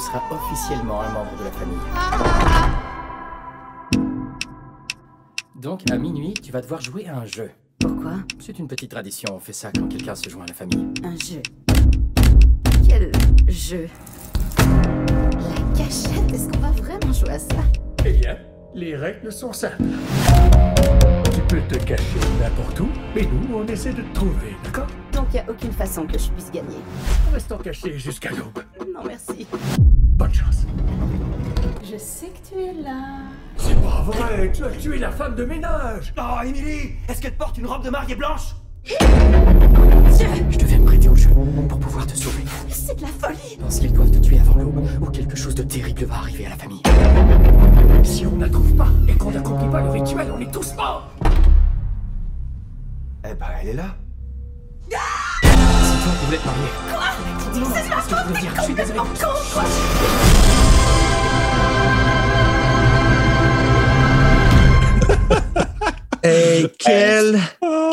[0.00, 1.76] Tu seras officiellement un membre de la famille.
[5.54, 7.50] Donc, à minuit, tu vas devoir jouer à un jeu.
[7.78, 8.14] Pourquoi?
[8.38, 10.88] C'est une petite tradition, on fait ça quand quelqu'un se joint à la famille.
[11.04, 11.42] Un jeu.
[12.88, 13.12] Quel
[13.46, 13.88] jeu?
[14.56, 17.56] La cachette Est-ce qu'on va vraiment jouer à ça?
[18.06, 18.38] Eh bien,
[18.74, 19.82] les règles sont simples.
[21.34, 24.86] Tu peux te cacher n'importe où, mais nous, on essaie de te trouver, d'accord?
[25.12, 26.78] Donc il n'y a aucune façon que je puisse gagner.
[27.32, 28.64] Restons cachés jusqu'à l'aube.
[28.94, 29.46] Non, merci.
[30.20, 30.66] Bonne chance.
[31.82, 33.20] Je sais que tu es là.
[33.56, 36.12] C'est pas vrai, tu as tué la femme de ménage.
[36.18, 38.54] Oh, Emily Est-ce qu'elle porte une robe de mariée blanche?
[38.84, 41.30] Je devais me prêter au jeu
[41.70, 42.44] pour pouvoir te sauver.
[42.68, 45.62] C'est de la folie Pense qu'ils doivent te tuer avant l'aube, ou quelque chose de
[45.62, 46.82] terrible va arriver à la famille.
[48.04, 50.74] Si on ne la trouve pas et qu'on n'accomplit pas le rituel, on est tous
[50.76, 51.08] morts.
[53.24, 53.96] Eh ben, elle est là.
[54.90, 55.29] C'est
[56.02, 56.70] toi qui voulais te marier.
[56.92, 57.00] Quoi
[57.74, 58.52] c'est ce que je voulais dire.
[58.56, 59.00] Je suis désolé.
[66.22, 67.38] Hey, quel,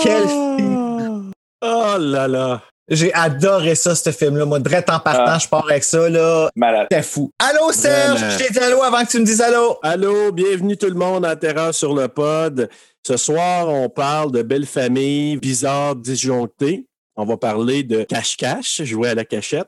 [0.04, 1.32] quel film!
[1.62, 2.62] Oh là là!
[2.90, 4.46] J'ai adoré ça, ce film-là.
[4.46, 5.40] Moi, direct en partant, Ah.
[5.40, 6.50] je pars avec ça, là.
[6.56, 6.88] Malade.
[6.90, 7.32] C'était fou.
[7.40, 8.20] Allô, Serge!
[8.32, 9.78] Je t'ai dit allô avant que tu me dises allô.
[9.84, 12.70] Allô, bienvenue tout le monde à Terreur sur le pod.
[13.06, 16.86] Ce soir, on parle de belles familles bizarres disjonctées.
[17.20, 19.68] On va parler de cache-cache, jouer à la cachette.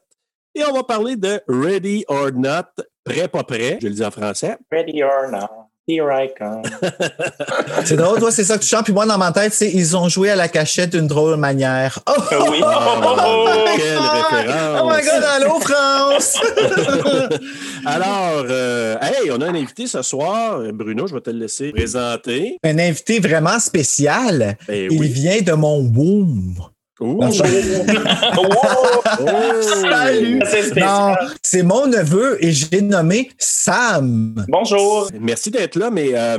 [0.53, 3.79] Et on va parler de Ready or Not, prêt pas prêt.
[3.81, 4.57] Je le dis en français.
[4.71, 5.47] Ready or not,
[5.87, 6.61] here I come.
[7.85, 8.83] C'est drôle, toi, c'est ça que tu chantes.
[8.85, 11.99] Puis moi, dans ma tête, c'est ils ont joué à la cachette d'une drôle manière.
[12.07, 12.13] Oh!
[12.51, 12.59] oui.
[13.77, 14.81] Quelle référence!
[14.83, 16.39] Oh my God, allô, France!
[17.85, 20.61] Alors, euh, hey, on a un invité ce soir.
[20.73, 22.57] Bruno, je vais te le laisser présenter.
[22.63, 24.57] Un invité vraiment spécial.
[24.67, 25.07] Ben Il oui.
[25.07, 26.59] vient de mon womb.
[27.01, 27.19] Non,
[28.37, 29.61] Oh.
[29.61, 30.41] Salut!
[30.45, 30.85] C'est spécial.
[30.85, 34.45] Non, c'est mon neveu et j'ai nommé Sam.
[34.49, 35.09] Bonjour.
[35.19, 36.37] Merci d'être là, mais euh,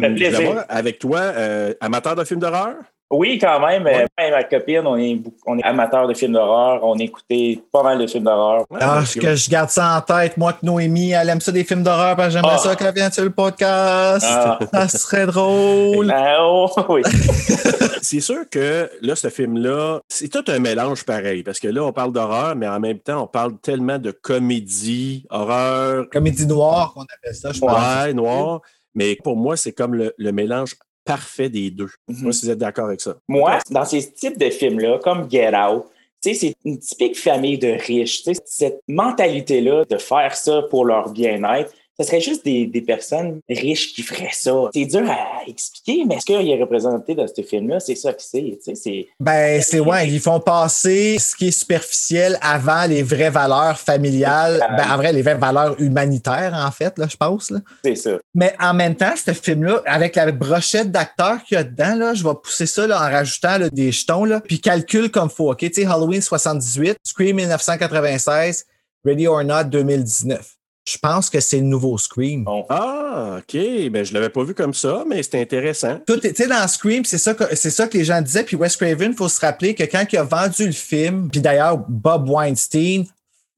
[0.68, 2.74] avec toi, euh, amateur de films d'horreur?
[3.12, 3.82] Oui, quand même.
[3.82, 6.78] moi et ma copine, on est, on est amateurs de films d'horreur.
[6.84, 8.60] On écoutait pas mal de films d'horreur.
[8.70, 11.50] Ouais, Ah, parce que- je garde ça en tête, moi, que Noémie, elle aime ça
[11.50, 12.58] des films d'horreur, parce que j'aimerais Ah.
[12.58, 14.24] ça qu'elle vienne sur le podcast.
[14.28, 14.58] Ah.
[14.72, 16.08] Ça serait drôle.
[16.14, 17.02] Ah, oh, oui.
[18.02, 21.92] C'est sûr que là, ce film-là, c'est tout un mélange pareil, parce que là, on
[21.92, 27.02] parle d'horreur, mais en même temps, on parle tellement de comédie, horreur, Comédie noire, qu'on
[27.02, 27.70] appelle ça, je pense.
[28.04, 28.60] ouais, noir.
[28.94, 30.74] Mais pour moi, c'est comme le, le mélange
[31.04, 31.90] parfait des deux.
[32.08, 32.22] Mhm.
[32.22, 33.16] Moi, si vous êtes d'accord avec ça.
[33.28, 35.84] Moi, dans ces types de films-là, comme Get Out,
[36.20, 38.22] c'est une typique famille de riches.
[38.44, 43.92] Cette mentalité-là de faire ça pour leur bien-être, ce serait juste des, des personnes riches
[43.92, 44.52] qui feraient ça.
[44.72, 48.22] C'est dur à expliquer, mais ce qu'il est représenté dans ce film-là, c'est ça que
[48.22, 48.58] c'est.
[48.74, 53.78] C'est Ben, c'est ouais, ils font passer ce qui est superficiel avant les vraies valeurs
[53.78, 54.64] familiales.
[54.78, 57.50] Ben, en vrai, les vraies valeurs humanitaires, en fait, là, je pense.
[57.50, 57.58] Là.
[57.84, 58.18] c'est ça.
[58.34, 62.14] Mais en même temps, ce film-là, avec la brochette d'acteurs qu'il y a dedans, là,
[62.14, 65.52] je vais pousser ça là, en rajoutant là, des jetons, là, puis calcule comme faut.
[65.52, 65.58] OK?
[65.58, 68.64] Tu sais, Halloween 78, Scream 1996,
[69.04, 70.59] Ready or Not 2019.
[70.88, 72.44] Je pense que c'est le nouveau Scream.
[72.44, 72.64] Bon.
[72.68, 73.54] Ah, OK.
[73.90, 76.00] Ben, je l'avais pas vu comme ça, mais c'est intéressant.
[76.06, 78.44] Tout est- tu sais, dans Scream, c'est ça, que, c'est ça que les gens disaient.
[78.44, 81.40] Puis Wes Craven, il faut se rappeler que quand il a vendu le film, puis
[81.40, 83.04] d'ailleurs, Bob Weinstein,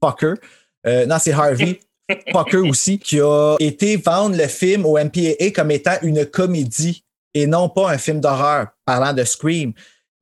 [0.05, 0.35] fucker,
[0.87, 1.81] euh, non, c'est Harvey,
[2.33, 7.05] fucker aussi, qui a été vendre le film au MPAA comme étant une comédie
[7.35, 9.73] et non pas un film d'horreur, parlant de Scream.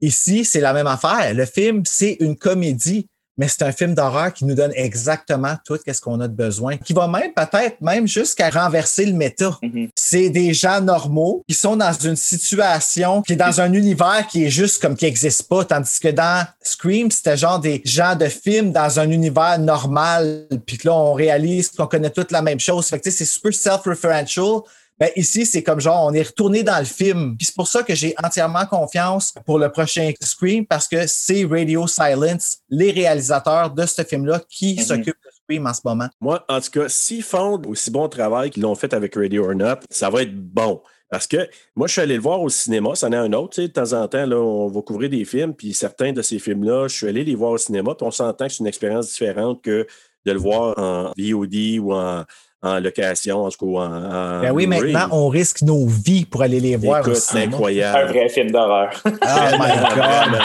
[0.02, 1.34] Ici, c'est la même affaire.
[1.34, 3.08] Le film, c'est une comédie.
[3.40, 6.76] Mais c'est un film d'horreur qui nous donne exactement tout ce qu'on a de besoin,
[6.76, 9.56] qui va même peut-être même jusqu'à renverser le méta.
[9.62, 9.88] Mhm.
[9.94, 14.44] C'est des gens normaux qui sont dans une situation qui est dans un univers qui
[14.44, 18.26] est juste comme qui n'existe pas, tandis que dans Scream, c'était genre des gens de
[18.26, 22.60] film dans un univers normal, puis que là, on réalise qu'on connaît toutes la même
[22.60, 22.88] chose.
[22.88, 24.60] Fait que, c'est super self-referential.
[25.00, 27.34] Ben, ici, c'est comme genre, on est retourné dans le film.
[27.38, 31.46] Puis c'est pour ça que j'ai entièrement confiance pour le prochain Scream parce que c'est
[31.46, 34.84] Radio Silence, les réalisateurs de ce film-là, qui Mhm.
[34.84, 36.08] s'occupent de Scream en ce moment.
[36.20, 39.54] Moi, en tout cas, s'ils font aussi bon travail qu'ils l'ont fait avec Radio or
[39.54, 40.82] Not, ça va être bon.
[41.08, 43.54] Parce que moi, je suis allé le voir au cinéma, c'en est un autre.
[43.54, 46.22] tu sais, De temps en temps, là, on va couvrir des films, puis certains de
[46.22, 48.66] ces films-là, je suis allé les voir au cinéma, puis on s'entend que c'est une
[48.68, 49.86] expérience différente que
[50.26, 52.24] de le voir en VOD ou en,
[52.62, 56.26] en location, en tout cas, ou en, en Ben oui, maintenant, on risque nos vies
[56.26, 57.44] pour aller les voir c'est cinéma.
[57.44, 58.12] Un incroyable.
[58.12, 58.90] vrai film d'horreur.
[59.06, 60.40] Oh my God!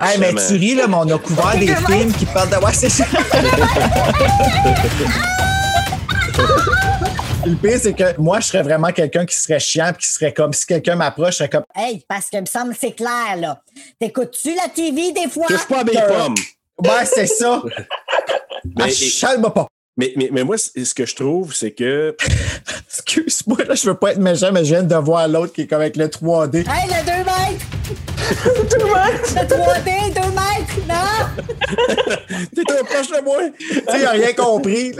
[0.00, 2.56] Hey, mais tu ris, là, mais on a couvert des films qui parlent de.
[2.56, 3.04] Ouais, c'est ça.
[7.44, 10.32] Le pire, c'est que moi, je serais vraiment quelqu'un qui serait chiant puis qui serait
[10.32, 13.36] comme si quelqu'un m'approche, je serais comme Hey, parce que me semble que c'est clair,
[13.36, 13.60] là.
[13.98, 15.46] T'écoutes-tu la TV des fois?
[15.48, 16.34] Touche pas à mes pommes.
[16.78, 17.60] Ouais, c'est ça.
[18.76, 19.66] Mais- Ah, Chale-moi pas.
[19.96, 22.16] Mais, mais, mais moi, ce que je trouve, c'est que
[22.92, 25.66] Excuse-moi, là, je veux pas être méchant, mais je viens de voir l'autre qui est
[25.66, 26.58] comme avec le 3D.
[26.58, 27.66] Hey, le 2 mètres!
[29.34, 30.78] le 3D, 2 mètres!
[30.88, 31.16] Non!
[32.54, 33.42] t'es trop proche de moi.
[33.58, 34.92] Tu sais, il a rien compris.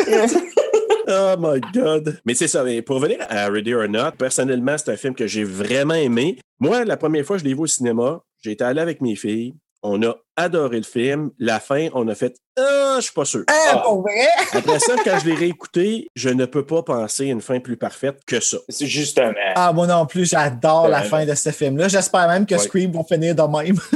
[1.09, 2.21] Oh my God.
[2.25, 2.65] Mais c'est ça.
[2.65, 6.39] Mais pour revenir à Ready or Not, personnellement, c'est un film que j'ai vraiment aimé.
[6.61, 9.17] Moi, la première fois que je l'ai vu au cinéma, j'ai été allé avec mes
[9.17, 9.55] filles.
[9.83, 11.31] On a adoré le film.
[11.39, 13.45] La fin, on a fait Ah, je suis pas sûr.
[13.49, 14.27] Hein, pour vrai?
[14.53, 17.77] Après ça, quand je l'ai réécouté, je ne peux pas penser à une fin plus
[17.77, 18.59] parfaite que ça.
[18.69, 19.33] C'est justement.
[19.55, 21.89] Ah, moi non plus, j'adore la fin de ce film-là.
[21.89, 22.61] J'espère même que Ouais.
[22.61, 23.79] Scream va finir de même.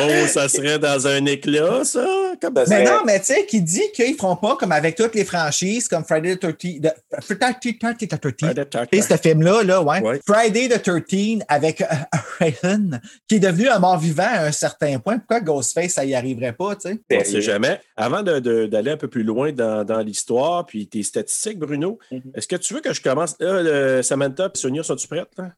[0.00, 2.04] Oh, ça serait dans un éclat, ça?
[2.40, 5.14] Comme Mais serait- non, mais tu sais, qui dit qu'ils feront pas comme avec toutes
[5.14, 6.80] les franchises, comme Friday the 13th.
[6.80, 6.90] de-
[7.20, 8.88] Friday the 13th.
[8.92, 10.00] Et ce film-là, là, ouais.
[10.00, 10.20] Ouais.
[10.26, 11.86] Friday the 13 avec euh,
[12.38, 12.98] Raylan,
[13.28, 15.18] qui est devenu un mort-vivant à un certain point.
[15.18, 17.00] Pourquoi Ghostface, ça y arriverait pas, tu sais?
[17.12, 17.80] On ne sait jamais.
[17.96, 22.20] Avant d'aller un peu plus loin dans, dans l'histoire, puis tes statistiques, Bruno, Mhm.
[22.34, 23.36] est-ce que tu veux que je commence?
[23.40, 25.28] Là, le- Samantha et Sonia, sont-tu prêtes?
[25.38, 25.52] Là?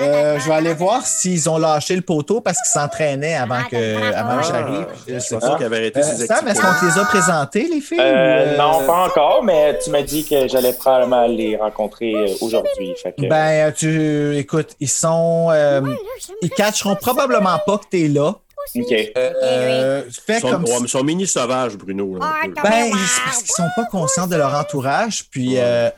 [0.00, 4.12] Euh, je vais aller voir s'ils ont lâché le poteau parce qu'ils s'entraînaient avant que,
[4.14, 4.86] avant que Ah, j'arrive.
[5.06, 5.56] je sais pas.
[5.56, 7.98] qu'il avait arrêté Euh, ses Sam, est-ce qu'on te les a présentés, les filles?
[8.00, 12.94] Euh, non, pas encore, mais tu m'as dit que j'allais probablement les rencontrer aujourd'hui.
[13.04, 15.94] Que, Ben, tu, écoute, ils sont, euh,
[16.42, 18.34] ils catcheront probablement pas que t'es là.
[18.76, 18.94] OK.
[19.16, 22.16] Euh, Ils sont, comme ouais, si- mais ils sont mini sauvages, Bruno.
[22.18, 22.62] là, peu.
[22.62, 22.90] Ben,
[23.24, 25.90] parce qu'ils sont pas conscients de leur entourage, puis euh, euh,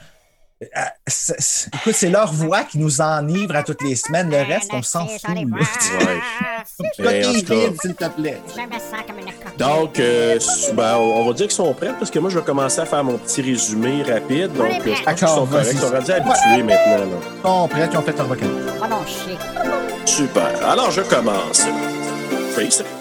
[0.67, 4.31] écoute, c'est leur voix qui nous enivre à toutes les semaines.
[4.31, 5.21] Le reste, on s'en fout.
[6.99, 8.41] Ben, s'il te plaît.
[9.59, 10.39] Donc, euh,
[10.75, 13.03] ben, on va dire qu'ils sont prêts parce que moi, je vais commencer à faire
[13.03, 14.53] mon petit résumé rapide.
[14.53, 15.69] Donc, euh, je pense qu'ils sont corrects.
[15.73, 16.99] Ils sont rendus habitués maintenant.
[16.99, 17.19] là.
[17.43, 18.49] Bon, prêts, ils ont fait un recueil.
[18.81, 19.37] Oh non, chier.
[20.05, 20.69] Super.
[20.69, 21.67] Alors, je commence.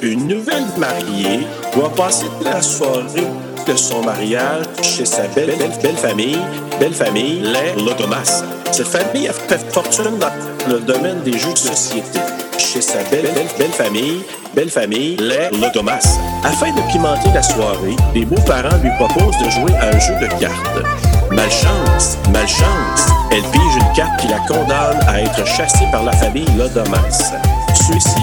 [0.01, 3.27] Une nouvelle mariée, doit passer la soirée
[3.67, 6.39] de son mariage chez sa belle, belle, belle famille,
[6.79, 8.43] belle famille, les Lodomas.
[8.71, 10.31] Cette famille a fait fortune dans
[10.69, 12.19] le domaine des jeux de société.
[12.57, 14.23] Chez sa belle, belle, belle famille,
[14.53, 16.17] belle famille, les Lodomas.
[16.43, 20.27] Afin de pimenter la soirée, les beaux-parents lui proposent de jouer à un jeu de
[20.39, 20.85] cartes.
[21.31, 26.47] Malchance, malchance, elle pige une carte qui la condamne à être chassée par la famille
[26.57, 27.33] Lodomas.
[27.73, 28.21] Ceux-ci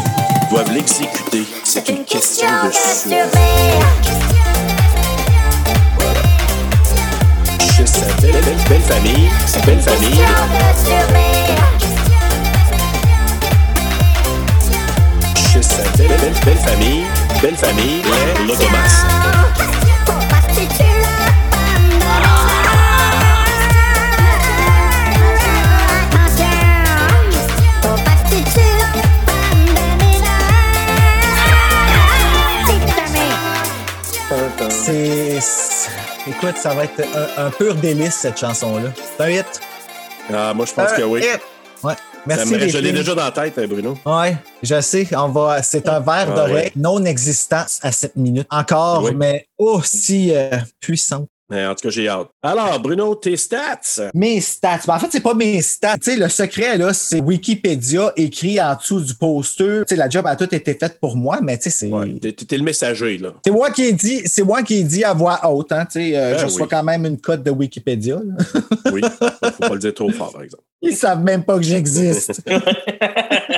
[0.51, 1.45] doivent l'exécuter.
[1.65, 4.68] C'est une question de survie.
[7.79, 9.31] Chez sa belle, belle, belle famille,
[9.65, 10.19] belle famille,
[15.53, 17.05] chez sa belle, belle, belle famille,
[17.41, 19.05] belle famille, les Lodomas.
[34.69, 35.58] C'est.
[36.29, 37.01] Écoute, ça va être
[37.37, 38.91] un, un pur délice, cette chanson-là.
[39.17, 39.61] C'est un hit.
[40.33, 41.21] Ah, moi, je pense que oui.
[41.21, 41.41] hit.
[41.83, 41.95] Ouais.
[42.27, 42.69] Merci.
[42.69, 43.97] je l'ai déjà dans la tête, hein, Bruno.
[44.05, 45.63] Ouais, je sais, on va.
[45.63, 46.73] C'est un verre Ah d'oreille ouais.
[46.77, 48.47] non existant à 7 minutes.
[48.51, 49.13] Encore, Oui.
[49.15, 51.27] mais aussi euh, puissant.
[51.51, 52.29] Mais en tout cas, j'ai hâte.
[52.43, 54.11] Alors, Bruno, tes stats?
[54.13, 54.81] Mes stats.
[54.87, 55.97] Ben, en fait, c'est pas mes stats.
[55.97, 59.81] Tu sais, le secret, là, c'est Wikipédia écrit en dessous du poster.
[59.87, 61.87] Tu sais, la job a tout été faite pour moi, mais tu sais, c'est.
[61.89, 63.33] Ouais, t'es, le messager, là.
[63.45, 66.01] C'est moi qui ai dit, c'est moi qui ai dit à voix haute, hein, tu
[66.01, 66.69] sais, euh, Ben je reçois oui.
[66.71, 68.17] quand même une cote de Wikipédia.
[68.17, 68.61] là.
[68.93, 69.01] Oui.
[69.03, 70.65] Faut pas le dire trop fort, par exemple.
[70.83, 72.43] Ils savent même pas que j'existe.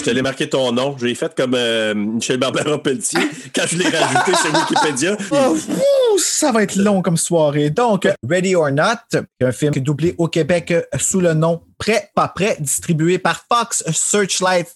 [0.00, 0.96] Je te l'ai marqué ton nom.
[0.98, 3.20] J'ai fait comme euh, Michel Barbara Pelletier
[3.54, 5.16] quand je l'ai rajouté sur Wikipédia.
[6.12, 7.70] Oh, ça va être long comme soirée.
[7.70, 12.10] Donc, Ready or Not, un film qui est doublé au Québec sous le nom Prêt,
[12.14, 14.66] pas prêt, distribué par Fox Searchlight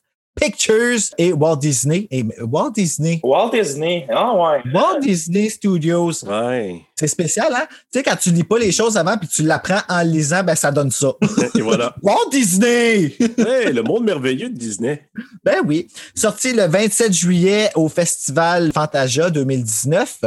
[0.41, 2.09] Pictures et Walt Disney.
[2.11, 3.21] Et Walt Disney.
[3.23, 4.07] Walt Disney.
[4.11, 4.63] Ah ouais.
[4.73, 6.25] Walt Disney Studios.
[6.25, 6.81] Ouais.
[6.97, 7.67] C'est spécial, hein?
[7.93, 10.55] Tu sais, quand tu lis pas les choses avant puis tu l'apprends en lisant, ben
[10.55, 11.13] ça donne ça.
[11.55, 11.95] Et voilà.
[12.03, 13.15] Walt Disney!
[13.37, 15.09] Hey, le monde merveilleux de Disney.
[15.45, 15.89] Ben oui.
[16.15, 20.21] Sorti le 27 juillet au Festival Fantasia 2019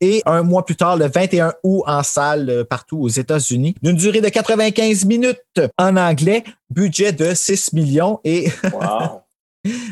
[0.00, 3.74] et un mois plus tard, le 21 août, en salle euh, partout aux États-Unis.
[3.82, 9.23] D'une durée de 95 minutes en anglais, budget de 6 millions et Wow.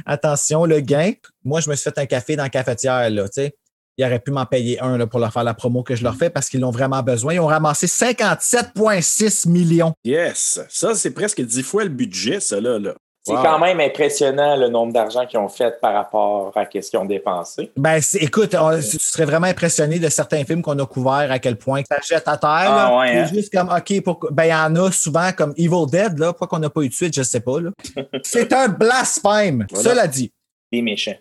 [0.07, 1.13] Attention, le gain.
[1.45, 3.57] Moi, je me suis fait un café dans la cafetière, là, tu sais.
[3.99, 6.17] Ils auraient pu m'en payer un là, pour leur faire la promo que je leur
[6.17, 7.35] fais parce qu'ils l'ont vraiment besoin.
[7.35, 9.93] Ils ont ramassé 57,6 millions.
[10.03, 10.61] Yes.
[10.71, 12.79] Ça, c'est presque dix fois le budget, ça, là.
[12.79, 12.95] là.
[13.25, 13.43] C'est Wow.
[13.43, 17.05] quand même impressionnant le nombre d'argent qu'ils ont fait par rapport à ce qu'ils ont
[17.05, 17.71] dépensé.
[17.77, 21.57] Ben, écoute, on- tu serais vraiment impressionné de certains films qu'on a couverts à quel
[21.57, 22.51] point ça jette à terre.
[22.51, 23.27] Ah ouais, hein?
[23.33, 26.33] juste comme, OK, pour- ben, il y en a souvent comme Evil Dead, là.
[26.33, 27.71] Pourquoi qu'on n'a pas eu de suite, je sais pas, là.
[28.25, 29.67] c'est un blasphème.
[29.71, 29.91] Voilà.
[29.91, 30.33] Cela dit.
[30.73, 31.15] Des méchants.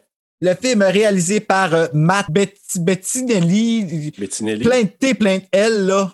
[0.43, 4.12] Le film est réalisé par euh, Matt Bet- Bettinelli.
[4.17, 4.63] Bettinelli.
[4.63, 6.12] Plein de T, plein de L, là.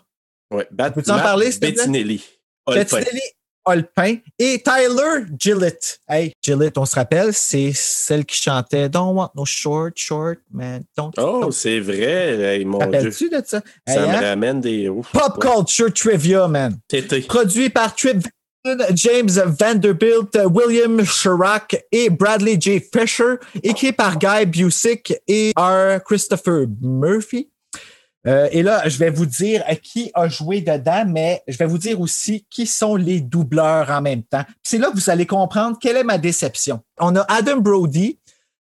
[0.51, 0.67] Ouais.
[0.71, 1.71] Bat- Peux-tu en Matt parler, s'il te plaît?
[1.75, 2.23] Bettinelli.
[2.67, 3.21] Bettinelli
[3.67, 5.99] Olpin et Tyler Gillett.
[6.07, 10.83] Hey, Gillett, on se rappelle, c'est celle qui chantait Don't want no short, short, man.
[10.97, 11.11] Don't.
[11.17, 11.51] Oh, don't.
[11.51, 12.57] c'est vrai.
[12.57, 12.85] Hey, mon Dieu.
[12.87, 13.61] Rappelles-tu de ça?
[13.87, 14.19] Ça Hey, me hein?
[14.21, 14.89] ramène des.
[14.89, 15.11] Ouf.
[15.11, 15.49] Pop Ouais.
[15.51, 16.77] Culture Trivia, man.
[16.87, 17.21] Tété.
[17.21, 18.17] Produit par Trip
[18.95, 22.81] James Vanderbilt, William Chirac et Bradley J.
[22.81, 26.03] Fisher, écrit par Guy Busick et R.
[26.03, 27.49] Christopher Murphy.
[28.27, 31.65] Euh, et là, je vais vous dire euh, qui a joué dedans, mais je vais
[31.65, 34.43] vous dire aussi qui sont les doubleurs en même temps.
[34.63, 36.81] C'est là que vous allez comprendre quelle est ma déception.
[36.99, 38.19] On a Adam Brody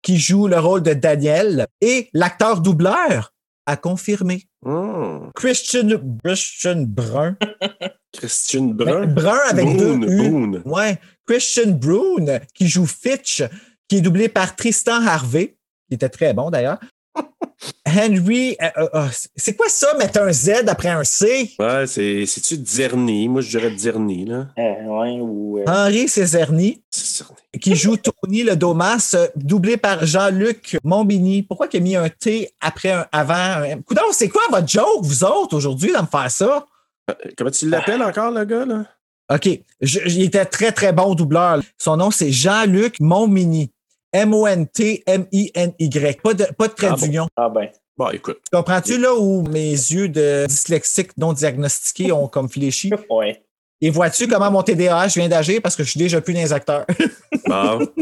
[0.03, 3.33] qui joue le rôle de Daniel et l'acteur doubleur
[3.67, 4.45] a confirmé.
[4.65, 5.31] Hmm.
[5.35, 5.89] Christian,
[6.25, 7.37] Christian Brun.
[8.13, 9.07] Christian Ben, Brun.
[9.07, 10.31] Brun avec Boone, deux U.
[10.31, 10.63] Boone.
[10.65, 10.99] Ouais.
[11.27, 13.43] Christian Brune, qui joue Fitch,
[13.89, 15.57] qui est doublé par Tristan Harvey,
[15.89, 16.79] qui était très bon d'ailleurs.
[17.87, 21.51] Henry, euh, euh, euh, c'est quoi ça, mettre un Z après un C?
[21.59, 23.29] Ouais, c'est, c'est-tu Dzerny?
[23.29, 24.47] Moi, je dirais Dzerny, là.
[24.59, 26.81] Euh, ouais, ou, euh, Henri cerné.
[27.61, 31.43] qui joue Tony le Domas, doublé par Jean-Luc Montbini.
[31.43, 33.35] Pourquoi il a mis un T après un avant?
[33.35, 33.81] Un...
[33.83, 36.67] Coudonc, c'est quoi votre joke, vous autres, aujourd'hui, de me faire ça?
[37.11, 38.85] Euh, Comment tu l'appelles encore, le gars, là?
[39.35, 39.49] OK.
[39.81, 41.61] Je- il était très, très bon doubleur.
[41.77, 43.71] Son nom, c'est Jean-Luc Montmini.
[44.13, 46.21] M-O-N-T-M-I-N-Y.
[46.23, 47.07] Pas de, pas de trait Ah bon?
[47.07, 47.29] d'union.
[47.37, 47.69] Ah ben.
[47.97, 48.39] Bon, écoute.
[48.45, 52.91] Tu Comprends-tu là où mes yeux de dyslexique non diagnostiqués ont comme fléchi?
[53.11, 53.43] Ouais.
[53.81, 55.61] Et vois-tu comment mon TDAH vient d'agir?
[55.63, 56.85] Parce que je suis déjà plus dans les acteurs?
[57.47, 57.87] Bon.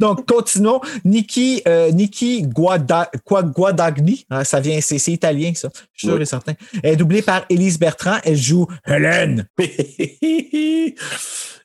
[0.00, 0.80] Donc, continuons.
[1.04, 5.68] Nikki, euh, Nikki Guada, Guadagni, hein, ça vient, c'est c'est italien, ça.
[5.92, 6.22] Je suis sûr Oui.
[6.22, 6.54] et certain.
[6.82, 8.16] Elle est doublée par Élise Bertrand.
[8.24, 9.46] Elle joue Hélène.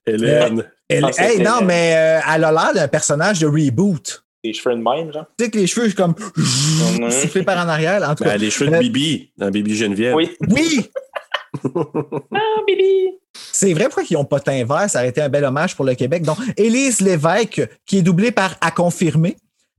[0.05, 0.65] Hélène.
[0.89, 4.23] Elle- Ah, hey, non, mais euh, elle a l'air d'un personnage de reboot.
[4.43, 5.25] Des cheveux de même, genre?
[5.37, 7.11] Tu sais que les cheveux, comme Mhm.
[7.11, 8.01] soufflés par en arrière.
[8.09, 10.15] En tout Ben, cas, les cheveux de Euh, Bibi, dans Bibi Geneviève.
[10.15, 10.31] Oui.
[10.49, 10.89] oui,
[12.33, 13.17] Ah, Bibi!
[13.51, 14.89] c'est vrai pourquoi ils n'ont pas teint vert?
[14.89, 16.23] Ça aurait été un bel hommage pour le Québec.
[16.23, 19.35] Donc, Élise Lévesque, qui est doublée par À confirmer.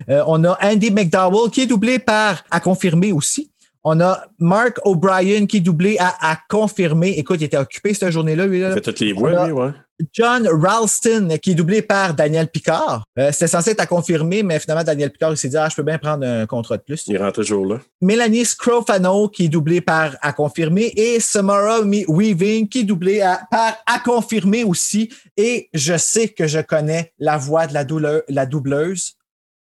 [0.09, 3.51] Euh, on a Andy McDowell, qui est doublé par À confirmer aussi.
[3.83, 7.11] On a Mark O'Brien, qui est doublé à À confirmer.
[7.17, 8.59] Écoute, il était occupé cette journée-là, lui.
[8.59, 8.75] Il Là.
[8.75, 9.71] fait toutes les voix, lui, ouais.
[10.13, 13.05] John Ralston, qui est doublé par Daniel Picard.
[13.19, 15.83] Euh, C'était censé être à confirmer, mais finalement, Daniel Picard, s'est dit, ah, je peux
[15.83, 17.05] bien prendre un contrat de plus.
[17.07, 17.81] Il rentre toujours là.
[18.01, 23.41] Mélanie Scrofano, qui est doublée par à confirmer, et Samara Weaving, qui est doublée à-
[23.51, 25.11] par à confirmer aussi.
[25.37, 29.15] Et je sais que je connais la voix de la, douleur- la doubleuse.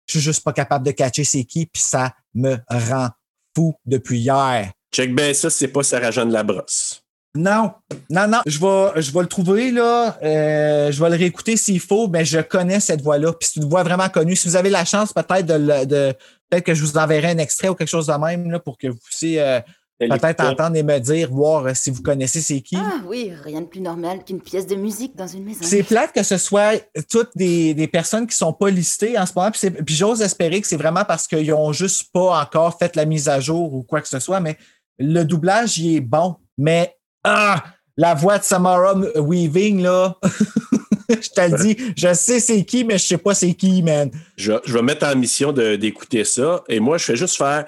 [0.06, 3.10] Je suis juste pas capable de catcher c'est qui, puis ça me rend
[3.56, 4.72] fou depuis hier.
[4.94, 6.93] Check ben ça, c'est pas Sarah-Jeanne Labrosse.
[7.36, 7.72] Non,
[8.12, 10.20] non, non, je vais, je vais le trouver, là.
[10.22, 13.34] Euh, je vais le réécouter s'il faut, mais je connais cette voix-là.
[13.34, 14.36] Puis c'est une voix vraiment connue.
[14.36, 16.14] Si vous avez la chance, peut-être de, le- de
[16.50, 18.88] peut-être que je vous enverrai un extrait ou quelque chose de même, là, pour que
[18.88, 19.60] vous puissiez euh,
[20.00, 22.78] peut-être entendre et me dire, voir euh, si vous connaissez c'est qui.
[22.78, 25.62] Ah oui, rien de plus normal qu'une pièce de musique dans une maison.
[25.64, 26.74] C'est plate que ce soit
[27.10, 29.50] toutes des, des personnes qui sont pas listées en ce moment.
[29.50, 32.96] Puis, c'est- puis j'ose espérer que c'est vraiment parce qu'ils ont juste pas encore fait
[32.96, 34.40] la mise à jour ou quoi que ce soit.
[34.40, 34.56] Mais
[35.00, 36.36] le doublage, il est bon.
[36.60, 37.64] Mais ah,
[37.98, 40.18] la voix de Samara Weaving, là,
[41.10, 44.10] je te le dis, je sais c'est qui, mais je sais pas c'est qui, man.
[44.38, 46.64] Je, je vais mettre en mission d'écouter ça.
[46.68, 47.66] Et moi, je fais juste faire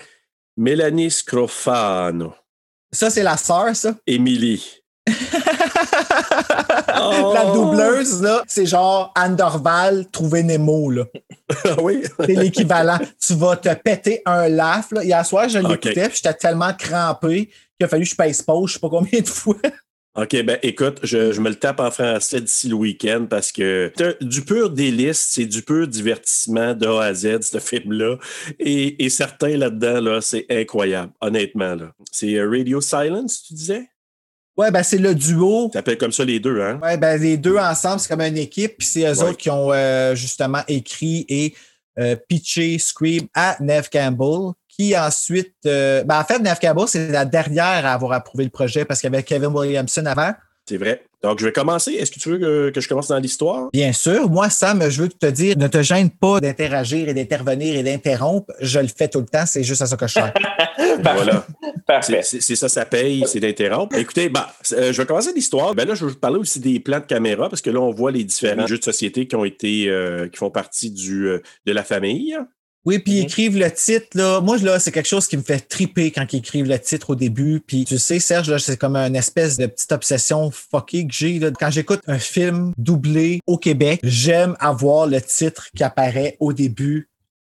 [0.57, 2.33] Mélanie Scrofano.
[2.91, 3.95] Ça, c'est la sœur, ça?
[4.07, 4.81] Émilie.
[6.87, 11.05] La doubleuse, là, c'est genre Anne Dorval, trouver Nemo, là.
[11.65, 12.03] Ah oui?
[12.19, 12.99] C'est l'équivalent.
[13.19, 15.03] tu vas te péter un laugh, là.
[15.03, 18.69] Hier soir, je l'écoutais, puis j'étais tellement crampé qu'il a fallu que je pèse pause,
[18.69, 19.57] je sais pas combien de fois.
[20.17, 23.91] OK, ben écoute, je, je me le tape en français d'ici le week-end parce que
[24.21, 28.15] du pur délice, c'est du pur divertissement de A à Z, ce film-là.
[28.57, 31.75] Et, et certains là-dedans, là, c'est incroyable, honnêtement.
[31.75, 31.91] Là.
[32.13, 33.89] C'est euh, Radio Silence, tu disais?
[34.57, 35.69] Ouais, ben c'est le duo.
[35.73, 36.79] Ça s'appelle comme ça les deux, hein?
[36.81, 39.23] Ouais, ben les deux ensemble, c'est comme une équipe, puis c'est eux Ouais.
[39.29, 41.53] autres qui ont euh, justement écrit et
[41.99, 45.53] euh, pitché Scream à Neve Campbell, qui ensuite.
[45.65, 49.01] euh, ben en fait, Neve Campbell, c'est la dernière à avoir approuvé le projet parce
[49.01, 50.33] qu'il y avait Kevin Williamson avant.
[50.67, 51.03] C'est vrai.
[51.25, 51.93] Donc, je vais commencer.
[51.93, 53.69] Est-ce que tu veux que, que je commence dans l'histoire?
[53.73, 57.75] Bien sûr, moi, Sam, je veux te dire, ne te gêne pas d'interagir et d'intervenir
[57.75, 58.53] et d'interrompre.
[58.61, 60.33] Je le fais tout le temps, c'est juste à ça que je sers.
[61.01, 61.45] Voilà.
[61.85, 62.21] Parfait.
[62.23, 63.95] C'est c'est ça, ça paye, c'est d'interrompre.
[63.95, 65.75] Écoutez, bah, euh, je vais commencer l'histoire.
[65.75, 67.91] Ben là, je vais vous parler aussi des plans de caméra parce que là, on
[67.91, 71.41] voit les différents jeux de société qui ont été, euh, qui font partie du, euh,
[71.65, 72.37] de la famille.
[72.85, 73.25] Oui, puis ils Mhm.
[73.25, 74.41] écrivent le titre, là.
[74.41, 77.15] Moi, là, c'est quelque chose qui me fait triper quand ils écrivent le titre au
[77.15, 77.59] début.
[77.65, 81.39] Puis tu sais, Serge, là, c'est comme une espèce de petite obsession fuckée que j'ai.
[81.59, 87.09] Quand j'écoute un film doublé au Québec, j'aime avoir le titre qui apparaît au début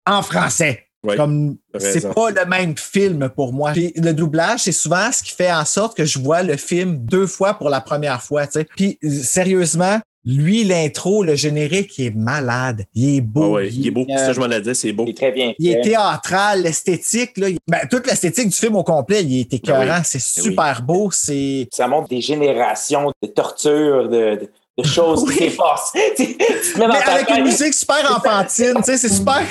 [0.07, 0.85] en français.
[1.01, 3.71] Ouais, Comme c'est pas le même film pour moi.
[3.71, 6.97] Puis le doublage, c'est souvent ce qui fait en sorte que je vois le film
[7.05, 8.45] deux fois pour la première fois.
[8.47, 8.65] tu sais.
[8.75, 12.85] Puis sérieusement, lui, l'intro, le générique, il est malade.
[12.93, 13.55] Il est Ah beau.
[13.55, 14.05] ouais, il est beau.
[14.09, 15.05] euh, Ça, je m'en ai dit, c'est beau.
[15.07, 15.53] C'est très bien.
[15.57, 17.49] il est théâtral, l'esthétique, là.
[17.49, 19.79] il- Ben, toute l'esthétique du film au complet, il est écœurant.
[19.85, 20.03] Ben oui.
[20.03, 21.09] C'est Ben super beau.
[21.11, 21.67] C'est.
[21.73, 25.35] Ça montre des générations de tortures, de, de, de choses Oui.
[25.35, 25.91] qui s'effacent.
[26.17, 27.45] tu tu te mets dans Mais avec une tête.
[27.45, 29.41] musique super enfantine, tu sais, c'est super.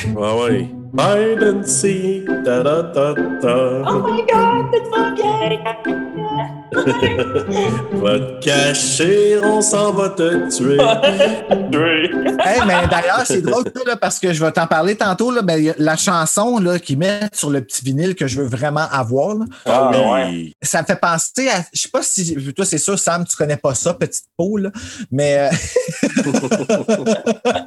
[0.96, 1.16] Ah.
[1.18, 3.82] Hide and seek, ta da ta ta.
[3.90, 6.07] Oh my god, pas bien.
[6.72, 10.78] Va te cacher, on s'en va te tuer.
[12.40, 15.30] Hey, mais d'ailleurs, c'est drôle ça, là, parce que je vais t'en parler tantôt.
[15.30, 18.86] Là, ben, la chanson là, qu'ils mettent sur le petit vinyle que je veux vraiment
[18.90, 19.98] avoir, là, Ah, oui.
[20.12, 20.52] ouais.
[20.62, 21.64] ça me fait penser à.
[21.72, 22.36] Je sais pas si.
[22.54, 24.70] Toi, c'est sûr, Sam, tu connais pas ça, petite peau, là,
[25.10, 25.48] mais.
[25.50, 25.56] euh,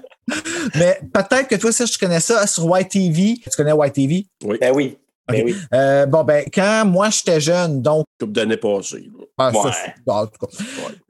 [0.76, 3.40] mais peut-être que toi, Serge, tu connais ça sur YTV.
[3.44, 4.26] Tu connais YTV?
[4.60, 4.98] Ben oui.
[5.28, 5.56] Ben oui.
[5.74, 8.06] Euh, bon, ben, quand moi j'étais jeune, donc.
[8.20, 9.10] Coupe d'années passées.
[9.38, 9.72] ah, Ouais.
[9.72, 10.64] c'est- en tout cas.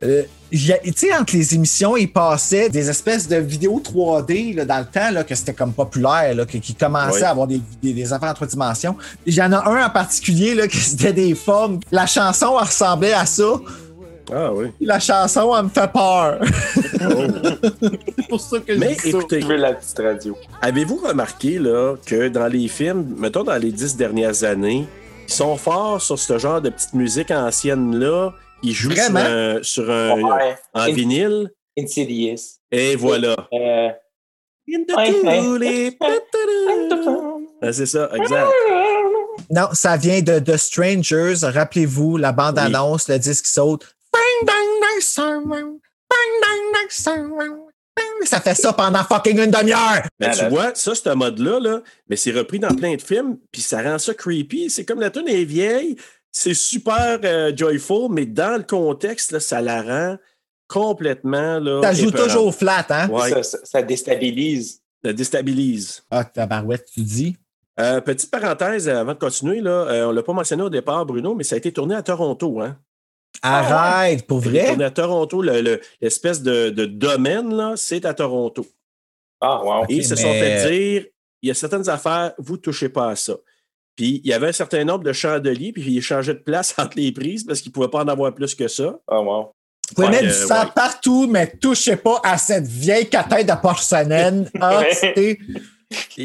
[0.04, 4.54] Euh, y a- tu sais, entre les émissions, ils passaient des espèces de vidéos 3D
[4.54, 7.24] là, dans le temps, là, que c'était comme populaire, là, que- qui commençaient Ouais.
[7.24, 8.96] à avoir des, des, des affaires en trois dimensions.
[9.26, 11.80] Il y en a un en particulier, là, qui c'était des formes.
[11.92, 13.54] La chanson, ressemblait à ça.
[14.34, 14.68] Ah oui.
[14.80, 16.40] La chanson, elle me fait peur.
[18.18, 19.10] c'est pour ça que je Mais ça.
[19.30, 20.38] Je veux la petite radio.
[20.62, 24.86] Avez-vous remarqué là, que dans les films, mettons dans les dix dernières années,
[25.28, 28.34] ils sont forts sur ce genre de petite musique ancienne-là?
[28.64, 30.56] Ils jouent sur un, sur un- Ouais.
[30.74, 31.52] en In- vinyle?
[31.78, 32.60] Insidious.
[32.72, 33.36] Et voilà.
[33.54, 33.90] Euh.
[37.62, 38.48] Ah, C'est ça, exact.
[39.50, 41.36] Non, ça vient de The Strangers.
[41.44, 43.96] Rappelez-vous, la bande-annonce, le disque qui saute.
[48.26, 50.04] Ça fait ça pendant fucking une demi-heure.
[50.20, 53.62] Mais tu vois, ça, ce mode-là, là, mais c'est repris dans plein de films, puis
[53.62, 54.70] ça rend ça creepy.
[54.70, 55.96] C'est comme la tune est vieille,
[56.32, 60.18] c'est super euh, joyful, mais dans le contexte, là, ça la rend
[60.68, 61.60] complètement.
[61.60, 63.10] Là, Ça joue toujours flat, hein?
[63.10, 64.82] Ouais, ça, ça- ça déstabilise.
[65.04, 66.04] ça déstabilise.
[66.12, 67.36] Ah, tabarouette, tu dis?
[67.80, 70.70] Euh, petite parenthèse euh, avant de continuer, là, euh, on ne l'a pas mentionné au
[70.70, 72.62] départ, Bruno, mais ça a été tourné à Toronto.
[72.62, 72.78] Hein?
[73.42, 74.68] Arrête, pour vrai?
[74.68, 75.42] tourné à Toronto.
[75.42, 78.66] le- le- L'espèce de, de domaine, là, c'est à Toronto.
[79.40, 79.86] Ah, wow.
[79.90, 81.06] Et ils se mais- sont fait dire
[81.44, 83.34] il y a certaines affaires, vous ne touchez pas à ça.
[83.96, 86.98] Puis il y avait un certain nombre de chandeliers, puis ils changeaient de place entre
[86.98, 89.00] les prises parce qu'ils ne pouvaient pas en avoir plus que ça.
[89.08, 89.52] Ah, wow.
[89.90, 90.72] Vous pouvez Ouais, mettre euh, du sang ouais.
[90.76, 94.50] partout, mais touchez pas à cette vieille catin de porcelaine.
[94.62, 94.84] Ah,
[95.18, 95.38] les-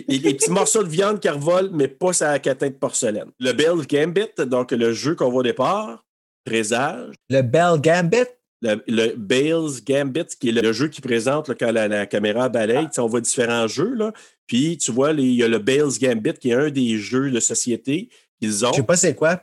[0.09, 3.31] les petits morceaux de viande qui revolent, mais pas sa catin de porcelaine.
[3.40, 6.05] Le Bell Gambit, donc le jeu qu'on voit au départ,
[6.47, 7.15] présage.
[7.29, 8.29] le Bell Gambit?
[8.63, 12.07] Le, le Bale's Gambit, qui est le, le jeu qui présente là, quand la, la
[12.07, 12.87] caméra balaye.
[12.87, 13.93] Tu sais, On voit différents jeux.
[13.95, 14.13] Là.
[14.47, 17.31] Puis, tu vois, les- il y a le Bale's Gambit, qui est un des jeux
[17.31, 18.09] de société
[18.41, 18.71] qu'ils ont.
[18.73, 19.43] Je sais pas c'est quoi.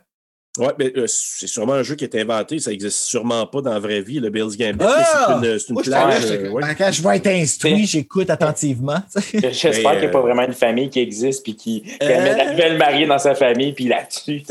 [0.58, 2.58] Oui, mais euh, c'est sûrement un jeu qui est inventé.
[2.60, 4.84] Ça n'existe sûrement pas dans la vraie vie, le Bale's Gambit.
[4.88, 5.39] Ah!
[5.42, 6.62] c'est une, une plage, euh, ouais.
[6.63, 9.02] Ben, Quand je vais être instruit, j'écoute attentivement.
[9.34, 12.08] J'espère qu'il n'y a pas euh, vraiment une famille qui existe puis qui, qui Euh.
[12.24, 14.42] met la nouvelle mariée dans sa famille puis la tue.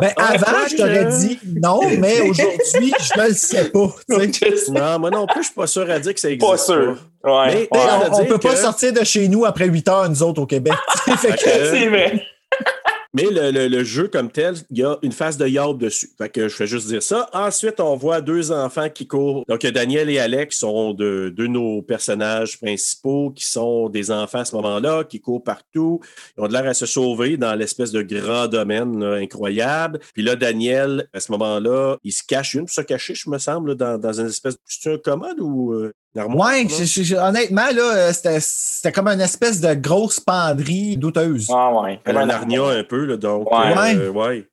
[0.00, 3.94] Ben, Ah, avant, je t'aurais dit non, mais aujourd'hui, je ne le sais pas.
[4.70, 6.50] Non, moi non plus, je suis pas sûr à dire que ça existe.
[6.50, 6.96] Pas sûr.
[7.24, 7.46] Ouais.
[7.46, 7.68] Mais- Ouais.
[7.72, 10.46] Ben, on, dire peut pas sortir de chez nous après 8 heures, nous autres, au
[10.46, 10.74] Québec.
[11.06, 12.22] C'est vrai.
[13.16, 16.10] Mais le, jeu comme tel, il y a une face de Yob dessus.
[16.18, 17.28] Fait que je fais juste dire ça.
[17.32, 19.44] Ensuite, on voit deux enfants qui courent.
[19.48, 24.44] Donc, Daniel et Alex sont de, de nos personnages principaux, qui sont des enfants à
[24.44, 26.00] ce moment-là, qui courent partout.
[26.36, 29.98] Ils ont de l'air à se sauver dans l'espèce de grand domaine incroyable.
[30.12, 33.74] Puis là, Daniel, à ce moment-là, il se cache une se cacher, je me semble,
[33.74, 34.60] dans, une espèce de.
[34.66, 35.92] C'est un commode ou euh?
[36.24, 41.48] Ouais, je- je- honnêtement, là, euh, c'était c'était comme une espèce de grosse penderie douteuse.
[41.52, 42.00] Ah ouais.
[42.04, 43.50] À la Narnia un peu, là, donc.
[43.50, 43.96] Ouais.
[43.96, 44.48] euh, ouais.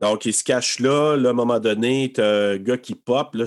[0.00, 1.16] Donc, il se cache là.
[1.16, 3.34] Là, à un moment donné, t'as un gars qui pop.
[3.34, 3.44] Là,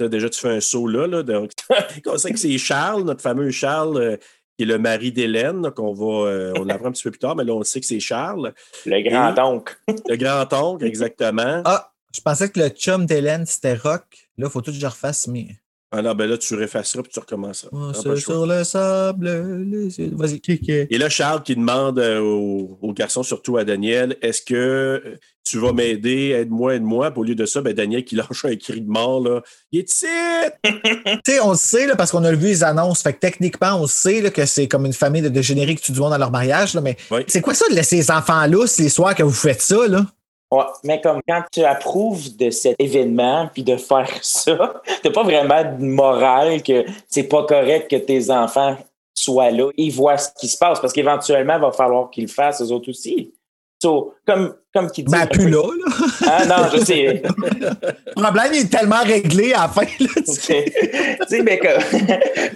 [0.08, 1.06] déjà, tu fais un saut là.
[1.06, 1.50] là donc,
[2.06, 4.16] on sait que c'est Charles, notre fameux Charles, euh,
[4.56, 6.28] qui est le mari d'Hélène, qu'on va.
[6.28, 8.52] euh, on l'apprend un petit peu plus tard, mais là, on sait que c'est Charles.
[8.86, 9.74] Le grand-oncle.
[10.08, 11.62] Le grand-oncle, exactement.
[11.64, 14.02] Ah, je pensais que le chum d'Hélène, c'était Rock.
[14.36, 15.46] Là, il faut tout que je refasse, mais.
[15.92, 17.70] Alors, ben là, tu réfasseras puis tu recommenceras.
[17.92, 18.16] Choix.
[18.16, 19.64] sur le sable.
[19.68, 20.68] les Vas-y, kick.
[20.68, 25.00] Et là, Charles qui demande euh, au, au garçon, surtout à Daniel, est-ce que euh,
[25.44, 27.10] tu vas m'aider, aide-moi, aide-moi?
[27.10, 29.42] Puis Au lieu de ça, ben, Daniel qui lâche un cri de mort, là.
[29.72, 30.06] Il est ici!
[31.24, 33.02] Tu sais, on le sait, là, parce qu'on a vu les annonces.
[33.02, 35.92] Fait que techniquement, on sait là, que c'est comme une famille de dégénérés qui tuent
[35.92, 36.74] du monde dans leur mariage.
[36.74, 37.22] Là, mais Oui.
[37.26, 39.88] c'est quoi ça de laisser les enfants lousses les soirs que vous faites ça?
[39.88, 40.06] Là?
[40.52, 45.22] Ouais, mais comme quand tu approuves de cet événement puis de faire ça, t'as pas
[45.22, 48.76] vraiment de morale que c'est pas correct que tes enfants
[49.14, 49.70] soient là.
[49.76, 52.72] Ils voient ce qui se passe parce qu'éventuellement, il va falloir qu'ils le fassent eux
[52.72, 53.32] autres aussi.
[53.82, 55.10] So, comme, comme qui dit.
[55.10, 55.62] Ben, plus là.
[55.62, 56.06] là.
[56.26, 57.22] Ah non, je sais.
[58.16, 59.82] Le problème est tellement réglé à la fin.
[59.82, 61.42] Là, tu sais.
[61.42, 61.82] mais comme.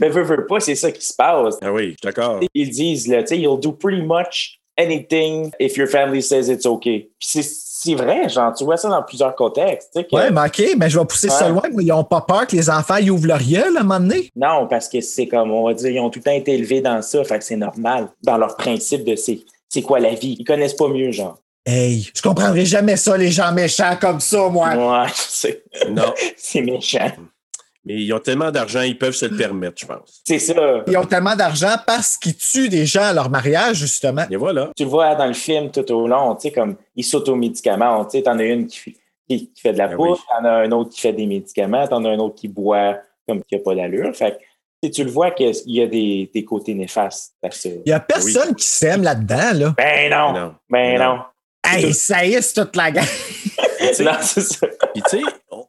[0.00, 1.56] mais veux, veux pas, c'est ça qui se passe.
[1.62, 2.40] Ah oui, d'accord.
[2.52, 6.66] Ils disent, là, tu sais, you'll do pretty much anything if your family says it's
[6.66, 7.10] okay.
[7.18, 7.42] Puis c'est,
[7.84, 9.90] c'est vrai, genre, tu vois ça dans plusieurs contextes.
[9.94, 11.62] tu sais, que- Ouais, mais OK, mais je vais pousser ça loin.
[11.72, 14.00] Moi, ils n'ont pas peur que les enfants ils ouvrent leur gueule à un moment
[14.00, 14.30] donné.
[14.36, 16.80] Non, parce que c'est comme, on va dire, ils ont tout le temps été élevés
[16.80, 20.36] dans ça, fait que c'est normal, dans leur principe de c'est, c'est quoi la vie.
[20.38, 21.38] Ils connaissent pas mieux, genre.
[21.66, 24.68] Hey, je comprendrai jamais ça, les gens méchants comme ça, moi.
[24.74, 25.62] Ouais, je sais.
[25.90, 27.10] Non, C'est méchant.
[27.84, 30.22] Mais ils ont tellement d'argent, ils peuvent se le permettre, je pense.
[30.26, 30.54] C'est ça.
[30.86, 34.24] Ils ont tellement d'argent parce qu'ils tuent des gens à leur mariage, justement.
[34.30, 34.70] Et voilà.
[34.76, 38.10] Tu le vois dans le film tout au long, tu sais, comme, ils s'automédicamentent.
[38.10, 38.96] Tu sais, t'en as une qui, fait-
[39.28, 41.86] qui, qui fait de la Ah poudre, t'en as un autre qui fait des médicaments,
[41.86, 44.14] t'en as un autre qui boit comme qui a pas d'allure.
[44.14, 44.44] Fait que, tu
[44.84, 47.68] sais, tu le vois qu'il y a des, des côtés néfastes à ça.
[47.70, 49.74] Il n'y a personne qui s'aime là-dedans, là.
[49.78, 50.32] Ben non!
[50.32, 50.54] Non.
[50.70, 51.16] Ben Non.
[51.16, 51.22] non!
[51.66, 53.04] Hey, ça y est, toute la gang.
[54.00, 54.66] non, c'est ça.
[54.92, 55.22] Puis, tu sais,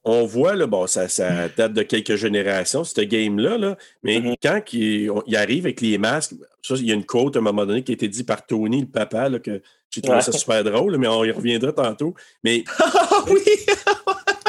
[0.05, 4.35] on, voit, là, bon, ça, ça date de quelques générations, cette game-là, là, mais Mhm.
[4.41, 7.39] quand il, on- il arrive avec les masques, ça, il y a une quote à
[7.39, 10.17] un moment donné qui a été dit par Tony, le papa, là, que j'ai trouvé
[10.17, 10.23] Ouais.
[10.23, 12.13] ça super drôle, mais on y reviendra tantôt.
[12.43, 13.41] Mais, Ah oui!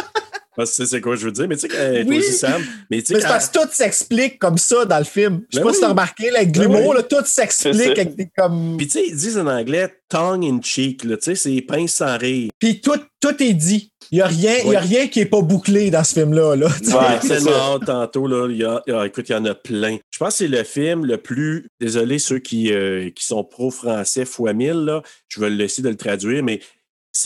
[0.56, 2.18] parce que tu sais c'est quoi je veux dire, mais tu sais, toi Oui.
[2.18, 5.04] aussi, Sam, mais tu sais, Mais quand- parce que tout s'explique comme ça dans le
[5.04, 5.42] film.
[5.50, 5.74] Je sais Ben pas oui.
[5.74, 7.02] si t'as remarqué, là, avec Ben l'humour, oui.
[7.08, 8.76] tout s'explique avec des comme.
[8.76, 11.92] Puis, tu sais, ils disent en anglais tongue in cheek, là, tu sais, c'est pince
[11.94, 12.50] sans rire.
[12.58, 13.92] Puis tout, tout est dit.
[14.12, 16.54] Il n'y a, rien- il y a rien qui n'est pas bouclé dans ce film-là.
[16.54, 16.68] Là.
[16.86, 18.46] Ouais, J'ai c'est tellement tantôt, là.
[18.48, 19.96] Il y a, ah, écoute, il y en a plein.
[20.12, 21.66] Je pense que c'est le film le plus.
[21.80, 25.02] Désolé, ceux qui, euh, qui sont pro-français fois mille, là.
[25.26, 26.60] Je vais le laisser de le traduire, mais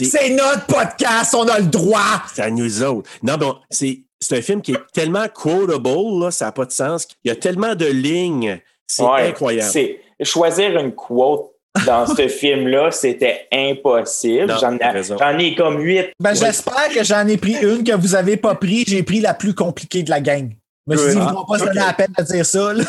[0.04, 2.22] c'est notre podcast, on a le droit.
[2.34, 3.08] c'est à nous autres.
[3.22, 5.88] Non, bon, c'est c'est un film qui est tellement quotable,
[6.24, 7.08] là, ça n'a pas de sens.
[7.24, 8.60] Il y a tellement de lignes.
[8.86, 9.70] C'est Ouais, incroyable.
[9.72, 11.52] C'est, choisir une quote
[11.86, 14.54] dans ce film-là, c'était impossible.
[14.60, 15.16] J'en, ai, raison.
[15.18, 16.10] j'en ai comme huit.
[16.20, 16.36] Ben, Ouais.
[16.36, 18.84] J'espère que j'en ai pris une que vous n'avez pas pris.
[18.86, 20.50] J'ai pris la plus compliquée de la gang.
[20.86, 22.44] Je me suis dit, ils ne Ah, vont pas se donner la peine de dire
[22.44, 22.72] ça.
[22.74, 22.84] là.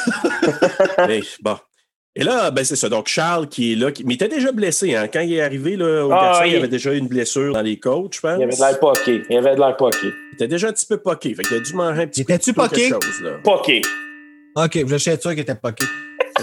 [1.07, 1.57] Hey, bon.
[2.15, 2.89] Et là, ben c'est ça.
[2.89, 4.95] Donc, Charles qui est là, qui- mais il était déjà blessé.
[4.95, 5.07] Hein?
[5.07, 7.53] Quand il est arrivé là, au Ah, garçon, il il- avait déjà eu une blessure
[7.53, 8.37] dans les côtes, je pense.
[8.37, 9.23] Il avait de l'air poqué.
[9.29, 9.97] Il avait de l'air poqué.
[10.07, 11.33] Il était déjà un petit peu poqué.
[11.35, 13.31] Fait qu'il a dû manger un petit peu de quelque chose, là.
[13.43, 13.81] Poqué.
[14.57, 15.85] OK, je suis sûr qu'il était poqué.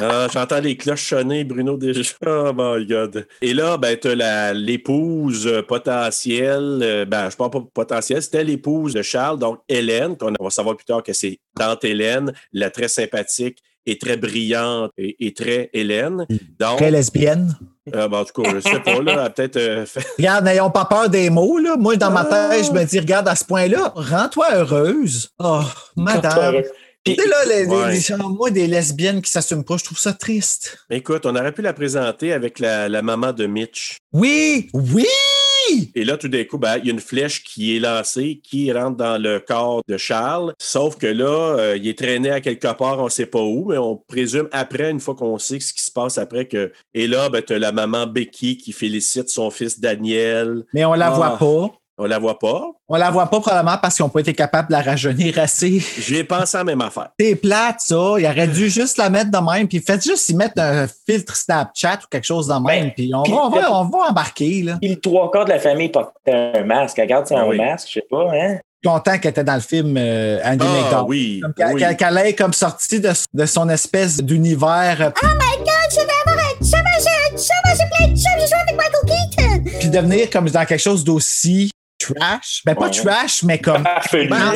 [0.00, 2.00] Ah, J'entends les cloches sonner, Bruno, déjà.
[2.24, 3.26] Oh my God.
[3.42, 6.81] Et là, ben, tu as l'épouse euh, potentielle.
[6.83, 10.76] euh, ben, je parle pas potentielle, c'était l'épouse de Charles, donc Hélène, qu'on va savoir
[10.76, 13.59] plus tard que c'est Tante Hélène, la très sympathique
[13.90, 16.27] et très brillante et, et très Hélène.
[16.59, 17.57] Donc, Très lesbienne.
[17.94, 20.85] euh, ben, en tout cas, je sais pas, là, peut-être euh, fait- Regarde, n'ayons pas
[20.85, 21.59] peur des mots.
[21.59, 21.77] Là.
[21.79, 22.48] Moi, dans ma Ah.
[22.51, 25.31] tête, je me dis, regarde, à ce point-là, rends-toi heureuse.
[25.38, 25.62] Oh,
[25.96, 26.62] madame.
[27.04, 28.16] Tu sais, là, les, Ouais.
[28.28, 30.78] moi, des lesbiennes qui s'assument pas, je trouve ça triste.
[30.90, 33.96] Écoute, on aurait pu la présenter avec la, la maman de Mitch.
[34.12, 35.06] Oui, oui!
[35.94, 38.72] Et là, tout d'un coup, ben, il y a une flèche qui est lancée, qui
[38.72, 40.54] rentre dans le corps de Charles.
[40.58, 43.66] Sauf que là, euh, il est traîné à quelque part, on ne sait pas où,
[43.70, 46.72] mais on présume après, une fois qu'on sait ce qui se passe après, que.
[46.94, 50.64] Et là, ben, tu as la maman Becky qui félicite son fils Daniel.
[50.74, 51.11] Mais on la Ah.
[51.11, 51.74] voit pas.
[52.00, 52.62] On la voit pas.
[52.88, 55.82] On la voit pas probablement parce qu'ils n'ont pas été capables de la rajeunir assez.
[55.98, 57.08] J'ai pensé à la même affaire.
[57.18, 58.14] C'est plate, ça.
[58.18, 59.66] Il aurait dû juste la mettre de même.
[59.66, 62.84] Puis faites juste y mettre un filtre Snapchat ou quelque chose de même.
[62.87, 64.62] Ben, puis on, puis- va, on, va, on va embarquer.
[64.62, 64.76] Là.
[64.80, 66.98] Puis le trois quarts de la famille porte un masque.
[66.98, 67.56] Regarde, c'est Ah un oui.
[67.58, 68.58] masque, je sais pas, hein?
[68.84, 71.04] Content qu'elle était dans le film euh, Andy Ah McDowell.
[71.08, 71.40] oui.
[71.56, 71.80] Qu'elle oui.
[71.80, 75.96] qu'elle- qu'elle ait comme sorti de, de son espèce d'univers, euh, Oh my god, je
[75.96, 79.04] vais avoir un chum, j'ai un chum, j'ai plein de chums, j'ai joué avec Michael
[79.66, 79.78] Keaton!
[79.80, 82.62] puis devenir comme dans quelque chose d'aussi trash?
[82.64, 82.90] Ben, pas Ouais.
[82.90, 84.52] trash, mais comme vraiment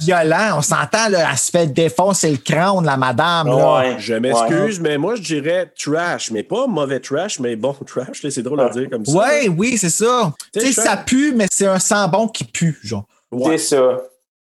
[0.00, 0.58] violent.
[0.58, 3.48] On s'entend, là, elle se fait défoncer le crâne, la madame.
[3.48, 3.78] Là.
[3.78, 3.96] Ouais.
[3.98, 8.22] Je m'excuse, mais moi, je dirais trash, mais pas mauvais trash, mais bon trash.
[8.22, 9.12] là, C'est drôle à dire comme ça.
[9.12, 10.32] Ouais, oui, c'est ça.
[10.52, 13.06] Tu sais, ça pue, mais c'est un sang bon qui pue, genre.
[13.32, 13.58] Ouais.
[13.58, 13.98] C'est ça.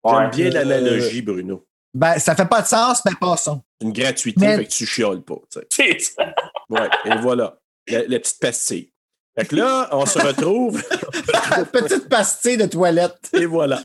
[0.08, 1.64] J'aime bien l'analogie, Bruno.
[1.94, 3.62] Ben, ça fait pas de sens, mais passons.
[3.80, 5.36] Une gratuité, Mais- fait que tu chioles pas.
[5.50, 5.66] tu sais.
[5.98, 6.34] C'est ça.
[6.68, 7.56] Ouais, et voilà.
[7.88, 8.92] La, la petite pastille.
[9.38, 10.82] Fait que là, on se retrouve.
[11.72, 13.30] Petite pastille de toilette.
[13.32, 13.82] Et voilà.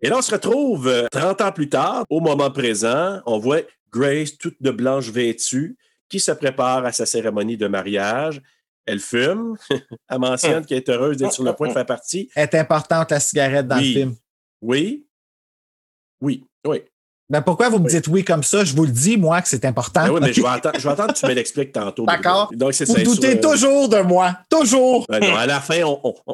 [0.00, 3.20] Et là, on se retrouve euh, 30 ans plus tard, au moment présent.
[3.24, 3.60] On voit
[3.92, 5.76] Grace, toute de blanche vêtue,
[6.08, 8.42] qui se prépare à sa cérémonie de mariage.
[8.84, 9.56] Elle fume.
[10.08, 12.28] Elle mentionne qu'elle est heureuse d'être sur le point de faire partie.
[12.34, 13.94] est importante, la cigarette, dans Oui.
[13.94, 14.16] le film.
[14.60, 15.06] Oui.
[16.20, 16.44] Oui.
[16.66, 16.82] Oui.
[17.32, 18.62] Ben, pourquoi vous me dites oui comme ça?
[18.62, 20.04] Je vous le dis, moi, que c'est important.
[20.04, 22.04] Ben oui, mais je vais, attendre, je vais attendre que tu me l'expliques tantôt.
[22.04, 22.50] D'accord.
[22.52, 23.02] Donc, c'est Vous ça.
[23.02, 24.36] doutez sur, euh, toujours de moi.
[24.50, 25.06] Toujours.
[25.08, 25.76] Ben non, à la fin,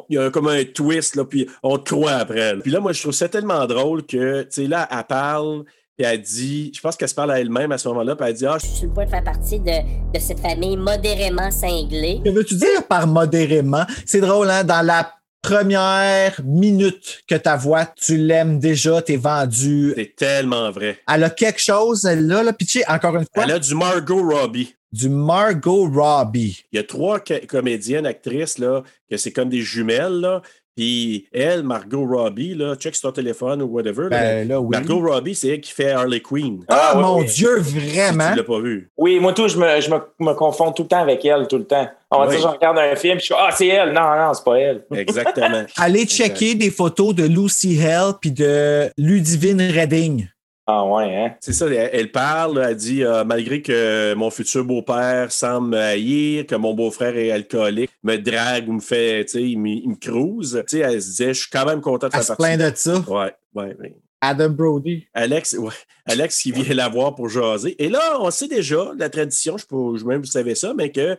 [0.09, 2.53] il y a comme un twist, là, puis on te croit après.
[2.53, 2.61] là.
[2.61, 5.63] Puis là, moi, je trouve ça tellement drôle que, tu sais, là, elle parle,
[5.95, 8.33] puis elle dit, je pense qu'elle se parle à elle-même à ce moment-là, puis elle
[8.33, 9.71] dit, ah, Je suis sur le point de faire partie de,
[10.13, 12.19] de cette famille modérément cinglée.
[12.25, 13.85] Que veux-tu dire par modérément?
[14.05, 14.65] C'est drôle, hein?
[14.65, 15.09] Dans la
[15.41, 19.93] première minute que ta voix, tu l'aimes déjà, t'es vendu.
[19.95, 20.99] c'est tellement vrai.
[21.11, 22.51] Elle a quelque chose, elle-là, là.
[22.67, 24.75] Sais, encore une fois, Elle a du Margot Robbie.
[24.91, 26.63] du Margot Robbie.
[26.71, 30.41] Il y a trois comédiennes, actrices, là, que c'est comme des jumelles, là.
[30.79, 34.07] Puis elle, Margot Robbie, là, check sur ton téléphone ou whatever.
[34.09, 34.69] Ben, là, oui.
[34.71, 36.63] Margot Robbie, c'est elle qui fait Harley Quinn.
[36.69, 37.21] Ah, Ah, mon.
[37.21, 38.29] Dieu, Si vraiment?
[38.31, 38.89] tu l'as pas vu.
[38.97, 41.57] Oui, moi, tout, je me, je me, me confonds tout le temps avec elle, tout
[41.57, 41.89] le temps.
[42.11, 42.37] On va Oui.
[42.37, 43.89] dire, je regarde un film, je suis Ah, c'est elle.
[43.91, 44.85] Non, non, c'est pas elle.
[44.95, 45.63] Exactement.
[45.75, 50.27] Allez checker des photos de Lucy Hell puis de Ludivine Redding.
[50.71, 51.35] Ah, ouais, hein?
[51.39, 55.77] C'est ça, elle, elle parle, elle dit euh, malgré que mon futur beau-père semble me
[55.79, 59.69] haïr, que mon beau-frère est alcoolique, me drague ou me fait, tu sais, il, me-
[59.69, 62.21] il me crouse, tu sais, elle se disait, je suis quand même content de Elle
[62.21, 62.43] faire se partie.
[62.57, 62.99] plaint de ça.
[63.07, 63.95] Ouais, ouais, ouais.
[64.21, 65.07] Adam Brody.
[65.13, 65.73] Alex, ouais,
[66.05, 67.81] Alex qui vient la voir pour jaser.
[67.83, 70.73] Et là, on sait déjà, la tradition, je ne sais même si vous savez ça,
[70.75, 71.17] mais que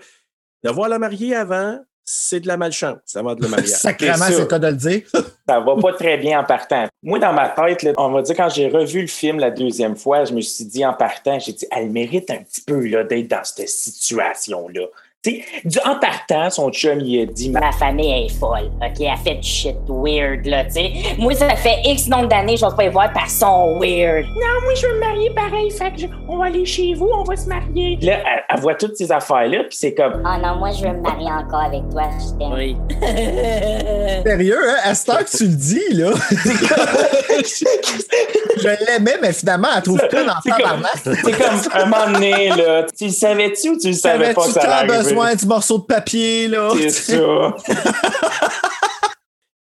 [0.63, 1.79] d'avoir la mariée avant,
[2.13, 3.69] c'est de la malchance avant de le mariage.
[3.69, 5.03] Sacrément, C'est le cas de le dire.
[5.49, 6.87] Ça va pas très bien en partant.
[7.03, 9.97] Moi, dans ma tête, là, on va dire, quand j'ai revu le film la deuxième
[9.97, 13.29] fois, je me suis dit en partant, j'ai dit, elle mérite un petit peu d'être
[13.29, 14.87] dans cette situation-là.
[15.23, 19.01] Tu sais, du- en partant, son chum, il a dit, Ma famille est folle, OK?
[19.01, 20.93] Elle fait du shit weird, là, tu sais.
[21.19, 24.25] Moi, ça fait X nombre d'années, je vais pas y voir parce qu'ils sont weird.
[24.25, 25.71] Non, moi, je veux me marier pareil.
[25.73, 27.99] Fait que je- on va aller chez vous, on va se marier.
[28.01, 30.23] Là, elle, elle voit toutes ces affaires-là, puis c'est comme.
[30.25, 32.53] Ah non, moi, je veux me marier encore avec toi, je t'aime.
[32.55, 32.77] Oui.
[34.25, 34.77] Sérieux, hein?
[34.85, 36.13] À ce temps que tu le dis, là.
[38.57, 40.93] je l'aimais, mais finalement, elle trouve que dans C'est comme, tabarnak.
[41.05, 42.87] c'est comme un moment donné, là.
[42.97, 45.85] Tu le savais-tu ou tu le savais pas que ça allait besoin du morceau de
[45.85, 46.71] papier, là?
[46.75, 47.57] C'est ça.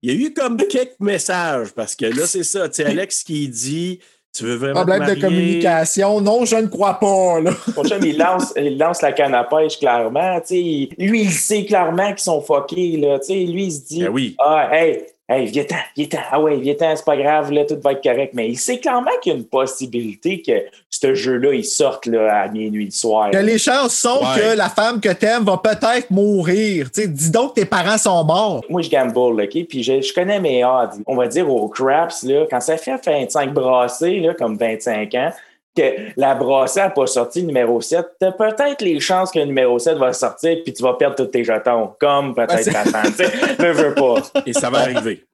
[0.03, 3.23] Il y a eu comme quelques messages, parce que là, c'est ça, tu sais, Alex
[3.23, 4.01] qui dit,
[4.35, 6.21] tu veux vraiment Problème de communication.
[6.23, 7.51] Non, je ne crois pas, là.
[7.77, 10.41] Mon chum, il lance, il lance la canne à pêche, clairement.
[10.41, 13.19] Tu sais, il- lui, il sait clairement qu'ils sont fuckés, là.
[13.19, 14.37] Tu sais, lui, il se dit Ben oui.
[14.39, 16.19] Ah, hey, hey, viens-t'en, viens-t'en.
[16.31, 18.33] Ah ouais, viens-t'en, c'est pas grave, là, tout va être correct.
[18.35, 20.53] Mais il sait clairement qu'il y a une possibilité que
[21.01, 23.31] ce jeu-là, il sorte là, à minuit le soir.
[23.31, 24.41] Que les chances sont Ouais.
[24.53, 26.89] que la femme que t'aimes va peut-être mourir.
[26.95, 28.61] Dis donc que tes parents sont morts.
[28.69, 29.65] Moi, je gamble, OK?
[29.69, 31.01] Puis je, je connais mes odds.
[31.07, 35.33] On va dire aux craps, là, quand ça fait 25 brassées, là, comme 25 ans,
[35.75, 35.83] que
[36.17, 39.79] la brassée n'a pas sorti le numéro 7, t'as peut-être les chances que le numéro
[39.79, 43.13] 7 va sortir puis tu vas perdre tous tes jetons, comme peut-être ta femme.
[43.59, 44.17] Veux, veux pas.
[44.45, 45.25] Et ça va arriver.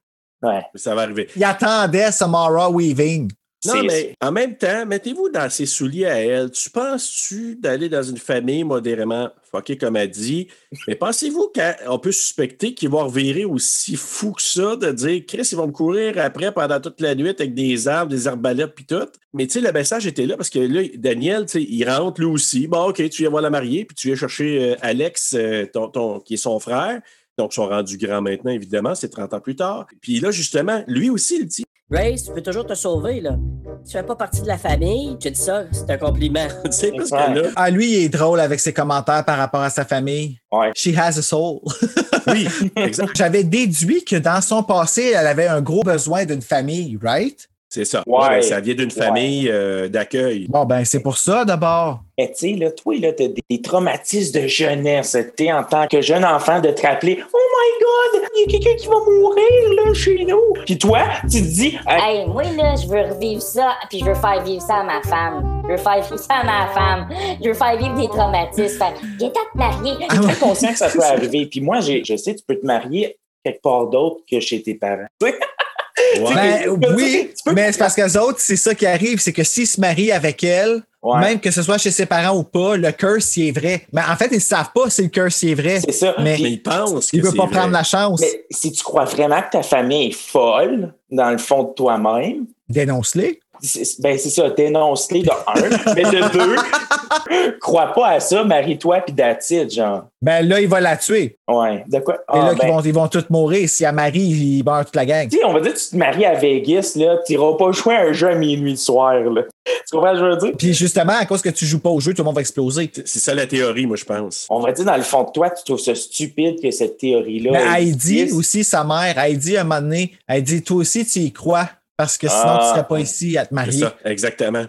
[0.41, 0.61] Ouais.
[0.75, 1.27] Ça va arriver.
[1.35, 3.31] Il attendait Samara Weaving.
[3.67, 6.51] Non, mais en même temps, mettez-vous dans ses souliers à elle.
[6.51, 10.47] Tu penses-tu d'aller dans une famille modérément fuckée, comme elle dit,
[10.87, 15.47] mais pensez-vous qu'on peut suspecter qu'ils vont revirer aussi fou que ça, de dire, Chris,
[15.51, 18.85] ils vont me courir après pendant toute la nuit avec des armes, des arbalètes, puis
[18.85, 19.07] tout?
[19.33, 22.19] Mais tu sais, le message était là parce que là, Daniel, tu sais, il rentre
[22.21, 22.67] lui aussi.
[22.67, 25.87] Bon, OK, tu viens voir la mariée, puis tu viens chercher euh, Alex, euh, ton,
[25.89, 27.01] ton- qui est son frère.
[27.37, 29.85] Donc, ils sont rendus grands maintenant, évidemment, c'est 30 ans plus tard.
[30.01, 33.37] Puis là, justement, lui aussi, il dit Grace, tu peux toujours te sauver, là.
[33.85, 35.15] Tu fais pas partie de la famille.
[35.21, 36.45] J'ai dit ça, c'est un compliment.
[36.65, 37.41] Tu sais, parce que Ouais.
[37.43, 40.37] là, Ah, lui, il est drôle avec ses commentaires par rapport à sa famille.
[40.51, 40.71] Ouais.
[40.75, 41.61] She has a soul.
[42.27, 42.45] oui,
[42.75, 43.11] exact.
[43.15, 47.47] J'avais déduit que dans son passé, elle avait un gros besoin d'une famille, right?
[47.69, 48.01] C'est ça.
[48.07, 48.17] Ouais.
[48.19, 49.05] Ouais, ben, ça vient d'une Ouais.
[49.05, 50.45] famille euh, d'accueil.
[50.47, 51.99] Bon, ben, c'est pour ça d'abord.
[52.17, 55.17] Mais tu sais, là, toi, là, t'as des, traumatismes de jeunesse.
[55.37, 58.59] Tu en tant que jeune enfant, de te rappeler Oh my God, il y a
[58.59, 60.53] quelqu'un qui va mourir là, chez nous.
[60.65, 64.05] Puis toi, tu te dis Hey, Hey, moi, là, je veux revivre ça, puis je
[64.05, 65.61] veux faire vivre ça à ma femme.
[65.65, 67.09] Je veux faire vivre ça à ma femme.
[67.43, 68.77] Je veux faire vivre des traumatismes.
[68.79, 69.93] Fait, viens t'en te marier.
[70.09, 71.45] Je suis conscient que ça peut arriver.
[71.47, 74.73] Puis moi, j'ai- je sais, tu peux te marier quelque part d'autre que chez tes
[74.75, 75.07] parents.
[76.21, 76.67] Ouais.
[76.77, 79.67] Ben, oui, peux- mais c'est parce que autres, c'est ça qui arrive, c'est que s'ils
[79.67, 81.19] se marient avec elle, Ouais.
[81.19, 83.83] même que ce soit chez ses parents ou pas, le curse, il est vrai.
[83.93, 85.79] Mais en fait, ils ne savent pas si le curse, il est vrai.
[85.79, 86.15] C'est ça.
[86.21, 87.55] Mais- ils pensent Il que ne veut c'est pas vrai.
[87.59, 88.19] prendre la chance.
[88.19, 92.45] mais si tu crois vraiment que ta famille est folle, dans le fond de toi-même,
[92.69, 93.39] Dénonce-les.
[93.61, 96.55] C'est- Ben, c'est ça, dénonce-les de un, mais de deux,
[97.61, 100.03] crois pas à ça, marie-toi puis d'attitude, genre.
[100.21, 101.37] Ben là, il va la tuer.
[101.47, 102.15] Ouais, de quoi?
[102.15, 103.69] Et Ah, là, ben, ils, vont, ils vont tous mourir.
[103.69, 105.29] Si elle marie, ils meurent toute la gang.
[105.29, 107.71] tu sais, on va dire que tu te maries à Vegas, là, tu n'iras pas
[107.71, 109.43] jouer à un jeu à minuit le soir, là.
[109.65, 110.51] Tu comprends ce que je veux dire?
[110.57, 112.89] Puis justement, à cause que tu joues pas au jeu, tout le monde va exploser.
[113.05, 114.45] C'est ça la théorie, moi, je pense.
[114.49, 117.51] On va dire, dans le fond de toi, tu trouves ça stupide que cette théorie-là.
[117.51, 121.19] Mais Heidi aussi, sa mère, Heidi, à un moment donné, elle dit Toi aussi, tu
[121.19, 121.69] y crois.
[121.97, 122.59] Parce que sinon, Ah.
[122.61, 123.79] tu serais pas ici à te C'est marier.
[123.79, 124.65] ça, exactement.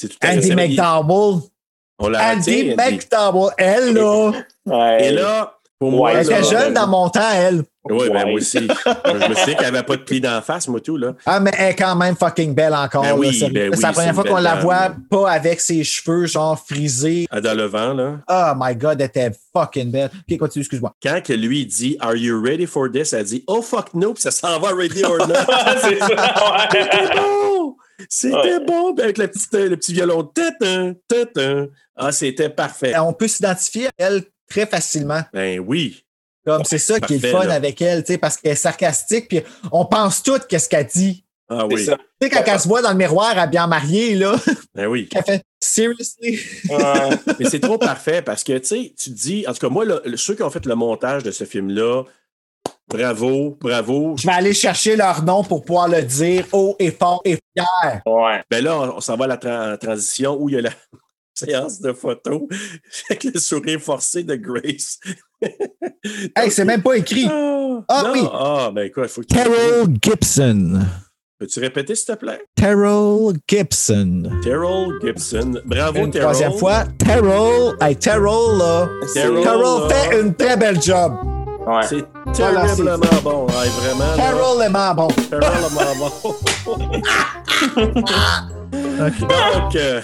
[0.00, 0.54] C'est tout à Andy.
[0.54, 1.40] McDowell.
[1.98, 2.74] On l'a Andy Andy.
[2.74, 4.32] McDowell, elle, là.
[4.64, 5.04] Ouais.
[5.06, 7.64] Et là, pour moi, Elle était jeune dans mon temps, elle.
[7.84, 8.58] Oui, ben moi aussi.
[8.86, 11.14] je me souviens qu'elle n'avait pas de pli d'en face, moi, tout, là.
[11.24, 13.00] Ah, mais elle est quand même fucking belle encore.
[13.02, 14.60] Ben là, oui, ben c'est la première c'est fois qu'on la dame.
[14.60, 17.26] voit pas avec ses cheveux, genre frisés.
[17.30, 18.18] À dans le vent, là.
[18.28, 20.10] Oh my god, elle était fucking belle.
[20.30, 20.92] Ok, continue, excuse-moi.
[21.02, 23.14] Quand que lui dit Are you ready for this?
[23.14, 25.34] Elle dit Oh fuck no, puis ça s'en va ready or not.
[25.82, 26.08] c'est ça.
[26.70, 27.76] C'était bon!
[28.08, 28.64] C'était Ouais.
[28.66, 30.22] bon, puis avec la petite, le petit violon.
[30.22, 31.66] Tatin, tatin.
[31.96, 32.98] Ah, c'était parfait.
[32.98, 35.22] On peut s'identifier à elle très facilement.
[35.32, 36.04] Ben oui.
[36.44, 37.54] Comme c'est ça qui est le fun là.
[37.54, 39.40] avec elle, tu sais, parce qu'elle est sarcastique, puis
[39.72, 41.24] on pense tout qu'est-ce qu'elle dit.
[41.48, 41.84] Ah oui.
[41.84, 44.36] Tu sais, quand elle se voit dans le miroir, est bien mariée, là,
[44.74, 45.08] Ben oui.
[45.08, 46.38] qu'elle fait Seriously?
[46.70, 47.10] Ouais.
[47.38, 49.84] Mais c'est trop parfait parce que, tu sais, tu te dis, en tout cas, moi,
[49.84, 52.04] là, ceux qui ont fait le montage de ce film-là,
[52.88, 54.16] bravo, bravo.
[54.16, 58.00] Je vais aller chercher leur nom pour pouvoir le dire haut et fort et fier.
[58.06, 58.42] Ouais.
[58.50, 60.70] Ben là, on, on s'en va à la tra- transition où il y a la
[61.46, 62.42] séance de photos
[63.10, 64.98] avec le sourire forcé de Grace.
[66.36, 67.26] Hey, c'est même pas écrit.
[67.30, 68.12] Ah, Ah, non.
[68.12, 68.20] oui.
[68.32, 69.34] Ah, ben quoi, il faut que tu.
[69.34, 70.80] Carol Gibson.
[71.38, 72.42] Peux-tu répéter, s'il te plaît?
[72.56, 74.30] Carol Gibson.
[74.42, 75.60] Terrell Gibson.
[75.64, 76.26] Bravo, Une Terrell.
[76.28, 77.74] troisième fois, Terrell.
[77.80, 78.88] Hey, Terrell, là.
[79.14, 79.94] Terrell, Carol là.
[79.94, 81.12] fait une très belle job.
[81.66, 81.82] Ouais.
[81.88, 82.04] C'est
[82.36, 83.46] Voilà, terriblement bon.
[83.46, 84.10] Ouais, vraiment.
[84.10, 84.16] là.
[84.16, 85.08] Carol est ma bon.
[85.08, 86.34] Terriblement bon.
[88.98, 90.00] Donc, euh,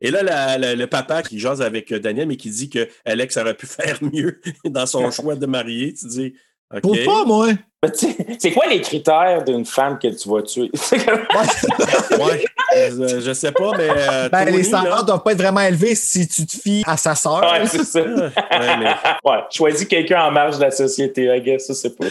[0.00, 2.88] et là, la- la- le papa qui jase avec euh, Daniel, mais qui dit que
[3.04, 6.34] Alex aurait pu faire mieux dans son choix de marier, tu dis,
[6.74, 6.80] OK.
[6.82, 7.48] Pour pas, moi.
[8.40, 10.70] C'est quoi les critères d'une femme que tu vas tuer?
[12.18, 12.44] Ouais,
[12.76, 13.88] euh, je sais pas, mais.
[13.88, 16.82] euh, Ben, Tony, les standards là- doivent pas être vraiment élevés si tu te fies
[16.86, 17.40] à sa sœur.
[17.42, 18.00] Ouais, c'est ça.
[18.02, 18.30] Ouais,
[18.78, 22.06] mais Ouais, choisis quelqu'un en marge de la société, I guess, ça, c'est pas.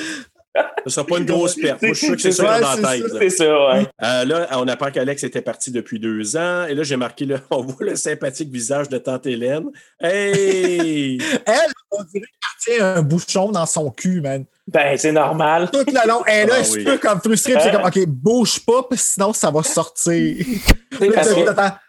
[0.85, 1.81] Ce sera pas une grosse perte.
[1.81, 3.07] Moi, je suis sûr que c'est C'est ça ça, dans c'est la tête.
[3.07, 3.19] ça, là.
[3.19, 3.87] C'est ça, ouais.
[4.03, 6.65] Euh, là, on apprend qu'Alex était parti depuis deux ans.
[6.67, 9.65] Et là, j'ai marqué, là, on voit le sympathique visage de tante Hélène.
[9.99, 11.17] Hey!
[11.45, 14.45] Elle, on dirait qu'elle tient un bouchon dans son cul, man.
[14.67, 15.69] Ben, c'est normal.
[15.71, 16.83] Tout le long, elle est là, Ah un oui.
[16.83, 20.43] peu comme frustrée, puis c'est comme, OK, bouge pas, sinon ça va sortir.
[20.99, 21.79] Là,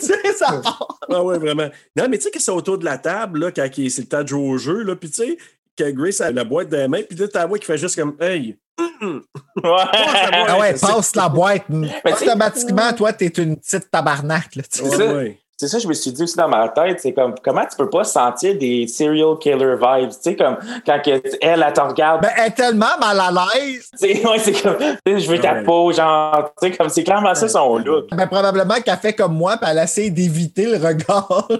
[0.00, 0.98] sais, ça part.
[1.10, 1.68] Ah ouais, vraiment.
[1.96, 4.22] Non, mais tu sais que c'est autour de la table, là, quand c'est le temps
[4.22, 5.38] de jouer au jeu, là, puis tu sais,
[5.84, 7.78] que Grace a la boîte dans les mains, puis là, t'as la voix qui fait
[7.78, 8.56] juste comme Hey!
[9.00, 9.22] hum,
[9.56, 9.70] Ouais.
[9.92, 11.64] Ah ouais, c'est- passe la boîte.
[12.04, 14.56] Automatiquement, toi, t'es une petite tabarnak.
[14.56, 14.96] Là, tu sais.
[14.96, 15.38] Ouais, ouais.
[15.60, 17.90] C'est ça, je me suis dit aussi dans ma tête, c'est comme, comment tu peux
[17.90, 20.08] pas sentir des serial killer vibes?
[20.08, 23.90] Tu sais, comme, quand elle, elle te regarde, Ben, elle est tellement mal à l'aise.
[24.00, 25.64] tu sais, ouais, c'est comme, tu sais, je veux ta Ouais.
[25.64, 28.06] peau, genre, tu sais, comme, c'est clairement ça son look.
[28.10, 31.46] Ben, probablement qu'elle fait comme moi, puis elle essaie d'éviter le regard.
[31.50, 31.58] Elle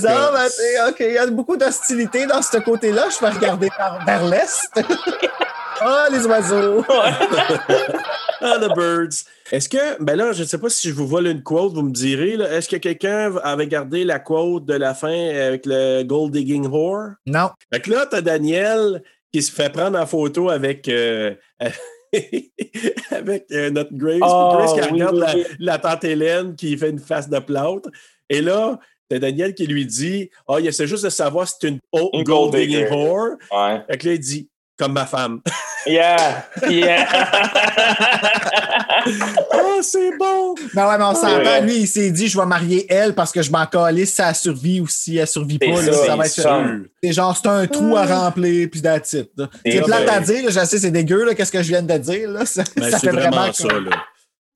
[0.00, 3.02] dit, ah, ben, OK, il y a beaucoup d'hostilité dans ce côté-là.
[3.14, 4.70] Je vais regarder par- vers l'est.
[5.80, 6.84] Ah, les oiseaux.
[6.88, 9.24] Ah, the birds.
[9.54, 11.82] Est-ce que, ben là, je ne sais pas si je vous vole une quote, vous
[11.82, 16.02] me direz, là, est-ce que quelqu'un avait gardé la quote de la fin avec le
[16.02, 17.10] Gold Digging Whore?
[17.24, 17.50] Non.
[17.72, 21.36] Fait que là, t'as Daniel qui se fait prendre en photo avec, euh,
[23.12, 24.18] avec euh, notre Grace.
[24.24, 25.44] Oh, Grace qui oui, regarde oui, la, oui.
[25.60, 27.88] la tante Hélène qui fait une face de plâtre.
[28.28, 31.68] Et là, t'as Daniel qui lui dit Ah, il essaie juste de savoir si c'est
[31.68, 33.36] une, oh, Une gold gold digging whore.
[33.52, 33.84] Ouais.
[33.88, 35.40] Fait que là, il dit comme ma femme.
[35.86, 36.46] Yeah!
[36.66, 37.06] Yeah!
[39.52, 40.54] oh, c'est bon!
[40.72, 41.60] Ben ouais, mais on s'entend, Ouais.
[41.60, 44.34] lui, il s'est dit, je vais marier elle parce que je m'en calisse si elle
[44.34, 45.66] survit ou si elle survit pas.
[45.66, 46.64] Là, ça, ça va c'est être ça.
[47.02, 49.30] C'est genre, c'est un trou à remplir, puis that's it.
[49.64, 51.98] C'est plate à dire, là, je sais, c'est dégueu, là, qu'est-ce que je viens de
[51.98, 52.30] dire.
[52.30, 52.46] Là.
[52.46, 53.90] Ça, Ben, ça c'est fait vraiment, vraiment ça, là.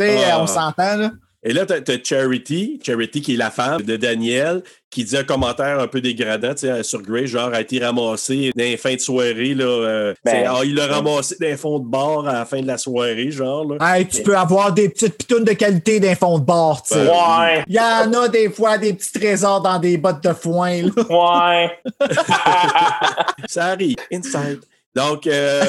[0.01, 0.41] Tu sais, Ah.
[0.41, 1.11] on s'entend, là.
[1.49, 5.25] Et là, t'as as Charity, Charity qui est la femme de Daniel, qui dit un
[5.25, 8.93] commentaire un peu dégradant tu sais, sur Grey, genre a été ramassé dans les fins
[8.93, 9.55] de soirée.
[9.55, 12.45] Là, euh, Ben, tu ah, il l'a ramassé dans les fonds de bar à la
[12.45, 13.65] fin de la soirée, genre.
[13.65, 13.97] Là.
[13.97, 17.09] Hey, tu peux avoir des petites pitounes de qualité d'un fond de bar, tu sais.
[17.09, 17.65] Ouais!
[17.67, 20.83] Il y en a des fois des petits trésors dans des bottes de foin.
[20.83, 20.91] Là.
[21.09, 21.71] Ouais!
[23.49, 23.97] Ça arrive.
[24.13, 24.61] Inside.
[24.95, 25.63] Donc, euh,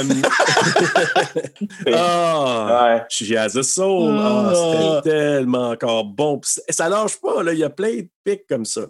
[1.93, 3.05] ah, Ouais.
[3.09, 4.15] she has a soul.
[4.17, 6.39] Ah, c'était tellement encore bon.
[6.43, 7.53] Ça- lâche pas, là.
[7.53, 8.81] Il y a plein de pics comme ça.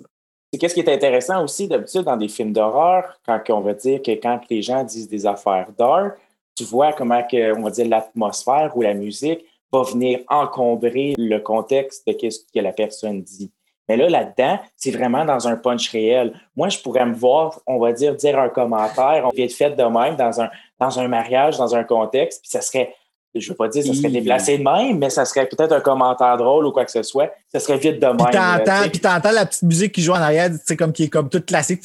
[0.59, 4.11] qu'est-ce qui est intéressant aussi d'habitude dans des films d'horreur, quand on va dire que
[4.11, 6.11] quand les gens disent des affaires d'art,
[6.55, 11.39] tu vois comment que, on va dire l'atmosphère ou la musique va venir encombrer le
[11.39, 13.51] contexte de ce que la personne dit.
[13.89, 16.39] Mais là, là-dedans, c'est vraiment dans un punch réel.
[16.55, 19.71] Moi, je pourrais me voir, on va dire, dire un commentaire, on vient de fait
[19.71, 22.95] de même dans un, dans un mariage, dans un contexte, puis ça serait,
[23.35, 26.35] je veux pas dire, ça serait déplacé de même, mais ça serait peut-être un commentaire
[26.37, 27.31] drôle ou quoi que ce soit.
[27.51, 28.17] Ça serait vite de même.
[28.17, 28.89] Puis t'entends, sais.
[28.89, 31.29] puis t'entends la petite musique qui joue en arrière, tu sais, comme qui est comme
[31.29, 31.81] toute classique.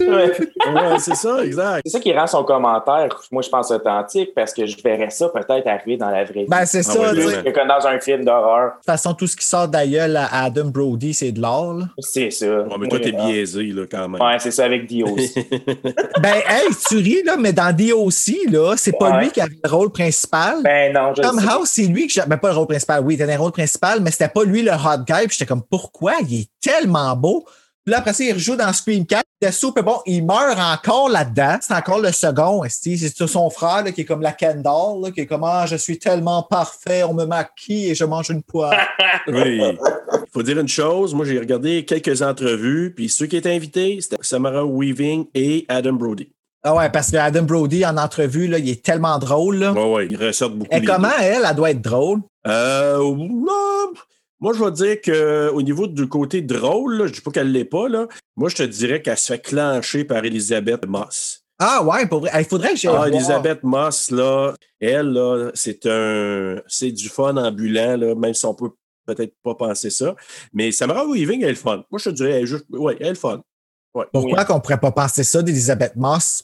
[0.00, 0.32] Ouais.
[0.74, 1.82] Ouais, c'est ça, exact.
[1.84, 5.28] C'est ça qui rend son commentaire, moi, je pense authentique, parce que je verrais ça
[5.28, 6.46] peut-être arriver dans la vraie vie.
[6.48, 7.12] Ben, c'est Ah ça.
[7.12, 8.72] De Que Comme dans un film d'horreur.
[8.76, 11.80] toute façon, tout ce qui sort d'ailleurs à Adam Brody, c'est de l'or.
[11.98, 12.46] C'est ça.
[12.46, 14.20] Ouais, mais toi, t'es biaisé, là, quand même.
[14.20, 15.34] Ouais, c'est ça avec Dio aussi.
[16.22, 19.24] Ben, hey, tu ris, là, mais dans DOC, là, c'est pas Ouais.
[19.24, 20.41] lui qui avait le rôle principal.
[20.62, 21.48] Ben non, je Tom sais.
[21.48, 22.22] House, c'est lui que j'ai.
[22.26, 24.44] Ben, pas le rôle principal, oui, il était dans le rôle principal, mais c'était pas
[24.44, 25.26] lui le hot guy.
[25.26, 26.14] Puis j'étais comme, pourquoi?
[26.28, 27.44] Il est tellement beau.
[27.84, 29.24] Puis là, après ça, il rejoue dans Scream 4.
[29.40, 29.98] Il bon.
[30.06, 31.56] Il meurt encore là-dedans.
[31.60, 32.62] C'est encore le second.
[32.68, 35.74] C'est son frère, là, qui est comme la Kendall, là, qui est comme, ah, je
[35.74, 38.74] suis tellement parfait, on me maquille et je mange une poire.
[39.26, 39.60] Oui.
[39.60, 43.98] Il faut dire une chose, moi j'ai regardé quelques entrevues, puis ceux qui étaient invités,
[44.00, 46.32] c'était Samara Weaving et Adam Brody.
[46.64, 49.72] Ah ouais, parce que Adam Brody, en entrevue, là, il est tellement drôle, là.
[49.72, 50.74] Ouais, ouais, ils ressortent beaucoup.
[50.74, 51.24] Et les comment deux.
[51.24, 52.20] elle, elle doit être drôle?
[52.46, 52.98] Euh,
[54.40, 57.64] moi, je vais dire qu'au niveau du côté drôle, là, je dis pas qu'elle l'est
[57.64, 58.06] pas, là.
[58.36, 61.44] Moi, je te dirais qu'elle se fait clencher par Elisabeth Moss.
[61.58, 62.30] Ah ouais, pour vrai.
[62.38, 63.08] Il faudrait que j'aille Ah.
[63.08, 66.60] Elisabeth Moss, là, elle, là, c'est un.
[66.66, 68.70] C'est du fun ambulant, là, même si on peut
[69.06, 70.16] peut-être pas penser ça.
[70.52, 71.84] Mais Samara Weaving, elle est fun.
[71.90, 72.66] Moi, je te dirais, elle est juste.
[72.70, 73.42] Ouais, elle est fun.
[73.94, 74.06] Ouais.
[74.12, 76.42] Pourquoi qu'on pourrait pas penser ça d'Elisabeth Moss?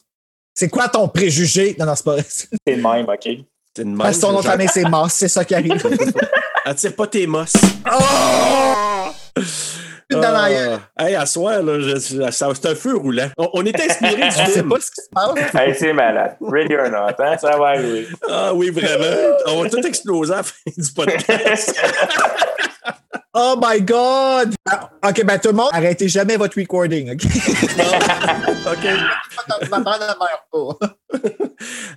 [0.60, 1.76] C'est quoi ton préjugé?
[1.78, 2.24] Non, non, c'est pas vrai.
[2.28, 3.28] C'est le même, OK?
[3.76, 5.80] C'est une Parce que son nom de famille, c'est Moss, c'est ça qui arrive.
[6.64, 7.52] Attire pas tes mosses.
[10.10, 10.78] Dans la gueule.
[10.96, 13.28] Ah, hey, à soir, là, je- je- ça- c'est un feu roulant.
[13.38, 14.68] On, on est inspiré du Je sais film.
[14.70, 15.54] pas ce qui se passe.
[15.54, 16.36] hey, c'est malade.
[16.40, 17.36] Ready or not, hein?
[17.38, 18.08] Ça va arriver.
[18.28, 19.36] Ah oui, vraiment.
[19.46, 21.76] On va tout exploser à la fin du podcast.
[23.34, 24.54] Oh my God!
[24.68, 27.24] Ah, OK, ben tout le monde, arrêtez jamais votre recording, OK?
[28.72, 29.70] OK.
[29.70, 30.96] Ma mère ne meurt pas.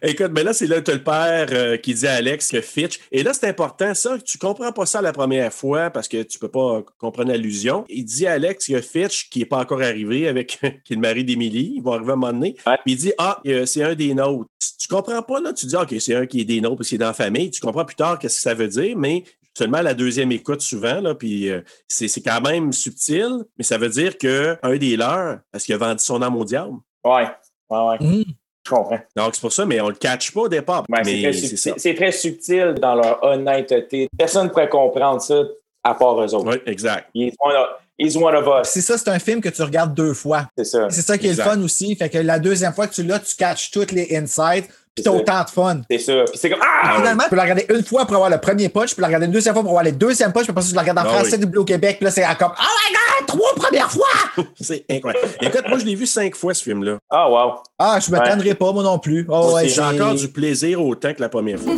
[0.01, 2.61] Écoute, mais là, c'est là, tu as le père euh, qui dit à Alex que
[2.61, 2.99] Fitch.
[3.11, 4.17] Et là, c'est important, ça.
[4.19, 7.85] Tu comprends pas ça la première fois parce que tu peux pas comprendre l'allusion.
[7.89, 11.01] Il dit à Alex que Fitch, qui est pas encore arrivé avec, qui est le
[11.01, 12.55] mari d'Émilie, il va arriver à un moment donné.
[12.65, 12.77] Ouais.
[12.85, 14.49] Puis il dit, ah, euh, c'est un des nôtres.
[14.79, 15.53] Tu comprends pas, là?
[15.53, 17.51] Tu dis, OK, c'est un qui est des nôtres parce qu'il est dans la famille.
[17.51, 19.23] Tu comprends plus tard qu'est-ce que ça veut dire, mais
[19.57, 23.63] seulement à la deuxième écoute souvent, là, puis euh, c'est c'est quand même subtil, mais
[23.63, 26.73] ça veut dire qu'un des leurs, parce qu'il a vendu son âme au diable?
[27.03, 27.27] Ouais,
[27.69, 27.97] ouais, ouais.
[27.99, 28.23] Mm.
[28.65, 28.99] Je comprends.
[29.15, 30.83] Donc, c'est pour ça, mais on le catch pas au départ.
[30.87, 34.07] Ouais, c'est mais très subtil- c'est très subtil dans leur honnêteté.
[34.17, 35.41] Personne ne pourrait comprendre ça
[35.83, 36.47] à part eux autres.
[36.47, 37.09] Oui, exact.
[37.15, 38.69] He's, one of, he's one of us.
[38.69, 40.47] C'est ça, c'est un film que tu regardes deux fois.
[40.55, 40.91] C'est ça.
[40.91, 41.45] C'est ça qui est Exact.
[41.45, 41.95] le fun aussi.
[41.95, 45.11] Fait que la deuxième fois que tu l'as, tu catches toutes les insights, puis ça.
[45.11, 45.81] autant de fun.
[45.89, 46.13] C'est ça.
[46.29, 46.95] Puis c'est comme Ah!
[46.97, 49.07] Finalement, tu peux la regarder une fois pour avoir le premier punch, tu peux la
[49.07, 50.99] regarder une deuxième fois pour avoir les deuxième punch, puis après ça, tu la regardes
[50.99, 51.45] en Ah français oui.
[51.45, 54.07] Bleu Québec, puis là, c'est comme Oh my god, trois premières fois!
[54.59, 55.27] C'est incroyable.
[55.41, 56.97] Écoute, moi, je l'ai vu cinq fois, ce film-là.
[57.09, 57.53] Ah, wow.
[57.79, 59.25] Ah, je m'attendrai pas, moi non plus.
[59.29, 61.73] Oh, ouais, J'ai c'est- encore du plaisir autant que la première fois.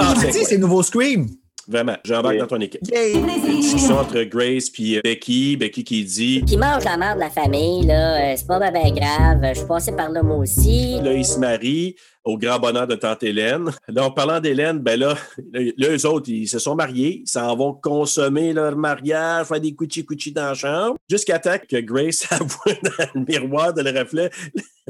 [0.00, 1.26] Ah, c'est nouveau Scream.
[1.68, 2.80] Vraiment, j'embarque dans ton équipe.
[2.92, 3.26] Une
[3.60, 5.56] discussion entre Grace et Becky.
[5.56, 8.72] Becky qui dit Qui mange la merde de la famille, là, euh, c'est pas ben,
[8.72, 9.40] ben grave.
[9.54, 11.00] Je suis passé par là moi aussi.
[11.00, 13.70] Là, ils se marient au grand bonheur de tante Hélène.
[13.88, 15.14] Là, en parlant d'Hélène, ben là,
[15.52, 17.22] là, eux autres, ils se sont mariés.
[17.24, 20.96] Ils s'en vont consommer leur mariage, faire des couchi-couchi dans la chambre.
[21.08, 24.30] Jusqu'à temps que Grace avoue dans le miroir de le reflet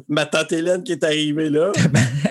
[0.09, 1.73] ma tante Hélène qui est arrivée là.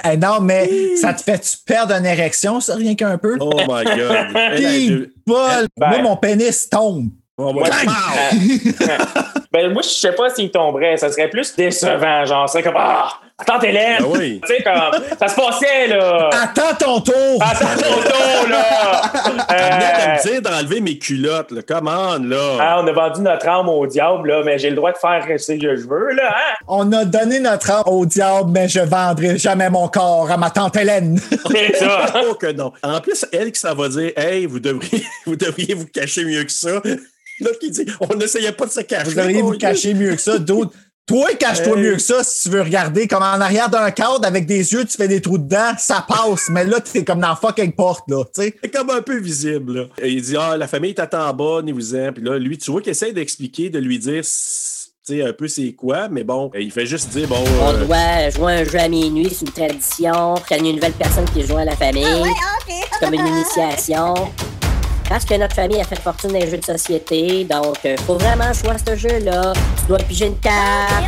[0.08, 3.38] Eh non, mais ça te fait-tu perdre une érection, ça, rien qu'un peu?
[3.40, 4.58] Oh my God.
[4.58, 7.10] Deux- Paul, Ben- moi, mon pénis tombe.
[7.38, 7.64] Oh, euh,
[9.52, 10.96] ben, moi, je sais pas s'il tomberait.
[10.98, 12.24] Ça serait plus décevant.
[12.26, 13.20] Genre, c'est comme Ah!
[13.38, 13.98] Attends, Hélène!
[14.00, 14.40] Ah oui.
[14.48, 16.30] Tu sais, comme, ça se passait, là!
[16.42, 17.42] Attends ton tour!
[17.42, 19.02] Attends ton tour, là!
[19.50, 21.62] Elle venait de Euh, me dire d'enlever mes culottes, là.
[21.68, 22.58] Come on, là.
[22.62, 25.22] ah, on a vendu notre âme au diable, là, mais j'ai le droit de faire
[25.38, 26.54] ce que je veux, là, hein?
[26.70, 30.50] On a donné notre âme au diable, mais je vendrai jamais mon corps à ma
[30.50, 31.20] tante Hélène.
[31.52, 32.06] C'est ça!
[32.30, 32.72] Oh que non.
[32.84, 36.46] En plus, elle qui s'en va dire Hey, vous devriez, vous devriez vous cacher mieux
[36.46, 36.82] que ça.
[37.42, 39.10] L'autre qui dit On n'essayait pas de se cacher.
[39.10, 40.38] Vous devriez vous cacher mieux que ça.
[40.40, 40.72] D'autres.
[41.08, 41.84] Toi, cache-toi Hey.
[41.84, 43.08] mieux que ça si tu veux regarder.
[43.08, 46.50] Comme en arrière d'un cadre avec des yeux, tu fais des trous dedans, ça passe.
[46.50, 48.24] Mais là, t'es comme dans la fucking porte, là.
[48.34, 48.56] Tu sais.
[48.64, 49.74] C'est comme un peu visible.
[49.74, 49.86] Là.
[50.02, 52.12] Et il dit Ah, la famille t'attend en bas, ni vous en.
[52.12, 54.24] Puis là, lui, tu vois qu'il essaie d'expliquer, de lui dire
[55.06, 57.44] sais, un peu c'est quoi, mais bon, il fait juste dire Bon.
[57.62, 60.36] On euh, doit jouer un jeu à minuit, c'est une tradition.
[60.50, 62.06] Il y a une nouvelle personne qui joue à la famille,
[62.68, 64.14] c'est comme une initiation.
[65.16, 68.16] Parce que notre famille a fait fortune dans les jeux de société, donc euh, faut
[68.16, 69.54] vraiment jouer à ce jeu-là.
[69.80, 71.06] Tu dois piger une carte.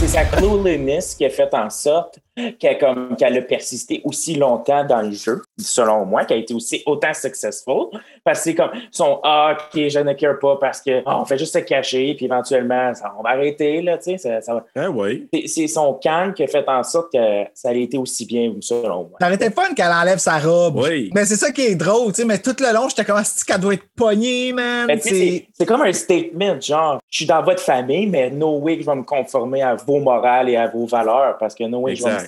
[0.00, 2.18] C'est sa cluelessness qui a fait en sorte
[2.58, 6.54] qu'elle comme, qu'elle a persisté aussi longtemps dans le jeu, selon moi, qu'elle a été
[6.54, 7.86] aussi autant successful.
[8.24, 11.38] Parce que c'est comme son Ah, ok, je ne care pas parce que on fait
[11.38, 14.18] juste se cacher, puis éventuellement, ça, on va arrêter, là, tu sais.
[14.18, 15.26] Ça, ça va- Ah oui.
[15.32, 18.52] c'est, c'est son calme qui a fait en sorte que ça a été aussi bien,
[18.60, 19.18] selon moi.
[19.18, 20.76] T'arrêtais pas qu'elle enlève sa robe.
[20.78, 21.10] Oui.
[21.14, 22.24] Mais c'est ça qui est drôle, tu sais.
[22.26, 24.86] Mais tout le long, j'étais comme, est qu'elle doit être pognée, man?
[24.88, 28.58] Sais, C'est- c'est, c'est comme un statement, genre, je suis dans votre famille, mais no
[28.58, 31.64] way que je vais me conformer à vos morales et à vos valeurs, parce que
[31.64, 32.25] no way que je vais me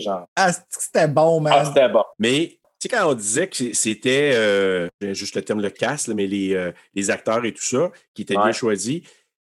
[0.00, 0.26] Genre.
[0.34, 1.52] Ah, c'était bon, man?
[1.56, 2.02] Ah, c'était bon.
[2.18, 6.08] Mais, tu sais, quand on disait que c'était, euh, j'ai juste le terme le cast,
[6.08, 9.02] là, mais les, euh, les acteurs et tout ça, qui étaient bien choisis,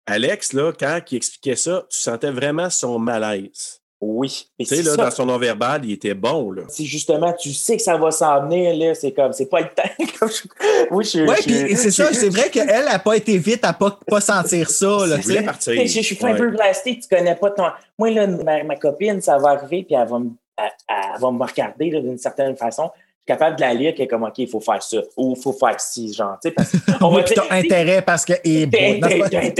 [0.05, 3.78] Alex, là, quand il expliquait ça, tu sentais vraiment son malaise.
[4.01, 4.47] Oui.
[4.57, 5.03] Et Tu sais, là, ça.
[5.05, 6.61] dans son non-verbal, il était bon, là.
[6.69, 9.67] Si justement tu sais que ça va s'en venir, là, c'est comme, c'est pas le
[9.67, 9.83] temps.
[10.19, 13.37] Comme je- oui, je, Ouais, je- puis c'est ça, c'est vrai qu'elle n'a pas été
[13.37, 15.73] vite à pas, pas sentir ça, là, tu partir.
[15.73, 17.65] Je, je suis un peu blasté, tu connais pas ton.
[17.97, 21.31] Moi, là, ma, ma copine, ça va arriver, puis elle va me, elle, elle va
[21.31, 22.89] me regarder là, d'une certaine façon.
[22.95, 25.35] Je suis capable de la lire, qui est comme, OK, il faut faire ça, ou
[25.37, 27.43] il faut faire ci, genre, tu sais, parce qu'on va Oui, puis dire.
[27.49, 28.33] t'as intérêt parce que.
[28.45, 28.69] eh,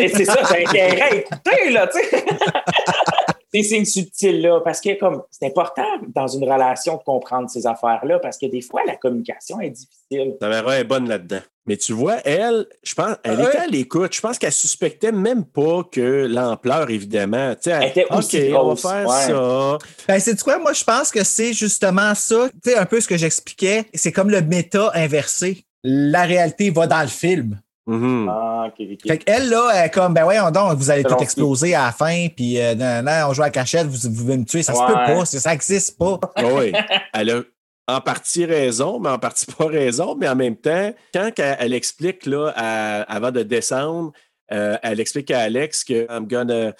[0.08, 2.26] c'est ça, t'as intérêt à écouter, là, tu sais.
[3.54, 5.84] Ces signes subtils-là, parce que comme c'est important
[6.14, 10.38] dans une relation de comprendre ces affaires-là, parce que des fois, la communication est difficile.
[10.40, 11.40] Tamara est bonne là-dedans.
[11.66, 13.48] Mais tu vois, elle, je pense, elle Ouais.
[13.48, 14.14] était à l'écoute.
[14.16, 17.54] Je pense qu'elle suspectait même pas que l'ampleur, évidemment.
[17.56, 19.28] Tu sais, Elle était OK, aussi on va grosse, faire ouais.
[19.28, 19.78] ça.
[20.08, 20.58] Ben, c'est quoi?
[20.58, 22.50] Moi, je pense que c'est justement ça.
[22.64, 23.86] Tu sais, un peu ce que j'expliquais.
[23.94, 25.64] C'est comme le méta inversé.
[25.84, 27.60] La réalité va dans le film.
[28.30, 28.68] Ah.
[29.08, 31.92] Fait qu'elle, là, elle est comme, ben ouais, donc, vous allez tout exploser à la
[31.92, 34.64] fin, puis euh, non, non, on joue à la cachette, vous, vous voulez me tuer.
[34.64, 36.20] Ça se peut pas, ça existe pas.
[36.36, 36.72] Ah oui,
[37.14, 37.42] elle a
[37.88, 40.16] en partie raison, mais en partie pas raison.
[40.16, 44.12] Mais en même temps, quand elle, elle explique, là, à- avant de descendre,
[44.52, 46.74] euh, elle explique à Alex que I'm gonna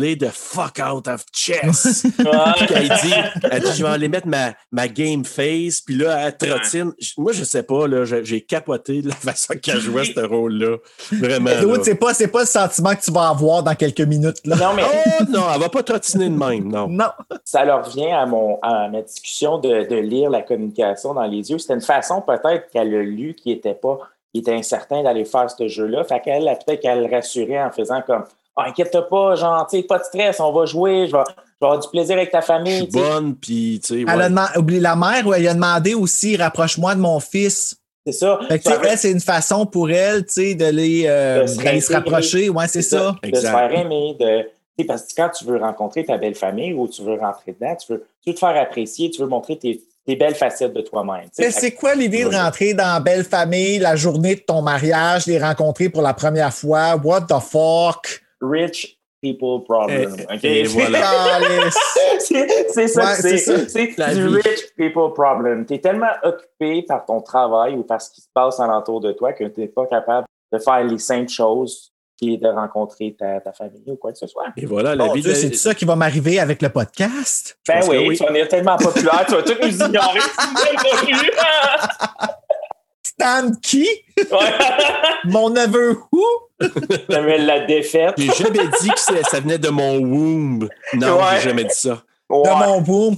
[0.00, 2.04] play the fuck out of chess.
[2.18, 2.24] Ouais.
[2.56, 3.14] Puis elle dit,
[3.50, 6.92] elle dit, je vais aller mettre ma, ma game face, puis là, elle trottine.
[7.18, 10.76] Moi, je sais pas, là, j'ai capoté de la façon qu'elle jouait ce rôle-là.
[11.12, 11.50] Vraiment.
[11.82, 14.56] c'est pas, c'est pas le sentiment que tu vas avoir dans quelques minutes, là.
[14.56, 16.88] Non, mais Oh non, elle va pas trottiner de même, non.
[16.88, 17.10] Non.
[17.44, 21.50] ça leur revient à, mon, à ma discussion de, de lire la communication dans les
[21.50, 21.58] yeux.
[21.58, 23.98] C'était une façon peut-être qu'elle a lu qui était pas,
[24.32, 26.04] qui était incertain d'aller faire ce jeu-là.
[26.04, 28.24] Fait qu'elle, a peut-être qu'elle le rassurait en faisant comme
[28.64, 31.32] Ah, inquiète pas, genre, tu sais, pas de stress, on va jouer, je vais, je
[31.60, 32.76] vais avoir du plaisir avec ta Je famille.
[32.76, 33.04] suis tu sais.
[33.10, 34.24] bonne, puis, tu sais, Elle ouais.
[34.24, 37.76] a demandé, oublie la mère, où elle a demandé aussi, rapproche-moi de mon fils.
[38.06, 38.38] C'est ça.
[38.48, 41.42] Fait que, tu sais, elle, c'est une façon pour elle, tu sais, de les, euh,
[41.42, 42.48] De se d'aller se rapprocher.
[42.48, 43.14] Ouais, c'est ça.
[43.22, 44.42] De se faire aimer, de.
[44.42, 44.48] tu
[44.78, 47.76] sais, Parce que quand tu veux rencontrer ta belle famille ou tu veux rentrer dedans,
[47.76, 50.80] tu veux, tu veux te faire apprécier, tu veux montrer tes, tes belles facettes de
[50.80, 51.28] toi-même.
[51.38, 55.38] Mais c'est quoi l'idée de rentrer dans Belle Famille, la journée de ton mariage, les
[55.38, 56.96] rencontrer pour la première fois?
[56.96, 58.22] What the fuck?
[58.40, 60.16] Rich people problem.
[60.18, 60.44] Et- OK?
[60.44, 61.00] et voilà.
[61.40, 61.76] Calice.
[62.20, 63.58] c'est c'est ça Ouais, c'est c'est.
[63.58, 63.68] ça.
[63.68, 64.34] C'est La du vie.
[64.36, 65.66] rich people problem.
[65.66, 69.12] Tu es tellement occupé par ton travail ou par ce qui se passe alentour de
[69.12, 73.16] toi que tu n'es pas capable de faire les simples choses qui est de rencontrer
[73.18, 74.46] ta, ta famille ou quoi que ce soit.
[74.56, 77.56] Et voilà, la Mon vie c'est ça qui va m'arriver avec le podcast?
[77.66, 78.16] Ben oui, oui.
[78.16, 80.20] tu vas devenir tellement populaire, tu vas tout nous ignorer.
[83.10, 83.86] Stan qui?
[85.24, 86.24] Mon neveu où?
[87.08, 87.38] Ouais.
[87.38, 88.14] la défaite.
[88.18, 90.68] J'ai jamais dit que ça venait de mon womb.
[90.94, 91.22] Non, Ouais.
[91.36, 92.02] j'ai jamais dit ça.
[92.30, 93.16] De mon boom.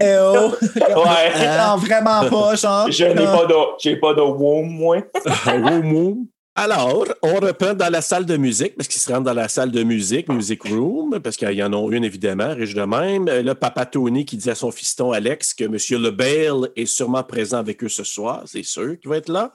[0.00, 0.52] Eh oh.
[0.76, 1.56] Ouais.
[1.58, 2.90] Non, vraiment pas, genre.
[2.90, 4.98] Je n'ai pas de, j'ai pas de womb, moi.
[5.46, 6.26] Womb, womb?
[6.54, 9.70] Alors, on reprend dans la salle de musique, parce qu'ils se rendent dans la salle
[9.70, 13.26] de musique, Music Room, parce qu'il y en a une, évidemment, riche de même.
[13.28, 16.02] Euh, Là, Papa Tony qui dit à son fiston Alex que M.
[16.02, 18.42] Lebel est sûrement présent avec eux ce soir.
[18.44, 19.50] C'est sûr qu'il va être là.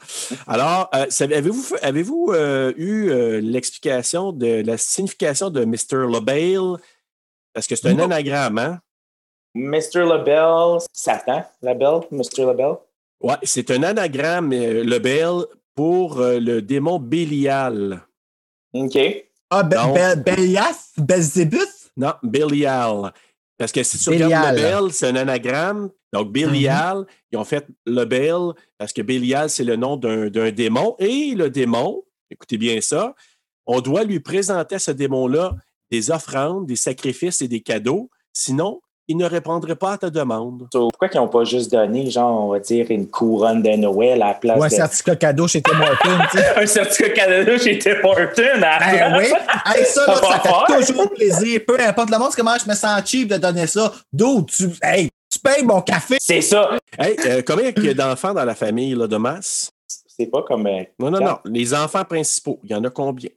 [0.48, 1.06] Alors, euh,
[1.84, 6.12] avez-vous euh, eu euh, l'explication de la signification de Mr.
[6.12, 6.78] Lebel?
[7.54, 8.80] Parce que c'est un anagramme, hein?
[9.54, 10.04] Mr.
[10.04, 12.45] Labelle, Satan, Labelle, Mr.
[12.45, 12.78] Labelle.
[13.20, 15.41] Ouais, c'est un anagramme, euh, le Bel,
[15.78, 18.01] pour euh, le démon Bélial.
[18.73, 18.97] OK.
[19.51, 20.91] Ah, Be- Donc- Be- Belias?
[20.97, 21.91] Belzébuth?
[21.95, 23.13] Non, Bélial.
[23.57, 24.28] Parce que si tu Bélial.
[24.28, 25.89] regardes le Bel, c'est un anagramme.
[26.11, 30.51] Donc, Bélial, ils ont fait le Bel parce que Bélial, c'est le nom d'un d'un
[30.51, 30.95] démon.
[30.99, 33.13] Et le démon, écoutez bien ça,
[33.67, 35.55] on doit lui présenter à ce démon-là
[35.91, 38.09] des offrandes, des sacrifices et des cadeaux.
[38.34, 40.68] Sinon, il ne répondrait pas à ta demande.
[40.74, 44.22] So, pourquoi ils n'ont pas juste donné, genre, on va dire, une couronne de Noël
[44.22, 44.74] à la place Ou un de...
[44.74, 46.55] certificat cadeau chez Tim Hortons, tu sais.
[46.62, 49.26] un certificat Canada chez Tim Hortons à la Ben oui.
[49.66, 50.88] Hey, ça, là, Ça fait faire.
[50.88, 51.62] toujours plaisir.
[51.66, 53.93] Peu importe le monde, comment je me sens cheap de donner ça.
[54.12, 56.18] D'où tu, hey, tu payes mon café.
[56.20, 56.72] C'est ça.
[56.99, 59.72] Hey, euh, combien il y a d'enfants dans la famille là, de masse?
[59.88, 60.66] C'est pas comme...
[60.68, 61.38] euh, Non, non, non.
[61.45, 63.30] Les enfants principaux, il y en a combien?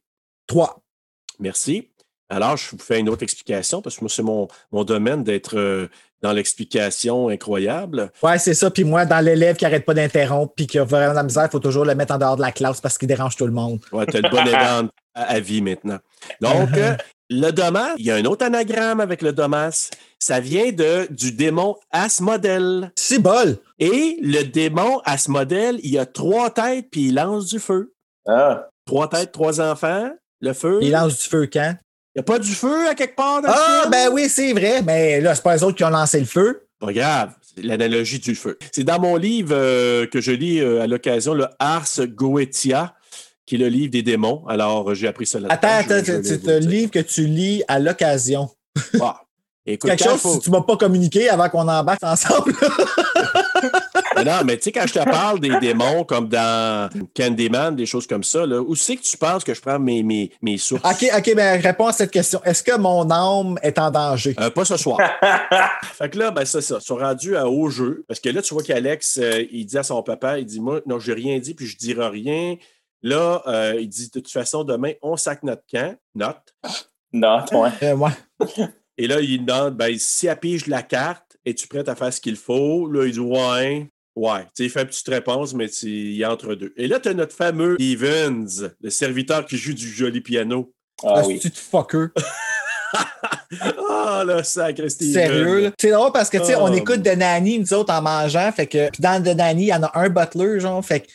[0.46, 0.80] Trois.
[1.38, 1.89] Merci.
[2.30, 5.58] Alors, je vous fais une autre explication parce que moi, c'est mon, mon domaine d'être
[5.58, 5.88] euh,
[6.22, 8.12] dans l'explication incroyable.
[8.22, 8.70] Ouais, c'est ça.
[8.70, 11.46] Puis moi, dans l'élève qui arrête pas d'interrompre puis qui a vraiment de la misère,
[11.46, 13.52] il faut toujours le mettre en dehors de la classe parce qu'il dérange tout le
[13.52, 13.80] monde.
[13.92, 14.38] Ouais, tu as le bon
[15.14, 15.98] à vie maintenant.
[16.40, 16.96] Donc, euh,
[17.30, 19.90] le domas, il y a un autre anagramme avec le domas.
[20.18, 22.92] Ça vient de, du démon Asmodel.
[22.94, 23.58] C'est bol.
[23.78, 27.92] Et le démon Asmodel, il a trois têtes puis il lance du feu.
[28.28, 28.68] Ah.
[28.86, 30.10] Trois têtes, trois enfants,
[30.40, 30.78] le feu.
[30.82, 31.74] Il lance du feu quand?
[32.20, 33.90] Il n'y a pas du feu à quelque part dans le Ah, film?
[33.92, 34.82] ben oui, c'est vrai.
[34.82, 36.66] Mais là, c'est pas les autres qui ont lancé le feu.
[36.78, 38.58] Pas grave, c'est l'analogie du feu.
[38.72, 42.94] C'est dans mon livre euh, que je lis euh, à l'occasion, le Ars Goetia,
[43.46, 44.44] qui est le livre des démons.
[44.48, 48.50] Alors, j'ai appris ça là Attends, attends, c'est un livre que tu lis à l'occasion.
[49.64, 52.52] Écoute, Quelque chose faut- si tu m'as pas communiqué avant qu'on embarque ensemble.
[54.16, 57.86] Mais non, mais tu sais, quand je te parle des démons comme dans Candyman, des
[57.86, 60.58] choses comme ça, là, où c'est que tu penses que je prends mes, mes, mes
[60.58, 60.82] sources?
[60.84, 62.40] OK, OK, ben réponds à cette question.
[62.44, 64.34] Est-ce que mon âme est en danger?
[64.40, 64.98] Euh, pas ce soir.
[65.94, 66.78] fait que là, ben c'est ça.
[66.80, 68.04] Ils sont rendus à haut jeu.
[68.08, 70.80] Parce que là, tu vois qu'Alex, euh, il dit à son papa, il dit Moi,
[70.86, 72.56] non, j'ai rien dit, puis je dirai rien.
[73.02, 75.96] Là, euh, il dit de toute façon, demain, on sac notre camp.
[76.14, 76.54] Note.
[77.48, 77.72] Toi.
[77.82, 78.10] Euh, ouais.
[78.98, 82.20] Et là, il demande ben, si elle pige la carte, es-tu prête à faire ce
[82.20, 82.86] qu'il faut?
[82.86, 83.90] Là, il dit Ouais.
[84.20, 84.40] Ouais.
[84.42, 86.72] Tu sais, il fait une petite réponse, mais tu- il est entre deux.
[86.76, 88.46] Et là, tu as notre fameux Evans,
[88.82, 90.72] le serviteur qui joue du joli piano.
[91.02, 91.38] Ah Un oui.
[91.38, 92.08] petit fucker.
[93.88, 95.12] Ah, là, sacré Steven.
[95.12, 95.70] Sérieux, là?
[95.78, 96.62] C'est drôle parce que, tu sais, Oh.
[96.62, 98.50] on écoute de Nanny, nous autres, en mangeant.
[98.52, 100.84] Fait que, puis dans de Nanny, il y en a un butler, genre.
[100.84, 101.08] Fait que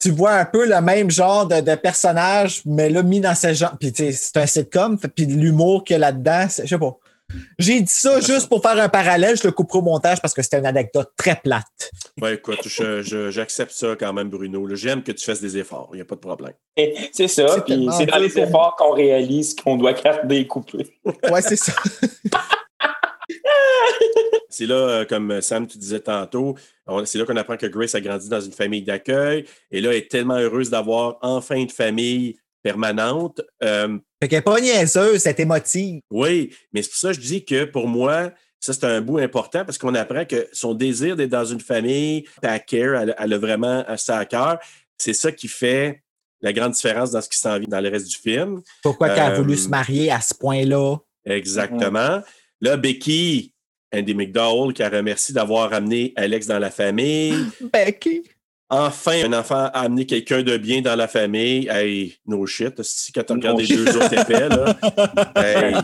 [0.00, 3.52] tu vois un peu le même genre de, de personnage, mais là, mis dans ce
[3.54, 3.76] genre.
[3.78, 4.98] Puis, tu sais, c'est un sitcom.
[4.98, 6.96] fait- Puis l'humour qu'il y a là-dedans, c'est- je sais pas.
[7.58, 9.36] J'ai dit ça juste pour faire un parallèle.
[9.36, 11.90] Je le couperai au montage parce que c'était une anecdote très plate.
[12.16, 14.66] Ben, écoute, j'accepte ça quand même, Bruno.
[14.74, 15.90] J'aime que tu fasses des efforts.
[15.92, 16.54] Il n'y a pas de problème.
[16.76, 20.46] Et C'est ça, C'est puis tellement c'est dans les efforts qu'on réalise qu'on doit garder
[20.46, 20.86] coupé.
[21.30, 21.72] Ouais, c'est ça.
[24.48, 26.56] C'est là, euh, comme Sam, tu disais tantôt,
[27.04, 29.44] c'est là qu'on apprend que Grace a grandi dans une famille d'accueil.
[29.70, 33.40] Et là, elle est tellement heureuse d'avoir enfin une famille permanente.
[33.62, 36.00] Euh, Fait qu'elle est pas niaiseuse, c'est émotive.
[36.10, 39.18] oui, mais c'est pour ça que je dis que pour moi, ça, c'est un bout
[39.18, 43.32] important parce qu'on apprend que son désir d'être dans une famille, à care, elle, elle
[43.32, 44.58] a vraiment ça à cœur.
[44.98, 46.02] C'est ça qui fait
[46.40, 48.60] la grande différence dans ce qui s'en vient dans le reste du film.
[48.82, 50.96] Pourquoi qu'elle a Euh, voulu se marier à ce point-là?
[51.24, 52.20] Exactement.
[52.60, 53.52] Là, Becky,
[53.94, 57.34] Andy McDowell, qui a remercié d'avoir amené Alex dans la famille.
[57.72, 58.22] Becky.
[58.70, 61.68] Enfin, un enfant a amené quelqu'un de bien dans la famille.
[61.68, 62.82] Hey, no shit.
[62.82, 63.76] Si quand tu No regardes les shit.
[63.78, 64.76] deux autres épais, là.
[65.36, 65.74] hey,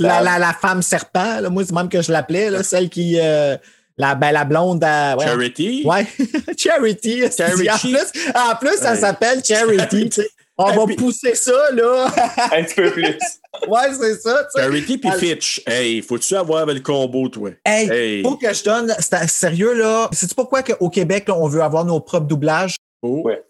[0.00, 3.18] La, la, la femme serpent, là, moi, c'est même que je l'appelais, là, celle qui.
[3.20, 3.56] euh,
[3.98, 5.16] la, ben, la blonde à.
[5.16, 5.24] ouais.
[5.26, 5.82] Charity?
[5.84, 6.06] Ouais,
[6.56, 7.24] Charity.
[7.36, 7.68] Charity?
[7.68, 10.08] En plus, en plus ça s'appelle Charity.
[10.12, 10.28] sais.
[10.56, 12.06] On va pousser ça, là.
[12.52, 13.16] Un petit peu plus.
[13.68, 14.44] ouais, c'est ça.
[14.44, 14.62] tu sais.
[14.62, 15.62] Charity puis Fitch.
[15.66, 17.50] Hey, faut-tu avoir le combo, toi?
[17.64, 18.22] Hey, Hey.
[18.22, 18.94] faut que je donne.
[18.98, 20.08] c'est- Sérieux, là.
[20.12, 22.76] Sais-tu pourquoi qu'au Québec, là, on veut avoir nos propres doublages?
[23.02, 23.22] Oh.
[23.24, 23.42] Ouais.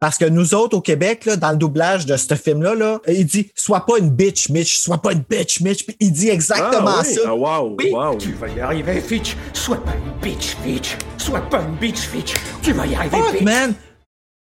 [0.00, 3.26] Parce que nous autres, au Québec, là, dans le doublage de ce film-là, là, il
[3.26, 4.78] dit Sois pas une bitch, Mitch.
[4.78, 5.84] Sois pas une bitch, Mitch.
[5.84, 7.14] Puis il dit exactement Ah, oui.
[7.14, 7.20] ça.
[7.26, 7.90] Ah, wow, Oui.
[7.92, 8.16] wow.
[8.16, 9.36] Tu vas y arriver, Fitch.
[9.52, 10.96] Sois pas une bitch, Fitch.
[11.16, 12.34] Sois pas une bitch, Fitch.
[12.62, 13.42] Tu vas y arriver, Fuck, Fitch.
[13.42, 13.74] man!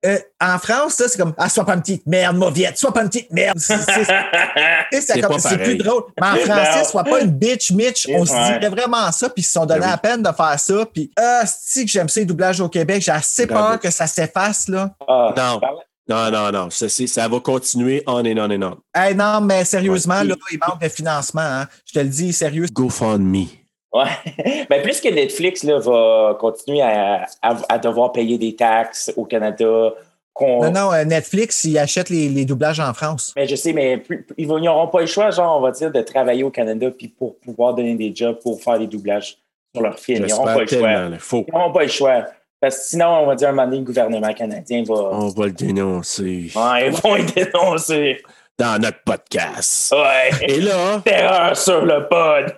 [0.06, 3.10] Euh, en France, c'est comme Ah, sois pas une petite merde, mauviette, sois pas une
[3.10, 3.58] petite merde.
[3.60, 3.76] C'est-
[5.64, 6.04] plus drôle.
[6.22, 8.08] Mais en français, sois pas une bitch, Mitch.
[8.14, 8.60] On se Ouais.
[8.60, 9.92] dirait vraiment ça, puis ils se sont donné Ben oui.
[9.92, 10.86] la peine de faire ça.
[10.94, 14.06] Puis, ah, si que j'aime ça, les doublages au Québec, j'ai assez peur que ça
[14.08, 14.92] s'efface, là.
[15.08, 15.62] Ah, Non.
[16.10, 16.70] Non, non, non.
[16.70, 18.78] Ça, ça va continuer on and on and on.
[18.98, 20.24] Hey, non, mais sérieusement, Ouais.
[20.24, 21.42] là, il manque de financement.
[21.42, 21.68] Hein.
[21.86, 22.66] Je te le dis, sérieux.
[22.72, 23.48] GoFundMe.
[23.94, 24.66] Ouais.
[24.70, 29.26] Ben, plus que Netflix là, va continuer à, à, à devoir payer des taxes au
[29.26, 29.94] Canada
[30.34, 30.64] qu'on.
[30.66, 33.34] Non, non, euh, Netflix, ils achètent les, les doublages en France.
[33.36, 35.92] Mais je sais, mais plus- plus- ils n'auront pas le choix, genre, on va dire,
[35.92, 39.38] de travailler au Canada puis pour pouvoir donner des jobs pour faire des doublages
[39.74, 40.26] sur leurs films.
[40.28, 41.18] Ils n'auront pas le choix.
[41.20, 41.46] Faut.
[41.48, 42.26] Ils n'auront pas le choix.
[42.60, 44.96] Parce que sinon, on va dire, à un moment donné, le gouvernement canadien va.
[44.96, 48.22] On va le dénoncer Ouais, ils vont le dénoncer.
[48.60, 49.94] dans notre podcast.
[49.96, 50.32] Ouais.
[50.50, 52.56] Et là, Terreur sur le pod.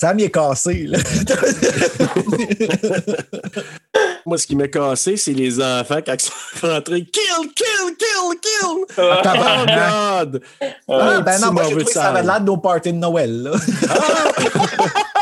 [0.00, 0.96] Sam, il est cassé, là.
[4.26, 6.32] moi, ce qui m'a cassé, c'est les enfants quand ils sont
[6.68, 7.04] rentrés.
[7.04, 8.84] Kill, kill, kill, kill!
[8.96, 9.22] Ah,
[9.58, 9.66] Oh.
[9.66, 10.40] God!
[10.88, 12.98] Ah, ben non, moi, j'ai mauvais trouvé que ça avait l'air de nos parties de
[12.98, 13.50] Noël, là.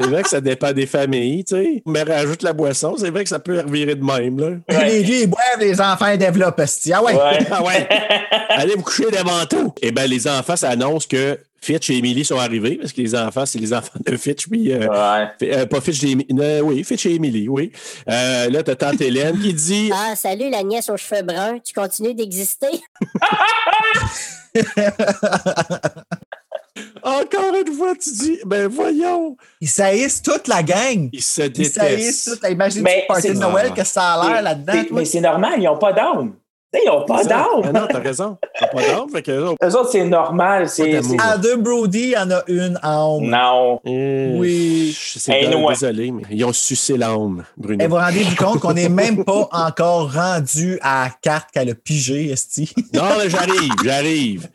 [0.00, 1.82] C'est vrai que ça dépend des familles, tu sais.
[1.86, 4.56] Mais rajoute la boisson, c'est vrai que ça peut revirer de même, là.
[4.86, 6.60] Les vieux, ils boivent, les enfants, développent.
[6.92, 7.14] Ah ouais.
[7.14, 7.46] Ouais.
[7.50, 7.86] Ah ouais!
[8.50, 9.74] Allez vous coucher devant tout!
[9.82, 13.14] Eh bien, les enfants, ça annonce que Fitch et Emily sont arrivés, parce que les
[13.14, 14.72] enfants, c'est les enfants de Fitch, puis...
[14.72, 15.28] euh, Ouais.
[15.52, 16.26] Euh, pas Fitch et Emily.
[16.40, 17.70] euh, oui, Fitch et Emily, oui.
[18.08, 19.90] Euh, là, t'as tante Hélène qui dit...
[19.94, 22.68] Ah, salut la nièce aux cheveux bruns, tu continues d'exister?
[27.02, 29.36] Encore une fois, tu dis, ben voyons!
[29.60, 31.08] Ils saillissent toute la gang.
[31.12, 32.40] Ils se Ils saillissent détestent.
[32.42, 32.50] toute.
[32.50, 34.72] Imagine Mais party de c'est- Noël, que ça a l'air là-dedans.
[34.74, 34.90] C'est-.
[34.92, 36.32] Mais c'est normal, ils n'ont pas d'âme.
[36.72, 37.46] Ils n'ont pas C'est ça.
[37.52, 37.72] Ah d'âme.
[37.74, 38.38] non, t'as raison.
[38.56, 39.08] T'as pas d'âme,
[39.64, 40.68] Eux autres, c'est normal.
[40.68, 41.02] C'est.
[41.02, 43.22] c'est- Adam Brody, il y en a une âme.
[43.22, 43.80] Non.
[43.88, 44.96] euh, Oui.
[45.28, 45.46] ouais.
[45.70, 47.84] désolé, mais ils ont sucé l'âme, Bruno.
[47.84, 51.74] Et vous rendez-vous compte qu'on n'est même pas encore rendu à la carte qu'elle a
[51.74, 52.72] pigée, Esti?
[52.94, 54.48] Non, j'arrive, j'arrive.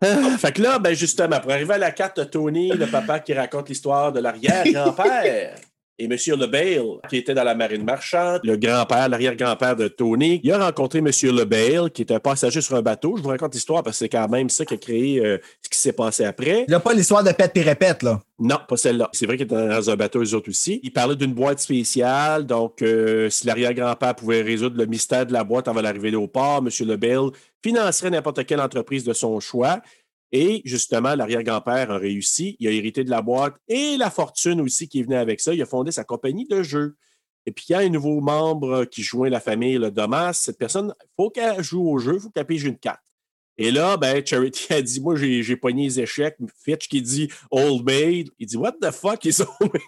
[0.38, 3.32] Fait que là, ben justement, pour arriver à la carte de Tony, le papa qui
[3.32, 5.54] raconte l'histoire de l'arrière-grand-père.
[5.98, 6.10] Et M.
[6.38, 10.98] LeBale, qui était dans la marine marchande, le grand-père, l'arrière-grand-père de Tony, il a rencontré
[10.98, 11.06] M.
[11.06, 13.16] LeBale, qui est un passager sur un bateau.
[13.16, 15.70] Je vous raconte l'histoire parce que c'est quand même ça qui a créé euh, ce
[15.70, 16.64] qui s'est passé après.
[16.68, 18.20] Il n'y a pas l'histoire de pète et répète, là.
[18.38, 19.08] Non, pas celle-là.
[19.14, 20.80] C'est vrai qu'il était dans un bateau, eux autres aussi.
[20.82, 22.44] Il parlait d'une boîte spéciale.
[22.44, 26.58] Donc, euh, si l'arrière-grand-père pouvait résoudre le mystère de la boîte avant l'arrivée au port,
[26.58, 26.68] M.
[26.86, 27.30] Lebel
[27.62, 29.80] financerait n'importe quelle entreprise de son choix.
[30.38, 32.58] Et justement, l'arrière-grand-père a réussi.
[32.60, 35.54] Il a hérité de la boîte et la fortune aussi qui venait avec ça.
[35.54, 36.94] Il a fondé sa compagnie de jeux.
[37.46, 40.34] Et puis, il y a un nouveau membre qui joint la famille, le Domas.
[40.34, 43.00] Cette personne, il faut qu'elle joue au jeu, il faut qu'elle pige une carte.
[43.56, 46.36] Et là, ben, Charity a dit Moi, j'ai pogné les échecs.
[46.62, 48.28] Fitch qui dit Old Maid.
[48.38, 49.82] Il dit What the fuck is Old Maid?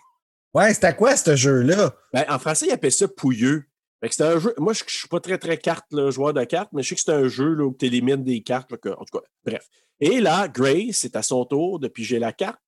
[0.55, 1.95] Ouais, c'était quoi ce jeu-là?
[2.15, 3.65] Ben, en français, il appelle ça pouilleux.
[4.11, 4.55] C'est un jeu.
[4.59, 6.95] Moi, je ne suis pas très, très carte, là, joueur de cartes, mais je sais
[6.95, 8.71] que c'est un jeu là, où tu élimines des cartes.
[8.71, 9.67] là, que- en tout cas, bref.
[10.01, 12.61] Et là, Grace, c'est à son tour de piger la carte.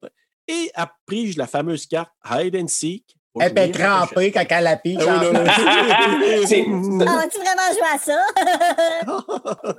[0.49, 3.05] Et elle pige la fameuse carte Hide and Seek.
[3.39, 4.99] Elle était crampée quand elle a pige.
[5.07, 5.53] Ah oui, là, là.
[6.47, 8.27] C'est- Ah, tu vraiment joué à ça?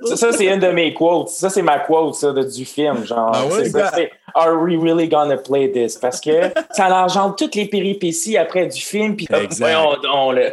[0.06, 1.28] Ça, ça, c'est une de mes quotes.
[1.28, 3.04] Ça, c'est ma quote ça, de- du film.
[3.04, 3.92] Genre, Ah ça,
[4.34, 5.96] Are we really gonna play this?
[5.98, 9.14] Parce que ça engendre toutes les péripéties après du film.
[9.16, 9.58] Puis, Exact.
[9.58, 10.50] voyons donc, là.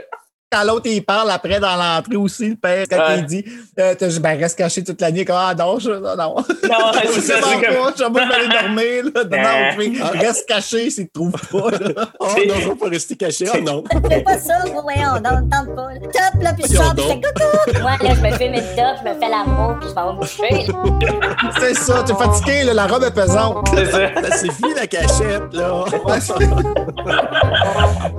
[0.51, 3.19] Quand l'autre, il parle après dans l'entrée aussi, le père, quand Ouais.
[3.19, 3.45] il dit
[3.79, 5.23] euh, t'as- ben, reste caché toute la nuit.
[5.23, 6.35] Comme, ah non, je, non, non.
[6.37, 9.03] Non, pas, je pas, je vais aller dormir.
[9.13, 9.23] Là.
[9.25, 11.69] Non, non, tu fais, reste caché s'il te trouve pas.
[11.69, 12.07] là.
[12.19, 13.45] Oh non, je pas rester caché.
[13.53, 13.83] Oh non.
[14.09, 15.89] Fais pas ça, voyons, donc, tente pas.
[16.01, 17.81] Top, là, puis je sors, puis je fais!
[17.81, 20.13] Moi, là, je me fume une top, je me fais l'amour, puis je vais me
[20.13, 21.59] moucher.
[21.59, 23.67] C'est ça, t'es fatigué, là, la robe est pesante.
[23.75, 23.99] C'est ça.
[24.15, 25.83] Ça, C'est fini la cachette, là.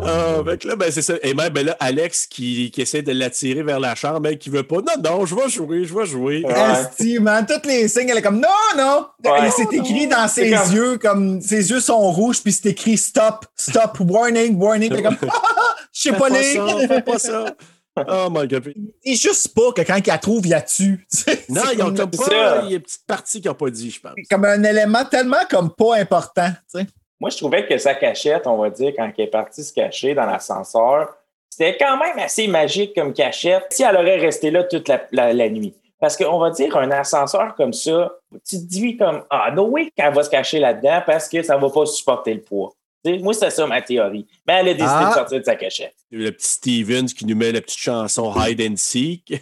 [0.06, 1.14] Ah, que là, ben, c'est ça.
[1.22, 4.50] Et même, ben là, Alex qui, qui essaie de l'attirer vers la chambre, mais qui
[4.50, 4.76] veut pas.
[4.76, 6.44] Non, non, je vais jouer, je vais jouer.
[6.44, 6.52] Ouais.
[6.82, 9.06] Esti, man, toutes les signes, elle est comme non, non.
[9.24, 9.50] Ouais.
[9.50, 13.46] C'est écrit dans ses comme- yeux, comme ses yeux sont rouges, puis c'est écrit stop,
[13.56, 14.94] stop, warning, warning.
[14.94, 15.16] T'es comme,
[15.92, 16.54] je sais pas pas les.
[16.54, 17.54] ça, fais pas ça.
[17.96, 18.72] Oh my god.
[19.04, 21.06] C'est juste pas que quand il la trouve, il la tue.
[21.48, 22.62] Non, ils ont comme pas.
[22.64, 24.12] Il y a une petite partie qu'ils n'ont pas dit, je pense.
[24.30, 26.48] comme un élément tellement comme pas important.
[26.72, 26.86] tu sais.
[27.20, 30.14] Moi, je trouvais que sa cachette, on va dire, quand elle est partie se cacher
[30.14, 31.08] dans l'ascenseur,
[31.50, 35.32] c'était quand même assez magique comme cachette si elle aurait resté là toute la, la-
[35.34, 35.74] la nuit.
[36.00, 38.10] Parce qu'on va dire, un ascenseur comme ça,
[38.48, 41.58] tu te dis comme, ah, no way qu'elle va se cacher là-dedans parce que ça
[41.58, 42.72] va pas supporter le poids.
[43.04, 44.26] Tu sais, moi, c'était ça ma théorie.
[44.46, 45.08] Mais elle a décidé Ah.
[45.10, 45.94] de sortir de sa cachette.
[46.10, 49.34] Le petit Stevens qui nous met la petite chanson Hide and Seek.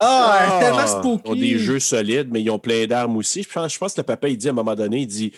[0.00, 1.22] Ah, Ah, tellement spooky.
[1.26, 3.42] Ils ont des jeux solides, mais ils ont plein d'armes aussi.
[3.42, 5.32] Je pense, je pense que le papa, il dit à un moment donné, il dit,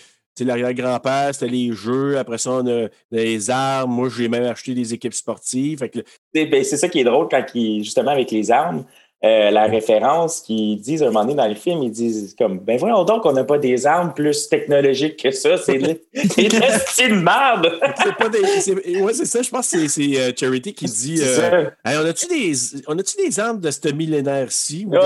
[0.45, 2.19] l'arrière-grand-père, c'était les jeux.
[2.19, 3.93] Après ça, on a les armes.
[3.93, 5.89] Moi, j'ai même acheté des équipes sportives.
[6.35, 8.85] Ben, c'est ça qui est drôle quand ils, justement, avec les armes,
[9.25, 12.61] euh, la référence qu'ils disent à un moment donné dans le film, ils disent comme,
[12.61, 15.57] ben voyons donc qu'on n'a pas des armes plus technologiques que ça.
[15.57, 17.69] C'est de de style merde?
[18.03, 18.45] c'est pas des.
[18.61, 19.43] c'est- Ouais, c'est ça.
[19.43, 21.19] Je pense que c'est- c'est euh, Charity qui dit.
[21.19, 21.91] C'est euh, ça.
[21.91, 22.53] Hey, on a-tu des,
[22.87, 24.85] on a-tu des armes de ce millénaire-ci?
[24.87, 25.03] ou de Ouais.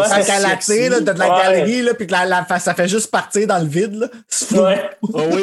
[0.91, 1.43] là, t'as de la Ouais.
[1.43, 3.95] galerie, là, puis que la, la- ça fait juste partir dans le vide.
[3.95, 4.09] Là.
[4.29, 4.61] C'est fou.
[4.63, 4.91] Ouais.
[5.15, 5.43] Ah oui,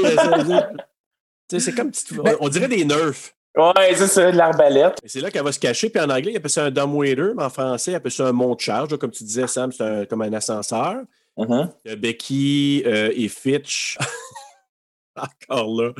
[1.57, 1.91] c'est comme
[2.39, 3.33] on dirait des nerfs.
[3.57, 4.99] Ouais, c'est ça, de l'arbalète.
[5.03, 5.89] Et c'est là qu'elle va se cacher.
[5.89, 8.31] Puis en anglais, il appelle ça un dumbwaiter, mais en français, il appelle ça un
[8.31, 8.91] mont de charge.
[8.91, 10.97] là, Comme tu disais, Sam, c'est un- comme un ascenseur.
[11.37, 11.69] Mhm.
[11.87, 13.97] A Becky euh, et Fitch.
[15.15, 15.91] Encore là.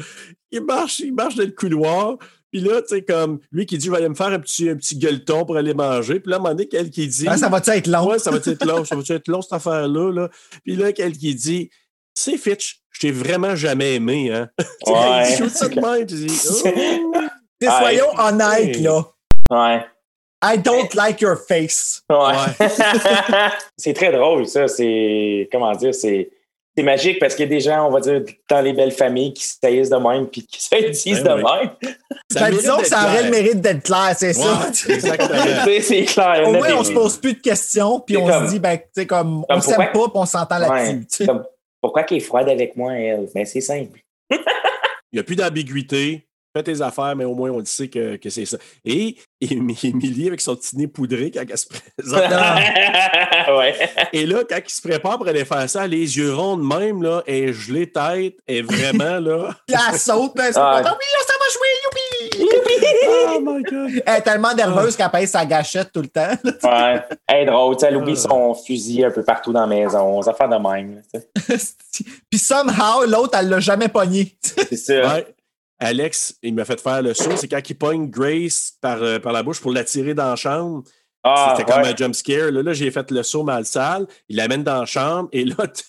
[0.52, 2.18] Il marche, il marche dans le couloir.
[2.52, 4.70] Puis là, tu sais, comme lui qui dit, je vais aller me faire un petit,
[4.70, 6.20] un petit gueuleton pour aller manger.
[6.20, 7.26] Puis là, à un moment donné, qu'elle qui dit.
[7.28, 8.10] Ah, ça va-tu être long?
[8.10, 10.12] Ouais, ça va être long, ça va être long, cette affaire-là.
[10.12, 10.30] Là.
[10.64, 11.70] Puis là, quelqu'un qui dit
[12.14, 14.50] C'est Fitch, je t'ai vraiment jamais aimé, hein?
[14.88, 15.38] Ouais.
[15.40, 16.28] Il ça de même, tu dis
[16.66, 17.20] Oh!
[17.60, 18.82] T'sais, soyons honnêtes, hey.
[18.84, 19.04] là.
[19.50, 19.86] Ouais.
[20.42, 22.02] I don't like your face.
[22.10, 22.68] Ouais.
[23.78, 24.68] c'est très drôle, ça.
[24.68, 25.50] C'est.
[25.52, 25.94] Comment dire?
[25.94, 26.30] C'est.
[26.78, 29.34] C'est magique parce qu'il y a des gens, on va dire, dans les belles familles
[29.34, 31.52] qui se taillissent de même puis qui se disent Ben de oui.
[31.82, 31.94] même.
[32.32, 34.62] Ça Ben, disons que ça aurait le mérite d'être clair, c'est ça.
[34.88, 35.40] Exactement.
[35.82, 36.44] C'est clair.
[36.46, 38.78] Au en moins, on se pose plus de questions, puis on comme- se dit, ben,
[38.78, 40.94] tu sais, comme, Comme on s'aime pas, puis on s'entend Ouais.
[40.94, 41.28] là-dessus.
[41.82, 43.28] pourquoi qu'elle est froide avec moi, elle?
[43.36, 44.00] Ben, c'est simple.
[44.30, 44.38] Il
[45.16, 46.29] n'y a plus d'ambiguïté.
[46.56, 48.58] Fais tes affaires, mais au moins on le sait que, que c'est ça.
[48.84, 52.22] Et Émilie, avec son petit nez poudré quand elle se présente.
[53.58, 53.76] ouais.
[54.14, 57.04] Et là, quand il se prépare pour aller faire ça, les yeux ronds de même,
[57.04, 59.56] là, et gelé tête, et vraiment, là.
[59.68, 60.82] Puis elle saute, ben, elle se Ah.
[60.82, 62.00] contente, oui, là, ça va jouer, youpi!
[63.08, 64.04] oh my God!
[64.06, 66.32] Elle est tellement nerveuse qu'elle pèse sa gâchette tout le temps.
[66.64, 67.02] Ouais.
[67.28, 67.76] Elle est drôle.
[67.84, 68.28] Elle oublie Ah.
[68.30, 70.22] son fusil un peu partout dans la maison.
[70.24, 71.02] Ça fait de même.
[72.30, 74.36] Puis somehow, l'autre, elle l'a jamais pogné.
[74.42, 75.14] C'est ça.
[75.16, 75.28] Ouais.
[75.80, 77.36] Alex, il m'a fait faire le saut.
[77.38, 80.84] C'est quand il pogne Grace par, euh, par la bouche pour l'attirer dans la chambre.
[81.24, 81.90] Ah, C'était comme ouais.
[81.94, 82.52] un jump scare.
[82.52, 84.08] Là, là, j'ai fait le saut mal sale.
[84.30, 85.84] Il l'amène dans la chambre et là, t-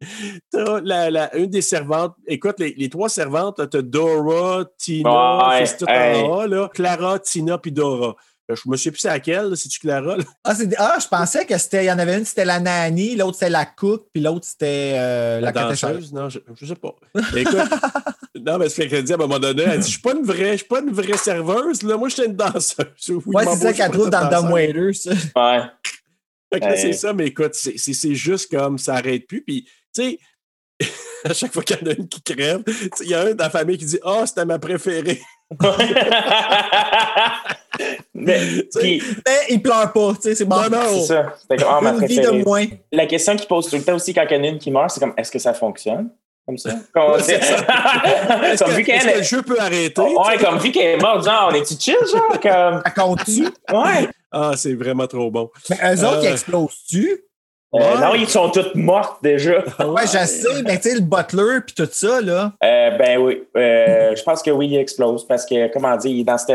[0.50, 2.14] t'as la, la- une des servantes.
[2.26, 6.22] Écoute, les, les trois servantes, t'as Dora, Tina, Ouais, c'est tout hey.
[6.22, 6.68] en haut, là.
[6.72, 8.16] Clara, Tina puis Dora.
[8.48, 10.18] Je me sais plus c'est laquelle, c'est-tu Clara?
[10.18, 10.24] là?
[10.44, 11.84] Ah, ah, je pensais que c'était.
[11.84, 14.92] Il y en avait une, c'était la nanny, l'autre, c'était la cook, puis l'autre, c'était
[14.96, 16.12] euh, la, La danseuse?
[16.12, 16.94] Non, je, je sais pas.
[17.36, 17.56] Écoute,
[18.46, 20.24] non, mais c'est qu'elle dit à un moment donné, elle dit Je suis pas une
[20.26, 21.96] vraie, je suis pas une vraie serveuse, là.
[21.96, 22.84] Moi, je suis une danseuse.
[23.08, 24.28] Oui, Ouais, c'est ça qu'elle trouve dans.
[24.28, 25.10] Dumb Waiter, ça.
[25.12, 25.62] Ouais.
[26.52, 26.76] Fait que là, Ouais.
[26.76, 29.42] c'est ça, mais écoute, c'est- c'est c'est juste comme ça arrête plus.
[29.42, 29.64] Puis,
[29.94, 30.18] tu sais,
[31.24, 32.62] à chaque fois qu'il y en a une qui crève,
[33.02, 35.20] il y a un dans la famille qui dit Ah, c'était ma préférée.
[38.14, 38.38] Mais,
[38.74, 40.56] puis, Mais il pleure pas, tu sais, c'est bon.
[40.56, 41.00] Non, non.
[41.00, 41.34] c'est ça.
[41.40, 42.38] C'était comme, ah, ma Une vie préférée.
[42.38, 42.64] de moins.
[42.92, 44.70] La question qu'il pose tout le temps aussi quand il y en a une qui
[44.70, 46.10] meurt, c'est comme est-ce que ça fonctionne?
[46.46, 46.70] Comme ça?
[46.94, 47.56] Comme, c'est ça.
[48.44, 50.02] Est-ce comme que, vu est-ce qu'elle que le jeu peut arrêter?
[50.02, 52.38] Ouais, comme vu qu'elle est morte, genre, on est-tu chill, genre?
[52.40, 53.44] Comme, compte-tu?
[53.72, 54.08] ouais.
[54.30, 55.50] Ah, c'est vraiment trop bon.
[55.70, 56.24] Mais eux autres, Euh.
[56.24, 57.24] ils explosent-tu?
[57.74, 58.00] Euh, Ouais.
[58.00, 59.62] non, ils sont toutes mortes déjà.
[59.80, 62.52] Ouais, je sais, mais tu sais, le butler, puis tout ça, là.
[62.62, 63.42] Euh, ben oui.
[63.56, 66.52] Euh, je pense que oui, il explose parce que, comment dire, il est dans ce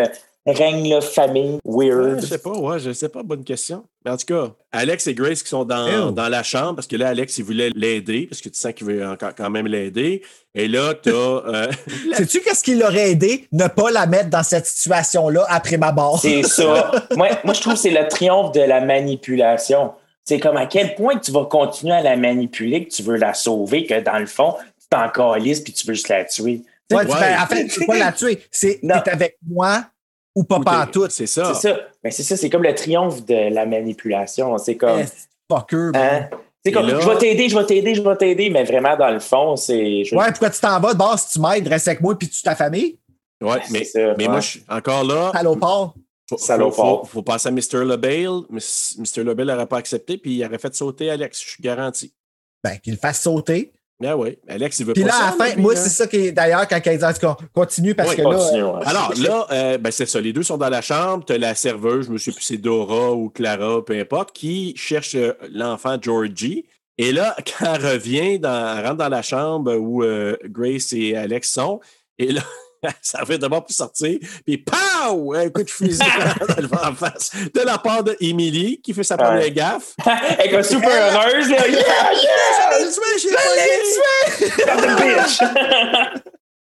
[0.48, 2.22] règne-là, famille, Ouais, weird.
[2.22, 3.84] je sais pas, ouais, je sais pas, bonne question.
[4.04, 6.96] Mais en tout cas, Alex et Grace qui sont dans, dans la chambre, parce que
[6.96, 10.24] là, Alex, il voulait l'aider, parce que tu sens qu'il veut encore quand même l'aider.
[10.56, 11.12] Et là, t'as.
[11.12, 11.68] euh,
[12.14, 13.48] Sais-tu qu'est-ce qui l'aurait aidé?
[13.52, 16.18] Ne pas la mettre dans cette situation-là après ma barre.
[16.20, 16.92] C'est ça.
[17.16, 19.92] moi, moi, je trouve que c'est le triomphe de la manipulation.
[20.30, 23.34] C'est comme à quel point tu vas continuer à la manipuler, que tu veux la
[23.34, 26.62] sauver, que dans le fond, tu t'en calisses puis tu veux juste la tuer.
[26.92, 28.40] Ouais, ben, en fait, tu peux pas la tuer.
[28.52, 29.02] C'est Non.
[29.04, 29.86] t'es avec moi
[30.36, 31.10] ou pas pantoute.
[31.10, 31.52] C'est ça.
[31.56, 31.80] C'est ça.
[32.04, 34.56] Mais c'est ça, c'est comme le triomphe de la manipulation.
[34.60, 35.00] C'est comme.
[35.00, 35.06] Eh,
[35.52, 35.90] Fucker.
[35.96, 36.30] Hein?
[36.64, 39.10] C'est comme, là- je vais t'aider, je vais t'aider, je vais t'aider, mais vraiment, dans
[39.10, 40.04] le fond, c'est.
[40.04, 42.30] je- Ouais, pourquoi tu t'en vas de base si tu m'aides, reste avec moi puis
[42.30, 43.00] tu ta famille?
[43.42, 44.30] Ouais, C'est mais, ça, mais ouais.
[44.30, 45.32] moi, je suis encore là.
[45.34, 45.88] Allô, Paul?
[46.30, 46.76] Faut, Salopard.
[46.76, 47.84] faut, faut, faut passer à Mr.
[47.84, 48.44] LeBale.
[48.50, 49.24] Mr.
[49.24, 52.14] LeBale n'aurait pas accepté, puis il aurait fait sauter Alex, je suis garanti.
[52.64, 53.74] Ben, qu'il le fasse sauter.
[54.02, 55.80] Ah oui, Alex, il veut Puis pas là, à la fin, moi, là.
[55.80, 58.22] c'est ça qui est d'ailleurs quand elle dit en tout cas, continue parce Oui, que
[58.22, 58.30] là.
[58.30, 58.86] Ouais.
[58.86, 60.22] Alors là, euh, ben, c'est ça.
[60.22, 61.26] Les deux sont dans la chambre.
[61.26, 64.32] Tu as la serveuse, je ne sais plus si c'est Dora ou Clara, peu importe,
[64.32, 66.66] qui cherche euh, l'enfant Georgie.
[66.98, 71.18] Et là, quand elle revient, dans, elle rentre dans la chambre où euh, Grace et
[71.18, 71.82] Alex sont,
[72.18, 72.42] et là,
[73.02, 75.34] ça fait d'abord pour sortir, puis pow!
[75.34, 76.00] Un coup de fusil
[76.58, 77.32] le en face.
[77.54, 79.52] De la part de Emily, qui fait sa première Ouais.
[79.52, 79.96] gaffe.
[80.40, 81.68] Elle est super heureuse, là.
[81.68, 82.66] Yeah, yeah!
[84.66, 85.40] Comme une bitch!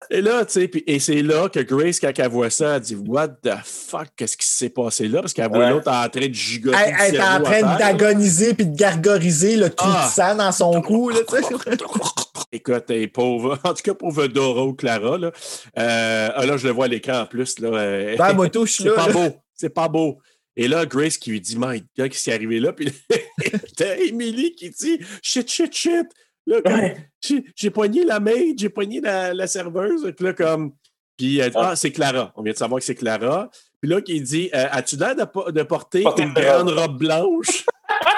[0.10, 2.82] Et là, tu sais, puis- et c'est là que Grace, quand elle voit ça, elle
[2.82, 5.22] dit What the fuck, qu'est-ce qui s'est passé là?
[5.22, 5.70] Parce qu'elle voit Ouais.
[5.72, 6.78] l'autre en train de gigoter.
[6.82, 10.06] Elle, le elle est en train d'agoniser puis de gargoriser le trou Ah.
[10.08, 11.10] de sang dans son cou.
[11.10, 11.18] Là.
[12.52, 13.60] Écoute, elle pauvre.
[13.64, 15.18] En tout cas, pauvre Dora ou Clara.
[15.18, 15.32] Là,
[15.78, 17.60] Euh, ah, là je le vois à l'écran en plus.
[17.60, 18.94] Là, Ben, touche, c'est là.
[18.96, 19.28] pas beau.
[19.56, 20.20] C'est pas beau.
[20.56, 22.74] Et là, Grace qui lui dit My God, qu'est-ce qui est arrivé là?
[22.74, 22.92] Puis
[23.78, 26.08] t'as Emily qui dit Shit, shit, shit.
[26.48, 26.96] Là, comme, Ouais.
[27.22, 30.12] j'ai, j'ai poigné la maid, j'ai poigné la, la serveuse.
[30.16, 30.72] Puis là, comme.
[31.18, 32.32] Puis elle dit, ah, c'est Clara.
[32.36, 33.50] On vient de savoir que c'est Clara.
[33.82, 36.80] Puis là, qui dit euh, As-tu l'air de, de porter Porter une grande robe.
[36.80, 37.66] robe blanche?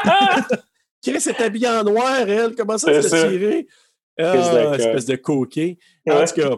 [1.04, 2.56] Chris est habillée en noir, elle.
[2.56, 3.68] Comment ça, C'est tu l'as tiré?
[4.22, 5.78] Ah, espèce de coquet.
[6.10, 6.50] En tout cas,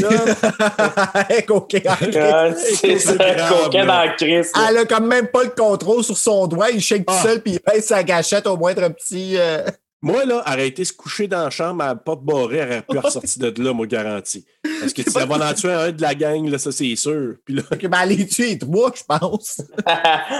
[0.00, 1.92] là, coquet en.
[2.16, 4.52] Ah, dans crise.
[4.68, 6.70] Elle a quand même pas le contrôle sur son doigt.
[6.70, 7.22] Il shake tout Ah.
[7.22, 9.34] seul puis il baisse sa gâchette au moindre petit.
[9.36, 9.62] euh,
[10.02, 12.98] Moi, là, été se coucher dans la chambre à la porte barrée, elle aurait pu
[12.98, 14.44] ressortir de là, moi, garanti.
[14.80, 17.36] Parce que si elle va en tuer un de la gang, là, ça, c'est sûr.
[17.44, 19.60] Puis là, que, ben, elle les tue trois, je pense.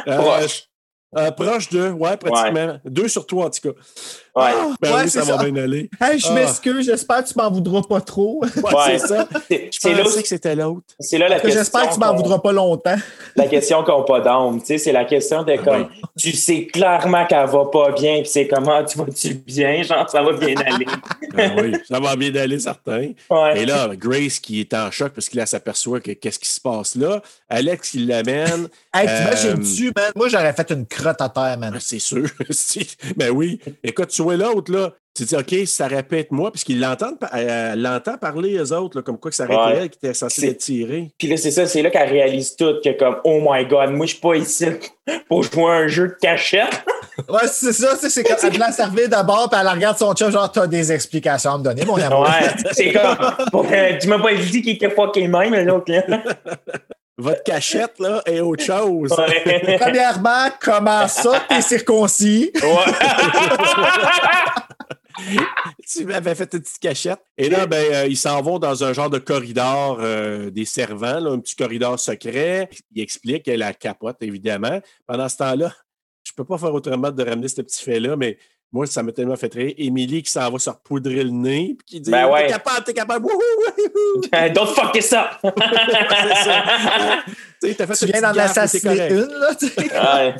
[0.08, 0.64] euh, Proche.
[1.16, 2.80] euh, proche de, ouais, pratiquement.
[2.84, 3.80] Deux sur trois, en tout cas.
[4.34, 4.44] Ouais.
[4.46, 5.90] Ah, ben Ouais, oui, ça va bien aller.
[6.00, 6.32] Hey, je Ah.
[6.32, 8.40] m'excuse, j'espère que tu m'en voudras pas trop.
[8.42, 8.98] Ouais, Ouais.
[8.98, 9.28] c'est ça.
[9.70, 10.80] C'est là, pensais que c'était l'autre.
[10.98, 11.58] c'est là la question.
[11.60, 12.96] J'espère que tu m'en voudras pas longtemps.
[13.36, 17.26] La question qu'on pas d'âme, tu sais, c'est la question de comme, tu sais clairement
[17.26, 20.86] qu'elle va pas bien, puis c'est comment tu vas-tu bien, genre ça va bien aller.
[21.36, 23.12] Ah oui, ça va bien aller, certain.
[23.30, 23.62] Ouais.
[23.62, 26.94] Et là, Grace qui est en choc parce qu'il s'aperçoit que qu'est-ce qui se passe
[26.94, 27.20] là.
[27.48, 28.68] Alex qui l'amène.
[28.94, 30.12] Hey, Euh, t'imagines-tu, man?
[30.14, 31.72] Moi, j'aurais fait une crotte à terre, man.
[31.74, 32.26] Ah, C'est sûr.
[32.50, 32.86] Si.
[33.16, 33.58] ben oui.
[33.82, 34.90] Écoute, tu l'autre, là.
[35.14, 36.50] Tu te dis, OK, ça répète moi,
[37.20, 39.78] pa- euh, l'entend parler, eux autres, là, comme quoi que ça arrêtait Ouais.
[39.82, 41.10] elle qui était censée C'est- être tirée.
[41.18, 44.06] Puis là, c'est ça, c'est là qu'elle réalise tout que comme, oh my god, moi
[44.06, 44.64] je suis pas ici
[45.28, 46.82] pour jouer à un jeu de cachette.
[47.28, 50.30] Ouais, c'est ça, c'est- c'est comme elle la servir d'abord, puis elle regarde son chum,
[50.32, 52.22] genre, t'as des explications à me donner, mon amour.
[52.22, 53.16] Ouais, c'est comme,
[53.52, 56.02] bon, euh, tu m'as pas dit qu'il était fucking même, l'autre là.
[57.18, 59.12] Votre cachette, là, est autre chose.
[59.12, 59.76] Ouais.
[59.80, 62.50] Premièrement, comment ça, t'es circoncis?
[65.88, 67.20] tu m'avais fait une petite cachette.
[67.36, 71.20] Et là, ben, euh, ils s'en vont dans un genre de corridor euh, des servants,
[71.20, 72.70] là, un petit corridor secret.
[72.94, 74.80] Il explique la capote, évidemment.
[75.06, 75.72] Pendant ce temps-là,
[76.24, 78.38] je peux pas faire autrement de ramener ce petit fait-là, mais
[78.72, 79.74] moi, ça m'a tellement fait rire.
[79.76, 82.46] Émilie qui s'en va se repoudrer le nez, puis qui dit Ben ouais.
[82.46, 84.22] T'es capable, t'es capable, wouhou, wouhou.
[84.54, 85.26] Don't fuck this up!
[87.62, 89.54] Tu t'as fait Tu viens d'en assassiner une, là.
[90.24, 90.34] Ouais.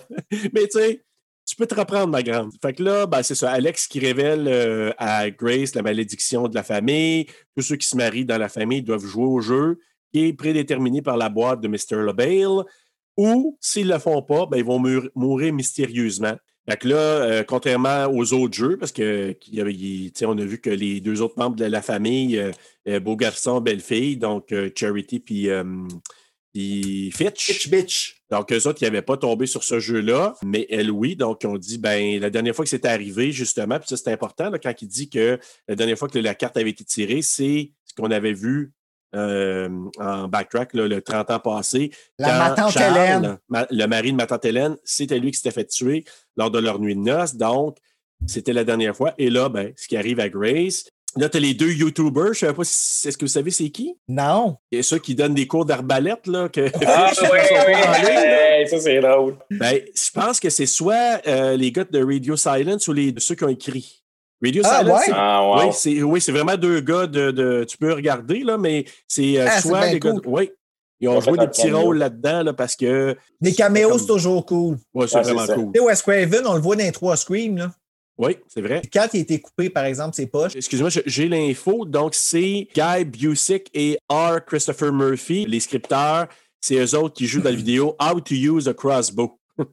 [0.52, 1.04] Mais tu sais,
[1.46, 2.50] tu peux te reprendre, ma grande.
[2.60, 3.50] Fait que là, ben, c'est ça.
[3.50, 7.26] Alex qui révèle euh, à Grace la malédiction de la famille.
[7.54, 9.78] Tous ceux qui se marient dans la famille doivent jouer au jeu
[10.12, 12.02] qui est prédéterminé par la boîte de Mr.
[12.04, 12.64] LaBelle.
[13.16, 14.82] Ou, s'ils ne le font pas, ben, ils vont
[15.14, 16.36] mourir mystérieusement.
[16.68, 20.44] Fait que là, euh, contrairement aux autres jeux, parce que y avait- il- on a
[20.44, 22.52] vu que les deux autres membres de la famille, euh,
[22.88, 25.48] euh, beau garçon, belle fille, donc euh, Charity puis
[26.52, 27.48] puis Fitch.
[27.48, 28.22] Bitch, bitch.
[28.30, 31.16] Donc, eux autres, ils n'avaient pas tombé sur ce jeu-là, mais elle, oui.
[31.16, 34.50] Donc, on dit, ben, la dernière fois que c'était arrivé, justement, puis ça, c'est important,
[34.50, 37.72] là, quand il dit que la dernière fois que la carte avait été tirée, c'est
[37.86, 38.72] ce qu'on avait vu
[39.14, 41.90] euh, en backtrack, là, le 30 ans passé.
[42.18, 43.38] La quand ma tante Charles, Hélène.
[43.48, 46.04] ma- le mari de ma tante Hélène, c'était lui qui s'était fait tuer
[46.36, 47.34] lors de leur nuit de noces.
[47.36, 47.76] Donc,
[48.26, 49.14] c'était la dernière fois.
[49.18, 50.84] Et là, ben, ce qui arrive à Grace.
[51.14, 52.32] Là, tu as les deux YouTubers.
[52.32, 53.94] Je ne sais pas si est-ce que vous savez c'est qui?
[54.08, 54.56] Non.
[54.70, 56.48] Et ceux qui donnent des cours d'arbalète, là.
[56.48, 57.28] Que, Ah oui,
[57.68, 59.36] oui, hey, ça c'est drôle.
[59.50, 63.34] Ben, je pense que c'est soit euh, les gars de Radio Silence ou les, ceux
[63.34, 64.01] qui ont écrit.
[64.42, 65.12] Radio Ah, Silence, ouais?
[65.14, 65.60] Ah, wow.
[65.60, 69.38] oui, c'est oui, c'est vraiment deux gars de, de- Tu peux regarder, là, mais c'est
[69.40, 70.14] euh, Ah, soit les gars.
[70.26, 70.50] Oui.
[71.00, 73.16] Ils ont joué des petits rôles là-dedans là, parce que.
[73.40, 74.76] Les caméos, comme- c'est toujours cool.
[74.94, 75.72] Ouais, c'est Ah, c'est vraiment cool.
[75.72, 77.72] Tu sais, Wes Craven, on le voit dans les trois Scream, là.
[78.18, 78.82] Oui, c'est vrai.
[78.92, 81.84] Quand il a été coupé, par exemple, ses poches, Excuse-moi, je- j'ai l'info.
[81.86, 84.44] Donc, c'est Guy Busick et R.
[84.46, 86.28] Christopher Murphy, les scripteurs.
[86.60, 89.38] C'est eux autres qui jouent dans la vidéo How to Use a Crossbow.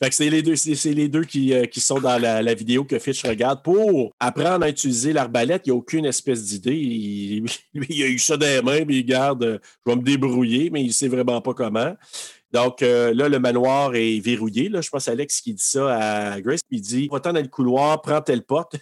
[0.00, 2.84] fait que c'est les deux, c'est, les deux qui, euh, qui sont dans la, vidéo
[2.84, 5.62] que Fitch regarde pour apprendre à utiliser l'arbalète.
[5.66, 6.76] Il n'y a aucune espèce d'idée.
[6.76, 7.46] Il,
[7.88, 10.70] il a eu ça dans les mains, mais il garde, euh, je vais me débrouiller,
[10.70, 11.94] mais il ne sait vraiment pas comment.
[12.52, 14.68] Donc euh, là, le manoir est verrouillé.
[14.68, 14.80] Là.
[14.80, 16.60] Je pense à Alex qui dit ça à Grace.
[16.70, 18.76] Il dit Va-t'en dans le couloir, prends telle porte.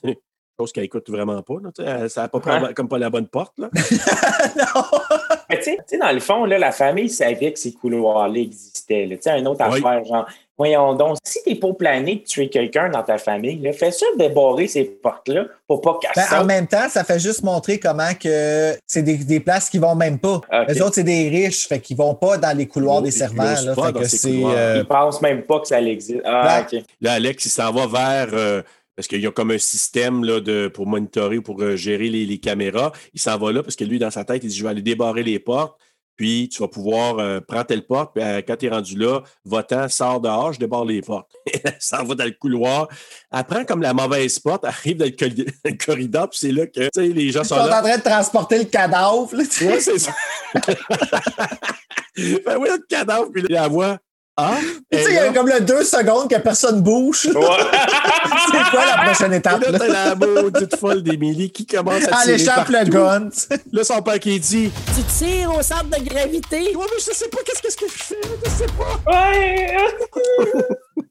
[0.60, 1.54] Chose qu'elle écoute vraiment pas.
[1.62, 2.74] Là, ça n'a pas pris Ouais.
[2.74, 3.54] comme pas la bonne porte.
[3.58, 3.70] Là.
[5.50, 9.06] Mais tu sais- dans le fond, là, la famille savait que ces couloirs-là existaient.
[9.10, 9.78] Tu sais, une autre Oui.
[9.78, 10.26] affaire, genre,
[10.56, 14.06] voyons donc, si t'es pas plané de tuer quelqu'un dans ta famille, là, fais ça
[14.18, 18.12] débarrer ces portes-là pour pas qu'elles Ben, en même temps, ça fait juste montrer comment
[18.18, 20.36] que c'est des, des places qui vont même pas.
[20.36, 20.44] Ok.
[20.68, 23.18] Les autres, c'est des riches, fait qu'ils vont pas dans les couloirs Ils- des ils
[23.18, 23.42] servants.
[23.42, 24.30] Là, pas fait dans que ces c'est.
[24.30, 24.54] couloirs.
[24.56, 26.22] euh, Ils pensent même pas que ça existe.
[26.24, 26.82] Ah, Ben.
[27.00, 28.28] Là, Alex, il s'en va vers.
[28.34, 28.62] euh,
[28.96, 32.08] parce qu'il y a comme un système là, de, pour monitorer ou pour euh, gérer
[32.08, 32.92] les, les caméras.
[33.14, 34.82] Il s'en va là parce que lui, dans sa tête, il dit Je vais aller
[34.82, 35.78] débarrer les portes,
[36.16, 39.22] puis tu vas pouvoir euh, prendre telle porte, puis euh, quand tu es rendu là,
[39.44, 41.30] va-t'en, sors dehors, je débarre les portes.
[41.64, 42.88] Elle s'en va dans le couloir.
[43.32, 47.30] Elle prend comme la mauvaise porte, arrive dans le, corridor, puis c'est là que les
[47.30, 49.32] gens Ils sont sont en train de transporter le cadavre.
[49.34, 50.14] Ouais, c'est ça.
[50.54, 53.98] ben oui, le cadavre, puis la voix.
[54.34, 54.54] Ah,
[54.90, 57.26] Tu sais, et il y a comme le deux secondes que personne bouge.
[57.26, 57.32] Ouais.
[58.50, 59.60] c'est quoi la prochaine Et étape?
[59.62, 59.78] là, là?
[59.78, 62.90] t'as la maudite folle d'Émilie qui commence à Ah, tirer l'échappe le partout.
[62.92, 63.28] gun.
[63.30, 63.60] tu sais.
[63.70, 66.74] Là, son père qui dit Tu tires au centre de gravité?
[66.74, 68.66] Ouais, mais je sais pas qu'est-ce que je fais, je sais
[69.04, 69.12] pas.
[69.12, 69.76] Ouais.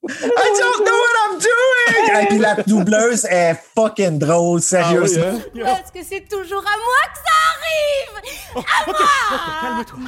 [0.09, 2.23] I don't know what I'm doing!
[2.23, 5.23] Et puis la doubleuse est fucking drôle, sérieusement.
[5.35, 5.75] Ah oui, hein?
[5.79, 9.99] Parce que c'est toujours à moi que ça arrive À moi calme-toi.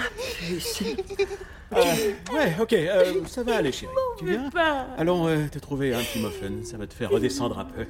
[1.75, 3.91] Euh, ouais, ok, euh, ça va aller, chérie.
[4.19, 4.49] Tu viens
[4.97, 7.85] Allons euh, te trouver un petit muffin, ça va te faire redescendre un peu.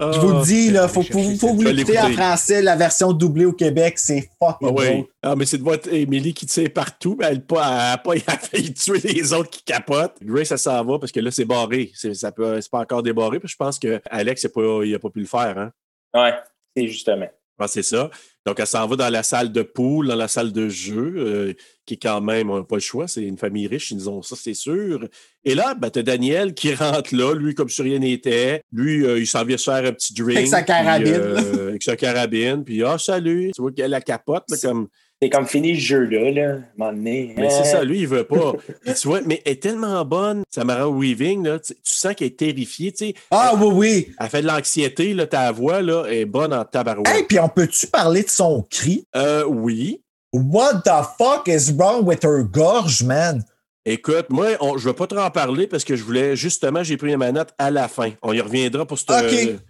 [0.00, 3.44] Je vous le dis, là, faut, faut, faut vous l'écouter en français, la version doublée
[3.44, 4.86] au Québec, c'est fucking Ah oui.
[4.86, 5.04] drôle.
[5.22, 8.32] Ah, mais c'est de voir Émilie qui tire partout, mais elle n'a pas, elle a
[8.32, 10.16] elle failli tuer les autres qui capotent.
[10.22, 11.90] Grace, ça s'en va parce que là, c'est barré.
[11.94, 13.40] C'est, ça peut, c'est pas encore débarré.
[13.40, 15.58] Puis je pense que Alex, c'est pas, il n'a pas pu le faire.
[15.58, 15.72] Hein?
[16.14, 16.34] Ouais,
[16.76, 17.28] c'est justement.
[17.58, 18.10] Ah, c'est ça.
[18.46, 21.54] Donc, elle s'en va dans la salle de poule, dans la salle de jeu, euh,
[21.88, 24.36] qui est quand même, n'a pas le choix, c'est une famille riche, ils ont ça,
[24.38, 25.08] c'est sûr.
[25.44, 28.60] Et là, ben, t'as Daniel qui rentre là, lui, comme si rien n'était.
[28.70, 30.36] Lui, euh, il s'en vient se faire un petit drink.
[30.36, 31.14] Avec sa puis, carabine.
[31.14, 32.62] euh, avec sa carabine.
[32.62, 33.52] Puis, ah, salut.
[33.54, 34.88] Tu vois qu'elle la capote, là, comme.
[35.20, 37.34] C'est comme fini le jeu-là, là, à un moment donné.
[37.36, 38.52] Mais c'est Euh, ça, lui, il veut pas.
[38.84, 42.28] Puis tu vois, mais elle est tellement bonne, Samara Weaving, là, tu, tu sens qu'elle
[42.28, 43.14] est terrifiée, tu sais.
[43.32, 44.08] Ah oui, oui.
[44.20, 47.08] Elle fait de l'anxiété, là, ta voix, là, est bonne en tabarouette.
[47.08, 49.06] Hey, puis on peut-tu parler de son cri?
[49.16, 50.02] Euh, oui.
[50.32, 53.44] What the fuck is wrong with her gorge, man?
[53.86, 56.82] Écoute, moi, on- je ne vais pas trop en parler parce que je voulais, justement,
[56.82, 58.10] j'ai pris ma note à la fin.
[58.22, 59.04] On y reviendra pour ce.
[59.04, 59.60] OK.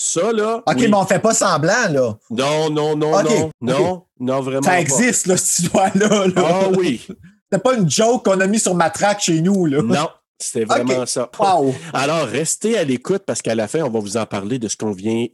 [0.00, 0.62] Ça, là.
[0.66, 0.88] Ok, oui.
[0.88, 2.16] mais on fait pas semblant, là.
[2.30, 3.50] Non, non, non, non.
[3.60, 4.62] Non, non, vraiment.
[4.62, 4.80] Ça pas.
[4.80, 6.26] existe, là, cette histoire-là.
[6.28, 6.32] là.
[6.36, 7.06] Ah oui.
[7.52, 9.82] C'est pas une joke qu'on a mis sur ma track chez nous, là.
[9.82, 11.30] Non, c'était vraiment ça.
[11.38, 11.74] Wow.
[11.92, 14.76] Alors, restez à l'écoute parce qu'à la fin, on va vous en parler de ce
[14.76, 15.26] qu'on vient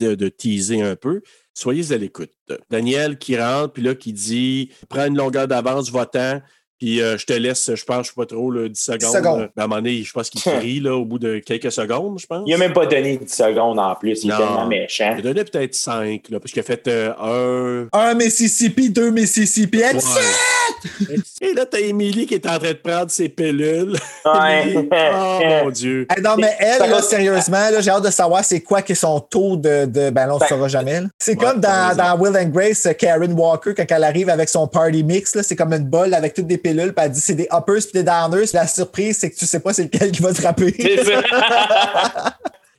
[0.00, 1.22] de, teaser un peu.
[1.54, 2.32] Soyez à l'écoute.
[2.70, 6.40] Daniel qui rentre, puis là, qui dit Prends une longueur d'avance, va-t'en,
[6.80, 9.14] puis euh, je te laisse, je pense, je sais pas trop, là, 10 secondes.
[9.14, 9.50] secondes.
[9.54, 12.18] Ben, à un moment donné, je pense qu'il crie là, au bout de quelques secondes,
[12.18, 12.42] je pense.
[12.46, 14.24] Il a même pas donné 10 secondes en plus.
[14.24, 14.38] Il est Non.
[14.38, 15.14] tellement méchant.
[15.16, 18.10] Il a donné peut-être 5, là, parce qu'il a fait euh, un.
[18.10, 19.78] Un Mississippi, deux Mississippi.
[19.78, 19.92] Ouais.
[21.42, 23.96] Et là, t'as Émilie qui est en train de prendre ses pilules.
[24.24, 24.74] Ouais.
[24.76, 26.06] oh mon Dieu.
[26.14, 28.96] Hey, non, mais elle, là, sérieusement, là, j'ai hâte de savoir c'est quoi qui est
[28.96, 29.86] son taux de.
[29.86, 31.00] de ben, là, on ne Ben- saura jamais.
[31.18, 34.66] C'est Ouais, comme dans, Will and Grace, euh, Karen Walker, quand elle arrive avec son
[34.68, 37.34] party mix, là, c'est comme une bolle avec toutes des pilules, puis elle dit c'est
[37.34, 38.46] des uppers puis des downers.
[38.52, 40.40] La surprise, c'est que tu sais pas c'est lequel qui va te.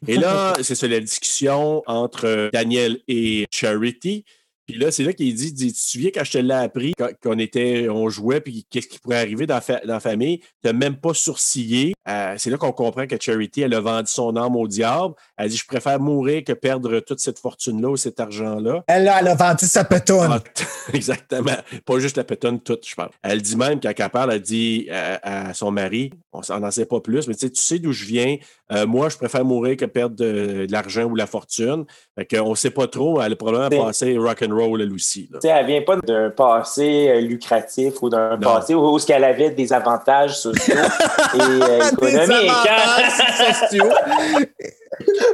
[0.07, 4.25] Et là, c'est ça la discussion entre Daniel et Charity.
[4.71, 6.93] Puis là, c'est là qu'il dit, dit, tu te souviens quand je te l'ai appris,
[6.97, 10.39] quand- qu'on était, on jouait, puis qu'est-ce qui pourrait arriver dans, fa- dans la famille,
[10.39, 11.93] tu n'as même pas sourcillé.
[12.09, 15.13] Euh, c'est là qu'on comprend que Charity, elle a vendu son âme au diable.
[15.37, 18.83] Elle dit, je préfère mourir que perdre toute cette fortune-là ou cet argent-là.
[18.87, 20.31] Elle, là, elle a vendu sa pétonne.
[20.31, 20.43] Ah,
[20.93, 21.55] exactement.
[21.85, 23.09] Pas juste la pétonne toute, je pense.
[23.23, 26.71] Elle dit même, quand elle parle, elle dit à, à son mari, on s'en en
[26.71, 28.37] sait pas plus, mais tu sais, tu sais d'où je viens.
[28.71, 31.85] Euh, moi, je préfère mourir que perdre de, de l'argent ou la fortune.
[32.17, 33.21] Fait qu'on sait pas trop.
[33.21, 35.27] Elle a probablement passé rock'n'roll, elle aussi.
[35.31, 35.39] là.
[35.41, 39.05] Tu sais, elle vient pas d'un passé euh, lucratif ou d'un passé où, où ce
[39.07, 40.75] qu'elle avait des avantages sociaux
[41.35, 42.51] et euh, économiques.
[42.69, 43.53] hein?
[43.53, 43.89] sociaux.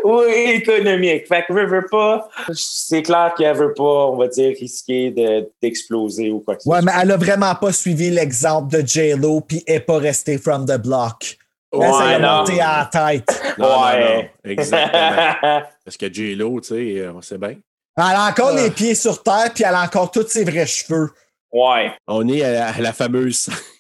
[0.04, 1.28] oui, économique.
[1.28, 2.28] Fait que veut, veut pas.
[2.54, 6.70] C'est clair qu'elle veut pas, on va dire, risquer de- d'exploser ou quoi que ce
[6.70, 6.86] Ouais, soit.
[6.86, 10.78] mais elle a vraiment pas suivi l'exemple de J-Lo, puis est pas restée from the
[10.78, 11.38] block.
[11.74, 13.42] Ça Ouais, a monté à la tête.
[13.58, 14.16] Non, non, Ouais.
[14.46, 14.52] non.
[14.52, 15.62] Exactement.
[15.86, 17.56] Parce que J-Lo, tu sais, euh, on sait bien.
[17.98, 21.10] Elle a encore les pieds sur terre, puis elle a encore tous ses vrais cheveux.
[21.52, 21.92] ouais.
[22.08, 23.50] On est à la, à la fameuse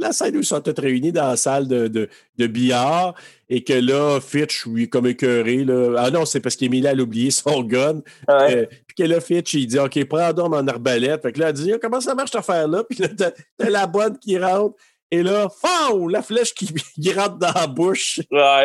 [0.00, 2.08] la scène où ils sont tous réunis dans la salle de, de,
[2.38, 3.14] de billard
[3.48, 7.30] et que là, Fitch, lui, comme écœuré, là, ah non, c'est parce qu'Emilie a oublié
[7.30, 8.00] son gun.
[8.26, 8.56] Ouais.
[8.56, 11.22] Euh, puis que là, Fitch, il dit OK, prends donc mon arbalète.
[11.22, 12.84] Fait que là, elle dit Ah, Comment ça marche cette affaire-là?
[12.88, 14.74] Puis là, t'as t'as la bonne qui rentre.
[15.12, 18.20] Et là, fou, la flèche qui, qui rentre dans la bouche.
[18.30, 18.64] Ouais.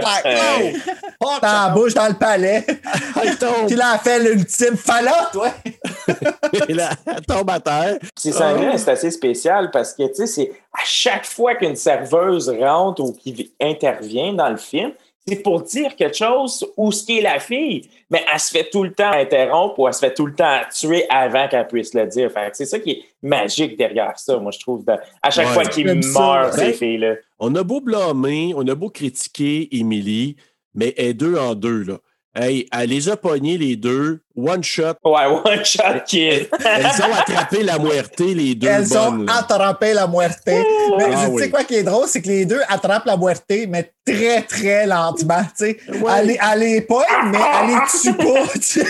[1.19, 2.63] Oh, Dans la bouche, dans le palais.
[3.23, 3.65] elle tombe.
[3.65, 5.53] Puis là, elle fait l'ultime falotte, ouais.
[6.69, 7.97] Et là, elle tombe à terre.
[8.15, 12.49] C'est sanglant, c'est assez spécial parce que, tu sais, c'est à chaque fois qu'une serveuse
[12.49, 14.91] rentre ou qui intervient dans le film,
[15.27, 18.69] c'est pour dire quelque chose où ce qui est la fille, mais elle se fait
[18.69, 21.93] tout le temps interrompre ou elle se fait tout le temps tuer avant qu'elle puisse
[21.95, 22.31] le dire.
[22.53, 24.85] C'est ça qui est magique derrière ça, moi, je trouve.
[24.85, 25.53] de- à chaque Ouais.
[25.53, 27.15] fois qu'ils meurent, ces filles-là.
[27.39, 30.35] On a beau blâmer, on a beau critiquer Émilie,
[30.75, 31.97] mais elle est deux en deux, là.
[32.37, 34.95] Hey, elle les a pognés, les deux, one shot.
[35.05, 36.47] Ouais, one shot kill.
[36.65, 39.29] Elles ont attrapé la muerte, les deux Elles ont bonnes.
[39.29, 40.41] attrapé la muerte.
[40.45, 40.63] Mais
[41.15, 43.93] Ah tu sais quoi qui est drôle, c'est que les deux attrapent la muerte, mais
[44.05, 45.43] très, très lentement.
[45.57, 45.77] tu sais.
[46.01, 46.11] Ouais.
[46.19, 48.47] Elle, les- elle les pogne, mais elle les tue pas.
[48.53, 48.83] tu sais?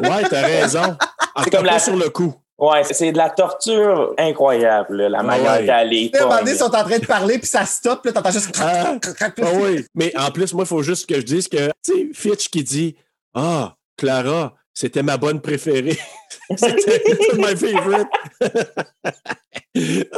[0.00, 0.96] Ouais, t'as raison.
[1.36, 2.34] Cas, comme la- pas sur le coup.
[2.62, 5.66] Ouais, c'est de la torture incroyable, là, la manière ouais.
[6.12, 6.44] pogne.
[6.46, 8.56] ils sont en train de parler, puis ça stoppe, là, t'entends juste.
[8.62, 8.94] Ah,
[9.42, 12.08] Ah oui, mais en plus, moi, il faut juste que je dise que, tu sais,
[12.14, 12.94] Fitch qui dit
[13.34, 15.98] Ah, Clara, c'était ma bonne préférée.
[16.56, 17.02] c'était
[17.36, 18.08] my favorite.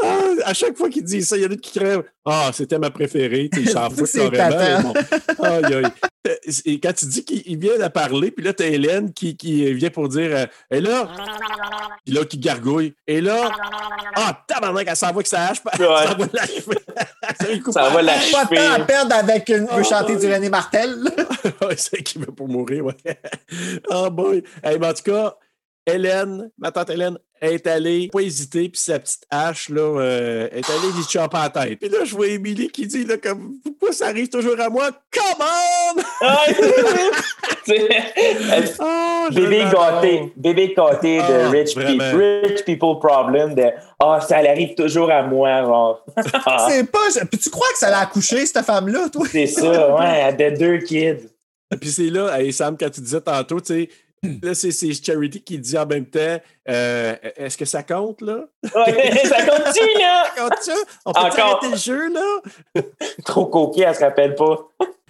[0.02, 2.02] Ah, à chaque fois qu'il dit ça, il y en a qui crèvent.
[2.24, 3.48] Ah, c'était ma préférée.
[3.52, 4.92] Tu sais, Ils s'en foutent C'est carrément.
[4.92, 5.44] bon.
[5.44, 5.84] Aïe, aïe.
[6.64, 9.90] Et quand tu dis qu'il vient à parler, puis là, t'as Hélène qui, qui vient
[9.90, 11.08] pour dire euh, Et là,
[12.04, 12.94] puis là, qui gargouille.
[13.06, 13.50] Et là,
[14.16, 15.58] ah, tabarnak, elle s'envoie que ça hache.
[15.76, 16.78] Ça va l'achever.
[17.70, 18.32] Ça va l'achever.
[18.32, 20.96] Pas de temps à perdre avec une veut chanter du René Martel.
[21.62, 22.94] ouais, c'est qui veut pour mourir, ouais.
[23.90, 24.42] oh boy.
[24.62, 25.36] Hey, mais en tout cas,
[25.86, 30.68] Hélène, ma tante Hélène, est allée, pas hésiter, puis sa petite hache, là, euh, est
[30.70, 31.78] allée lui choper la tête.
[31.78, 34.90] Puis là, je vois Émilie qui dit, là, comme, pourquoi ça arrive toujours à moi?
[35.12, 36.02] Come on!
[38.80, 44.36] oh, bébé gâté, bébé gâté de Ah, rich, people, rich people problem de Ah, ça
[44.36, 46.04] arrive toujours à moi, genre.
[46.68, 46.98] C'est pas.
[47.30, 49.26] Puis tu crois que ça l'a accouché, cette femme-là, toi?
[49.30, 51.28] C'est ça, ouais, elle a deux kids.
[51.80, 53.88] Puis c'est là, hey, Sam, quand tu disais tantôt, tu sais,
[54.42, 54.70] là, c'est
[55.04, 56.38] Charity qui dit en même temps,
[56.68, 58.44] euh, est-ce que ça compte, là?
[58.62, 60.24] Ouais, ça continue, là!
[60.36, 60.86] Ça compte?
[61.06, 61.38] On peut Encore.
[61.40, 62.82] arrêter le jeu, là?
[63.24, 64.68] Trop coquille, elle se rappelle pas.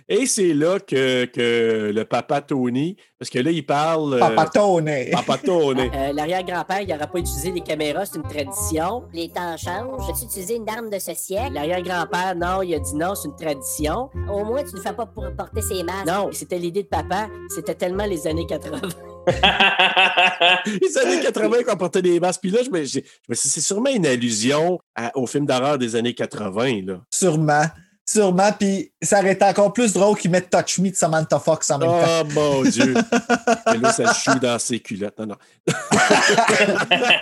[0.08, 4.14] Et c'est là que, que le papa Tony, parce que là, il parle.
[4.14, 5.10] euh, Papa Tony.
[5.10, 5.88] Papa Tony.
[5.94, 9.04] Euh, L'arrière-grand-père, il n'aura pas utilisé les caméras, c'est une tradition.
[9.14, 10.06] Les temps changent.
[10.06, 11.52] Peux-tu utiliser une arme de ce siècle?
[11.54, 14.10] L'arrière-grand-père, non, il a dit non, c'est une tradition.
[14.30, 16.06] Au moins, tu ne fais pas pour porter ses masques.
[16.06, 18.80] Non, c'était l'idée de papa, c'était tellement les années 80.
[20.82, 22.40] Les années 80 qu'on portait des masques.
[22.42, 23.00] Puis là, je me, je
[23.32, 27.00] c'est sûrement une allusion à- au film d'horreur des années 80, là.
[27.10, 27.64] Sûrement.
[28.06, 28.52] Sûrement.
[28.58, 31.78] Puis ça aurait été encore plus drôle qu'ils mettent Touch Me de Samantha Fox en
[31.78, 32.20] même temps.
[32.20, 32.94] Oh mon Dieu!
[33.74, 35.18] Et là, ça joue dans ses culottes.
[35.18, 35.36] Non, non.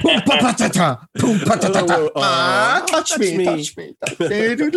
[0.01, 1.01] Poum, papatata.
[1.19, 1.99] Poum, patatata.
[2.01, 2.21] Oh, oh, oh.
[2.23, 4.71] Ah, touch me, touch me, touch me.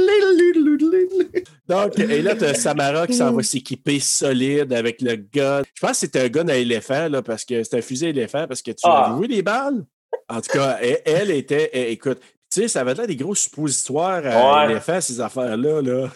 [1.68, 5.62] Donc, et là, tu as Samara qui s'en va s'équiper solide avec le gun.
[5.74, 8.10] Je pense que c'est un gun à éléphant, là, parce que c'est un fusil à
[8.10, 9.14] éléphant, parce que tu Ah.
[9.16, 9.84] as vu les balles?
[10.30, 12.20] En tout cas, elle, elle était, elle- écoute,
[12.56, 14.72] tu sais, ça avait l'air des gros suppositoires à Ouais.
[14.72, 16.08] éléphant, ces affaires-là, là.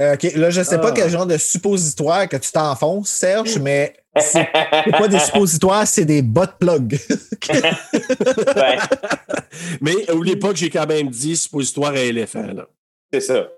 [0.00, 0.92] Euh, OK, là, je sais pas Ah.
[0.94, 4.46] quel genre de suppositoire que tu t'enfonces, Serge, mais c'est
[4.90, 6.98] pas des suppositoires, c'est des butt plugs.
[8.56, 8.78] Ouais,
[9.80, 12.66] Mais n'oubliez pas que j'ai quand même dit suppositoire à éléphant, là.
[13.12, 13.48] c'est ça.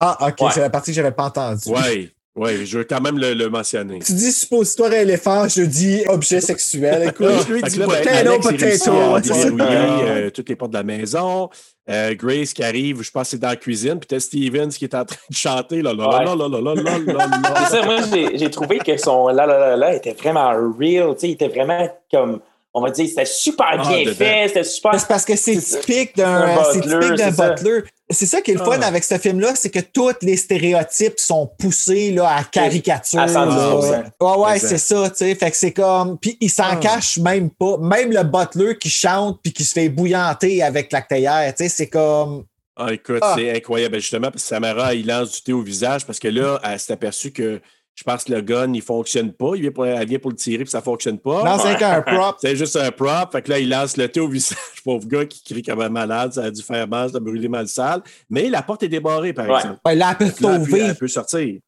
[0.00, 0.48] Ah, OK, Ouais.
[0.52, 1.62] c'est la partie que j'avais pas entendue.
[1.66, 3.98] Oui, oui, je veux quand même le, le mentionner.
[3.98, 7.08] Tu dis suppositoire à éléphant, je dis objet sexuel.
[7.08, 9.60] Écoute, Là, je lui dis potato, potato.
[9.60, 11.50] euh, toutes les portes de la maison.
[11.90, 13.98] Euh, Grace qui arrive, je pense que c'est dans la cuisine.
[13.98, 15.80] Puis t'as Stevens qui est en train de chanter.
[15.82, 16.24] Là, là, Ouais.
[16.24, 17.54] là, là, là, là, là, là, là.
[17.68, 21.14] C'est ça, moi, j'ai j'ai trouvé que son là, là, là, là était vraiment real.
[21.14, 22.40] Tu sais, il était vraiment comme,
[22.78, 24.98] on va dire, c'était super Ah, bien fait, c'était super.
[24.98, 27.82] C'est parce que c'est typique d'un butler, butler.
[28.10, 28.86] C'est ça qui est le fun Ah.
[28.86, 33.20] avec ce film-là, c'est que tous les stéréotypes sont poussés là, à caricature.
[33.20, 33.90] À 110%.
[33.90, 34.04] là.
[34.20, 35.34] Ouais, ouais, c'est ça, tu sais.
[35.34, 36.16] Fait que c'est comme.
[36.18, 36.76] Puis il s'en Ah.
[36.76, 37.76] cache même pas.
[37.78, 41.16] Même le butler qui chante puis qui se fait bouillanter avec la tu
[41.56, 42.44] sais, c'est comme.
[42.76, 43.34] Ah, écoute, Ah.
[43.36, 43.96] c'est incroyable.
[43.98, 46.92] Justement, parce que Samara, il lance du thé au visage parce que là, elle s'est
[46.92, 47.60] aperçue que
[47.98, 49.56] je pense que le gun, il fonctionne pas.
[49.56, 51.42] Il vient pour, elle vient pour le tirer puis ça fonctionne pas.
[51.42, 52.36] Non, c'est qu'un prop.
[52.40, 53.32] C'est juste un prop.
[53.32, 54.56] Fait que là, il lance le thé au visage.
[54.84, 56.32] Pauvre gars qui crie comme un malade.
[56.32, 58.00] Ça a dû faire mal, ça a brûlé mal sale.
[58.30, 59.56] Mais la porte est débarrée, par Ouais.
[59.56, 59.80] exemple.
[59.84, 60.78] Ouais, là, elle peut sauver.
[60.78, 61.58] Elle peut sortir.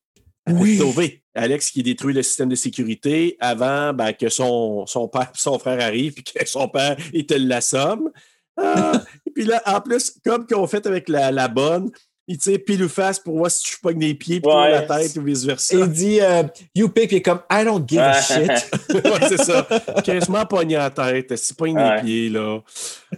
[0.46, 0.78] Elle Oui.
[0.78, 1.24] peut sauver.
[1.34, 5.80] Alex qui détruit le système de sécurité avant ben, que son, son père son frère
[5.84, 8.08] arrive et que son père il te l'assomme.
[8.56, 8.92] Ah,
[9.26, 11.90] et puis là, en plus, comme qu'on fait avec la, la bonne,
[12.32, 14.70] il tire pile ou face pour voir si tu pogne les pieds puis Ouais.
[14.70, 15.74] la tête ou vice-versa.
[15.76, 16.44] Il dit euh,
[16.76, 18.48] You pick, puis il est comme I don't give a shit.
[18.94, 19.66] ouais, c'est ça.
[20.04, 21.34] Quasiment pogné la tête.
[21.36, 21.96] Si pogne Ouais.
[21.96, 22.60] les pieds, là.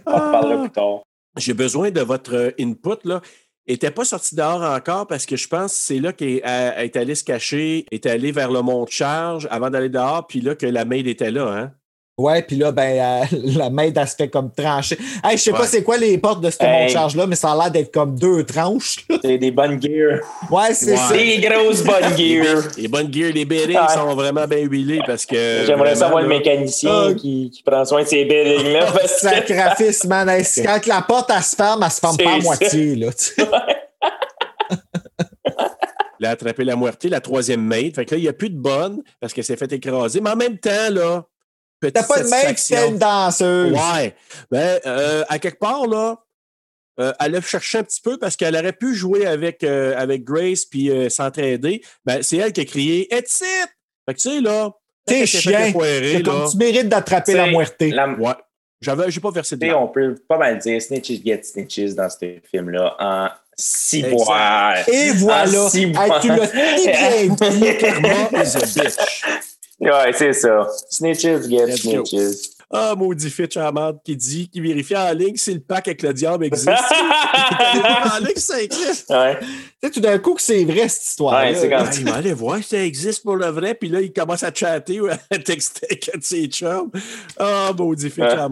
[0.07, 1.03] On en parlera Ah, plus tard.
[1.37, 2.97] j'ai besoin de votre euh, input.
[3.03, 3.21] Là.
[3.67, 6.97] N'était pas sortie dehors encore parce que je pense que c'est là qu'elle elle est
[6.97, 10.55] allée se cacher, est allée vers le mont de charge avant d'aller dehors, puis là
[10.55, 11.47] que la maid était là.
[11.47, 11.71] Hein?
[12.15, 13.37] Ouais, puis là, ben, euh,
[13.91, 14.97] la se fait comme trancher.
[15.23, 16.83] Hey, je sais pas c'est quoi les portes de ce Hey.
[16.83, 18.97] monte-charge-là, mais ça a l'air d'être comme deux tranches.
[19.23, 20.19] C'est des bonnes gears.
[20.51, 20.97] Ouais, c'est Ouais.
[20.97, 21.13] ça.
[21.13, 22.63] Des grosses bonnes gears.
[22.77, 23.93] Les bonnes gears, les bearings Ouais.
[23.95, 25.63] sont vraiment bien huilés parce que.
[25.65, 27.13] J'aimerais savoir le mécanicien Ah.
[27.15, 28.93] qui, qui prend soin de ces bearings-là.
[29.07, 30.29] Sacrifice, man.
[30.63, 33.07] Quand la porte, elle se ferme, elle se ferme pas à moitié, là.
[33.11, 33.47] tu sais.
[36.19, 37.95] Il a attrapé la moitié, la troisième maid.
[37.95, 40.21] Fait que là, il n'y a plus de bonne parce qu'elle s'est fait écraser.
[40.21, 41.25] Mais en même temps, là.
[41.91, 42.75] Petite T'as pas de satisfaction.
[42.77, 43.71] c'était une danseuse.
[43.73, 44.15] Ouais.
[44.51, 46.17] Ben, euh, à quelque part, là,
[46.99, 50.23] euh, elle a cherché un petit peu parce qu'elle aurait pu jouer avec, euh, avec
[50.23, 51.81] Grace puis euh, s'entraider.
[52.05, 53.69] Ben, c'est elle qui a crié It's it!
[54.07, 54.71] Fait que tu sais, là.
[55.05, 55.73] T'es chien.
[55.73, 58.33] C'est comme tu mérites d'attraper la la- Ouais.
[58.79, 62.37] J'avais, j'ai pas versé de on peut pas mal dire snitches get snitches dans ce
[62.51, 64.73] film-là en six bois.
[64.91, 65.69] Et voilà.
[65.73, 66.19] Hey, mois.
[66.19, 67.77] tu l'as bien dit.
[67.79, 68.97] Karma is a bitch.
[69.83, 70.67] Ouais, c'est ça.
[70.89, 72.05] Snitches get Let's go.
[72.05, 72.49] snitches.
[72.75, 73.71] Ah, maudit Fitch la
[74.03, 76.67] qui dit, qui vérifie en ligne si le pack avec le diable existe.
[76.69, 79.11] en ligne, ça existe.
[79.11, 79.37] Ouais.
[79.39, 79.47] Tu
[79.83, 81.43] sais, tout d'un coup que c'est vrai, cette histoire.
[81.43, 84.01] Ouais, c'est Ah, il va aller voir si ça existe pour le vrai, puis là,
[84.01, 86.89] il commence à chatter ou à texter avec ses chums.
[87.37, 88.49] Ah, maudit Fitch la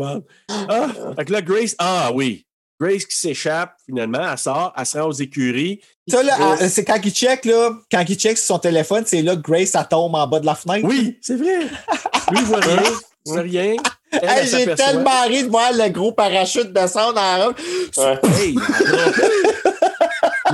[0.50, 0.88] Ah,
[1.18, 2.46] fait que là, Grace, ah oui.
[2.82, 5.82] Grace qui s'échappe, finalement, elle sort, elle se rend aux écuries.
[6.08, 9.22] Ça, là, ah, c'est quand il check, là, quand il check sur son téléphone, c'est
[9.22, 10.88] là que Grace, elle tombe en bas de la fenêtre.
[10.88, 11.60] Oui, c'est vrai.
[12.32, 12.82] Lui, il voit rien.
[13.26, 13.76] Il voit rien.
[14.12, 17.58] Elle, Hey, elle j'ai tellement ri de voir le gros parachute descendre en la route.
[17.98, 18.20] Ouais.
[18.40, 18.56] Hey,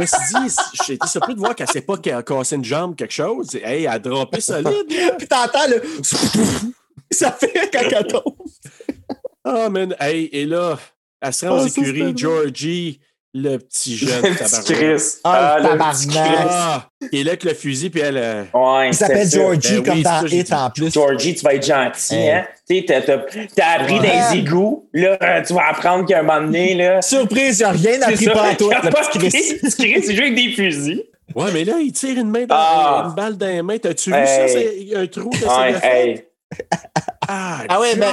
[0.06, 0.56] suis dit,
[0.86, 3.56] j'ai été surpris de voir qu'elle s'est pas qu'elle a cassé une jambe, quelque chose.
[3.56, 4.86] Hey, elle a droppé solide.
[5.18, 5.82] Puis t'entends le.
[7.12, 8.36] Ça fait quand elle tombe.
[9.44, 9.96] Ah, man.
[10.00, 10.78] Hey, et là,
[11.22, 12.04] Ah, c'était écuries.
[12.04, 12.18] bon.
[12.18, 13.00] Georgie,
[13.34, 14.66] le petit jeune Le petit tabarnak.
[14.66, 15.04] Chris.
[15.24, 15.96] Ah, le tabarnak.
[15.98, 16.48] petit Chris.
[16.50, 18.18] Ah, il est là avec le fusil, puis elle.
[18.18, 19.30] euh, Ouais, Il s'appelle.
[19.30, 20.94] Georgie Ben oui, comme c'est dans Hit en plus.
[20.94, 22.30] Georgie, tu vas être gentil, Hey.
[22.32, 22.46] hein?
[22.70, 22.98] Tu t'as-
[23.76, 24.12] appris Ouais.
[24.32, 24.90] des égouts.
[24.94, 27.02] Là, euh, tu vas apprendre qu'à un moment donné, là.
[27.02, 29.20] Surprise, il a rien appris à toi, pas petit.
[29.20, 29.30] Chris.
[29.62, 31.04] Petit Chris, il joue avec des fusils.
[31.36, 33.06] Ouais, mais là, il tire une main dans Ah.
[33.10, 33.78] une balle dans les mains.
[33.78, 34.26] T'as-tu vu Hey.
[34.26, 34.48] ça?
[34.48, 35.76] C'est il y a un trou fait?
[35.84, 36.24] hey.
[37.28, 38.08] Ah, Ah ouais, ben-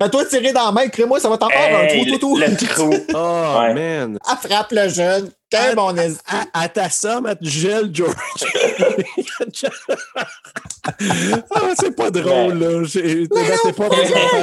[0.00, 0.06] aïe.
[0.06, 2.36] Fais-toi tirer dans la main, crée-moi, ça va t'en faire un trou, tout, tout.
[2.36, 2.90] le trou.
[3.14, 3.74] Oh, Ouais.
[3.74, 4.18] man.
[4.26, 5.30] Attrape le jeune.
[5.50, 8.14] Quel bon est À, à ta somme, à te gèle, George.
[11.54, 12.84] ah, c'est pas drôle, là.
[12.84, 13.88] J'ai- T'es pas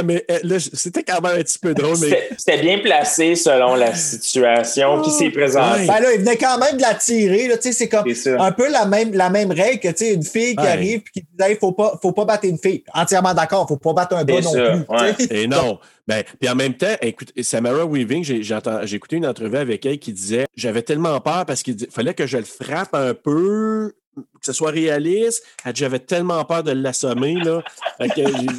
[0.04, 2.08] mais euh, là, c'était quand même un petit peu drôle, mais.
[2.10, 5.82] C'était c'était bien placé selon la situation qui s'est présentée.
[5.82, 5.88] Ouais.
[5.88, 7.48] Ben là, il venait quand même de la tirer.
[7.48, 9.98] là, tu sais, C'est comme C'est un peu la même, la même règle que tu
[10.06, 10.70] sais, une fille qui Ouais.
[10.70, 12.84] arrive et qui dit hey, faut pas, faut pas battre une fille.
[12.94, 14.96] Entièrement d'accord, faut pas battre un gars C'est non plus.
[14.96, 15.16] ouais.
[15.44, 15.80] Et non.
[16.08, 20.00] Ben, puis en même temps, écoute, Samara Weaving, j'ai j'ai écouté une entrevue avec elle
[20.00, 23.92] qui disait J'avais tellement peur parce qu'il dit- fallait que je le frappe un peu,
[24.22, 25.44] que ce soit réaliste.
[25.74, 27.38] J'avais tellement peur de l'assommer.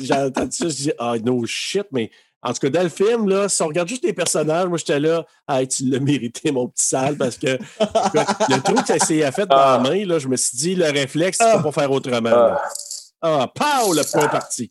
[0.03, 2.11] j'ai- entendu ça, je dis Ah, no shit, mais.
[2.41, 5.01] En tout cas, dans le film, là, si on regarde juste les personnages, moi, j'étais
[5.01, 9.47] là, ah, tu l'as mérité, mon petit sale, parce que le trou que a fait
[9.47, 12.31] dans la main, là, je me suis dit, le réflexe, tu peux pas faire autrement.
[12.31, 12.63] là.
[13.21, 14.71] Ah, pow, le point parti.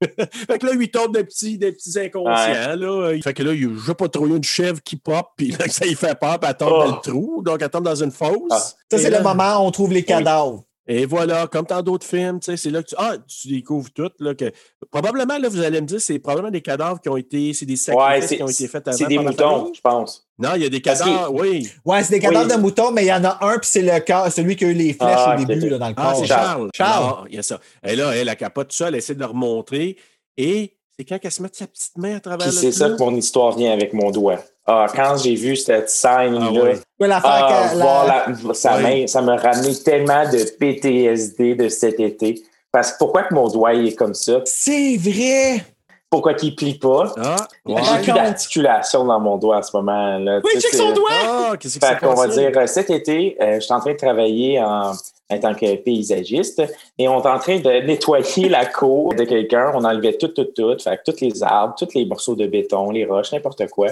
[0.28, 2.76] fait que là, il tombe des petits, des petits inconscients.
[2.76, 3.12] Là.
[3.22, 5.96] Fait que là, il joue pas trop une chèvre qui pop, puis là, ça il
[5.96, 6.84] fait peur, puis elle tombe Oh.
[6.88, 7.42] dans le trou.
[7.42, 8.36] Donc, elle tombe dans une fosse.
[8.50, 8.58] Ah.
[8.58, 10.64] Ça, c'est là- le moment où on trouve les cadavres.
[10.88, 13.90] Et voilà, comme dans d'autres films, tu sais, c'est là que tu, ah, tu découvres
[13.90, 14.10] tout.
[14.20, 14.52] Là, que,
[14.90, 17.74] probablement, là, vous allez me dire, c'est probablement des cadavres qui ont été, c'est des
[17.76, 18.96] sacrifices qui ont été faits avant.
[18.96, 20.28] c'est des la moutons, je pense.
[20.38, 21.68] Non, il y a des cadavres, oui.
[21.84, 22.56] Ouais, c'est des cadavres Oui.
[22.56, 24.68] de moutons, mais il y en a un, puis c'est le cœur, celui qui a
[24.68, 26.16] eu les flèches Ah, au ok, début là, dans le Ah, corps.
[26.20, 26.70] c'est Charles.
[26.72, 27.14] Charles.
[27.18, 27.58] Ah, il y a ça.
[27.84, 29.96] Et là, elle, elle capote tout ça, elle essaie de le remontrer.
[30.36, 32.88] Et c'est quand qu'elle se met sa petite main à travers Puis le c'est ça
[32.90, 34.38] que mon histoire vient avec mon doigt.
[34.66, 36.78] Ah, quand j'ai vu cette scène-là, Ah ouais.
[36.98, 41.68] Ouais, l'affaire ah, la- voir la- sa main, ça m'a ramené tellement de PTSD de
[41.68, 42.42] cet été.
[42.72, 44.40] Parce que pourquoi que mon doigt il est comme ça?
[44.44, 45.64] C'est vrai!
[46.08, 47.12] Pourquoi qu'il plie pas?
[47.18, 47.36] Ah,
[47.66, 50.18] J'ai plus d'articulation dans mon doigt en ce moment.
[50.18, 50.40] Là.
[50.42, 51.56] Oui, Tu sais, check son doigt!
[51.58, 53.92] Qu'est-ce qui s'est Fait qu'on va dire, euh, cet été, euh, je suis en train
[53.92, 54.92] de travailler en,
[55.28, 56.62] en tant que paysagiste
[56.98, 59.72] et on est en train de nettoyer la cour de quelqu'un.
[59.74, 60.78] On enlevait tout, tout, tout.
[60.78, 63.88] Fait tous les arbres, tous les morceaux de béton, les roches, n'importe quoi.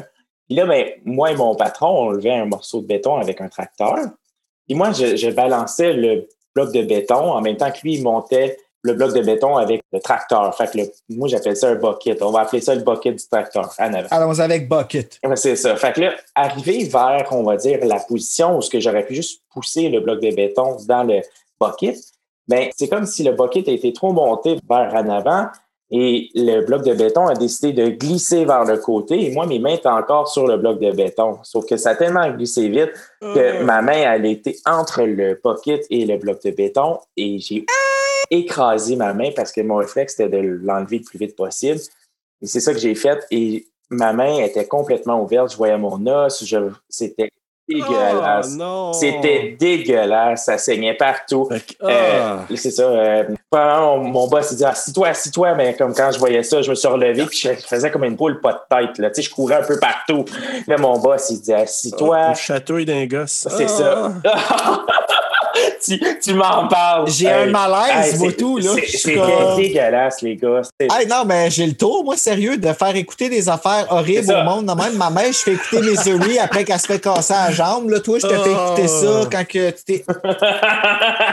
[0.51, 3.97] Là, ben, moi et mon patron, on levait un morceau de béton avec un tracteur.
[4.67, 8.03] Puis moi, je, je balançais le bloc de béton en même temps que lui, il
[8.03, 10.55] montait le bloc de béton avec le tracteur.
[10.57, 12.21] Fait que le- moi, j'appelle ça un bucket.
[12.23, 14.09] On va appeler ça le bucket du tracteur en avant.
[14.11, 15.19] Allons avec Bucket.
[15.25, 15.75] Ouais, c'est ça.
[15.77, 19.15] Fait que là, arrivé vers, on va dire, la position où ce que j'aurais pu
[19.15, 21.21] juste pousser le bloc de béton dans le
[21.61, 21.97] bucket,
[22.47, 25.47] ben, c'est comme si le bucket a été trop monté vers en avant
[25.91, 29.59] et le bloc de béton a décidé de glisser vers le côté et moi, mes
[29.59, 31.39] mains étaient encore sur le bloc de béton.
[31.43, 32.91] Sauf que ça a tellement glissé vite
[33.23, 37.65] que ma main, elle était entre le bucket et le bloc de béton et j'ai
[38.31, 41.81] écrasé ma main parce que mon réflexe, c'était de l'enlever le plus vite possible.
[42.43, 43.25] Et c'est ça que j'ai fait.
[43.31, 45.53] Et ma main était complètement ouverte.
[45.53, 46.45] Je voyais mon os.
[46.45, 47.31] Je- C'était
[47.67, 48.57] dégueulasse.
[48.61, 48.91] Oh.
[48.93, 50.45] C'était dégueulasse.
[50.45, 51.49] Ça saignait partout.
[51.51, 51.59] Euh,
[52.23, 52.41] ah.
[52.55, 52.83] c'est ça.
[52.83, 55.55] Euh, mon, mon boss, il dit Assis-toi, assis-toi.
[55.55, 58.17] Mais comme quand je voyais ça, je me suis relevé puis je faisais comme une
[58.17, 58.99] poule pas de tête.
[58.99, 59.11] Là.
[59.11, 60.25] Tu sais, je courais un peu partout.
[60.67, 62.31] Là, mon boss, il dit Assis-toi.
[62.31, 63.47] Le chatouille d'un gosse.
[63.51, 63.69] C'est Ah.
[63.69, 64.13] ça.
[65.85, 67.09] tu tu m'en parles.
[67.09, 68.71] J'ai un malaise, c'est- Votou, là.
[68.75, 70.63] c'est- Je suis C'était comme- dégueulasse, les gars.
[70.81, 74.43] Hey, non, mais j'ai le tour, moi, sérieux, de faire écouter des affaires horribles au
[74.45, 74.65] monde.
[74.67, 77.91] Non, même ma mère, je fais écouter Misery après qu'elle se fait casser la jambe.
[77.91, 80.05] Là, toi, je te fais écouter ça quand que tu t'es.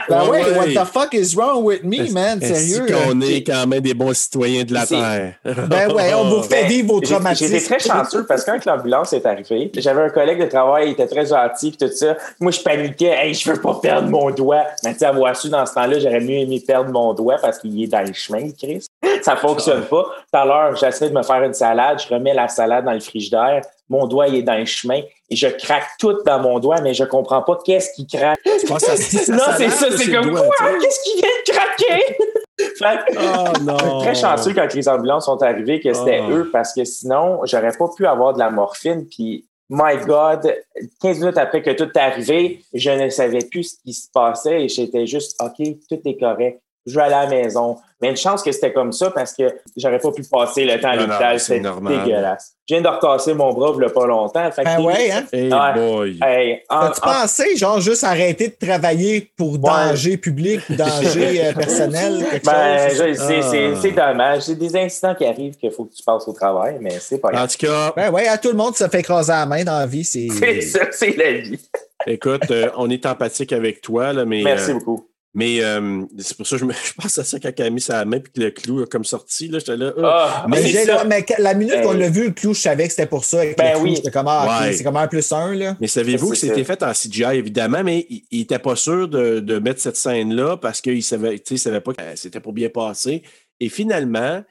[0.09, 2.39] Ben ouais, Ouais, what the fuck is wrong with me, man?
[2.41, 2.85] Sérieux.
[2.87, 5.33] qu'on euh, est quand même des bons citoyens de la C'est- Terre?
[5.67, 7.53] Ben ouais, on vous fait Ben, vivre vos traumatismes.
[7.53, 10.91] J'étais très chanceux parce que quand l'ambulance est arrivée, j'avais un collègue de travail, il
[10.93, 12.17] était très gentil puis tout ça.
[12.39, 14.40] Moi, je paniquais, hey, je veux pas perdre mon doigt.
[14.83, 17.59] Mais tu sais, avoir su dans ce temps-là, j'aurais mieux aimé perdre mon doigt parce
[17.59, 18.85] qu'il est dans le chemin, Chris.
[19.21, 20.03] ça fonctionne pas.
[20.03, 22.99] Tout à l'heure, j'essaie de me faire une salade, je remets la salade dans le
[22.99, 26.81] frigidaire, mon doigt il est dans le chemin et je craque tout dans mon doigt,
[26.81, 28.39] mais je comprends pas qu'est-ce qui craque.
[28.69, 30.47] Non, c'est ça, c'est comme quoi?
[30.81, 32.17] Qu'est-ce qui vient de craquer?
[32.77, 33.99] Fait Oh non.
[34.01, 36.29] très chanceux quand les ambulances sont arrivées que c'était Ah.
[36.31, 39.05] eux parce que sinon, j'aurais pas pu avoir de la morphine.
[39.09, 40.53] Puis, my God,
[41.01, 44.65] 15 minutes après que tout est arrivé, je ne savais plus ce qui se passait
[44.65, 46.61] et j'étais juste, OK, tout est correct.
[46.85, 47.77] Je vais aller à la maison.
[48.01, 49.43] Mais une chance que c'était comme ça parce que
[49.77, 51.39] j'aurais pas pu passer le temps à l'hôpital.
[51.39, 52.53] c'est dégueulasse.
[52.67, 54.51] Je viens de recasser mon bras il a pas longtemps.
[54.51, 55.23] Fait Ben que- ouais, hein?
[55.31, 56.19] Hey boy.
[56.23, 61.45] Hey, en- As-tu en- pensé, genre, juste arrêter de travailler pour danger public ou danger
[61.45, 62.97] euh, personnel, quelque ben, chose?
[62.97, 63.41] je- c'est Ah.
[63.51, 64.41] c'est- c'est dommage.
[64.43, 67.27] C'est des incidents qui arrivent qu'il faut que tu passes au travail, mais c'est pas
[67.27, 67.51] En grave.
[67.55, 69.85] tout cas, Ben ouais, à tout le monde se fait écraser la main dans la
[69.85, 70.03] vie.
[70.03, 71.59] C'est C'est ça, c'est la vie.
[72.07, 74.41] écoute, euh, on est empathique avec toi, là, mais.
[74.43, 75.05] Merci euh, beaucoup.
[75.33, 77.69] Mais euh, c'est pour ça que je, me, je pense à ça quand elle a
[77.69, 79.47] mis sa main et que le clou a comme sorti.
[79.47, 79.93] Là, j'étais là.
[80.03, 80.41] ah.
[80.43, 81.03] Ah, Mais, ça.
[81.05, 83.39] mais la minute qu'on l'a vu, le clou, je savais que c'était pour ça.
[83.39, 83.95] Avec Ben le clou, oui.
[83.95, 84.73] J'étais comme, ah, Ouais.
[84.73, 85.77] c'est comme un plus un, là.
[85.79, 89.39] Mais savez-vous Ça, que c'était fait en CGI, évidemment, mais il n'était pas sûr de,
[89.39, 92.51] de mettre cette scène-là parce qu'il savait, tu sais, il savait pas que c'était pour
[92.53, 93.23] bien passer.
[93.61, 94.43] Et finalement,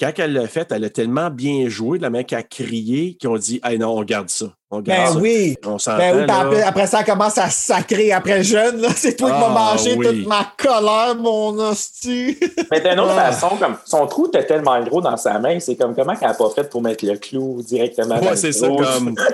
[0.00, 3.14] quand elle l'a fait, elle a tellement bien joué, de la main qu'elle a crié,
[3.14, 4.46] qu'ils ont dit Hey non, on garde ça.
[4.72, 5.18] On garde Ben ça.
[5.18, 5.56] oui.
[5.66, 5.76] On.
[5.98, 8.80] Ben oui, après, après ça, elle commence à sacrer après jeune.
[8.80, 8.88] là.
[8.94, 10.06] C'est toi qui Ah, m'as mangé oui.
[10.06, 12.38] toute ma colère, mon hostie.
[12.70, 13.32] Mais d'une autre Ah.
[13.32, 16.34] façon, comme son trou était tellement gros dans sa main, c'est comme comment qu'elle n'a
[16.34, 19.14] pas fait pour mettre le clou directement dans Ouais, le c'est ça, comme.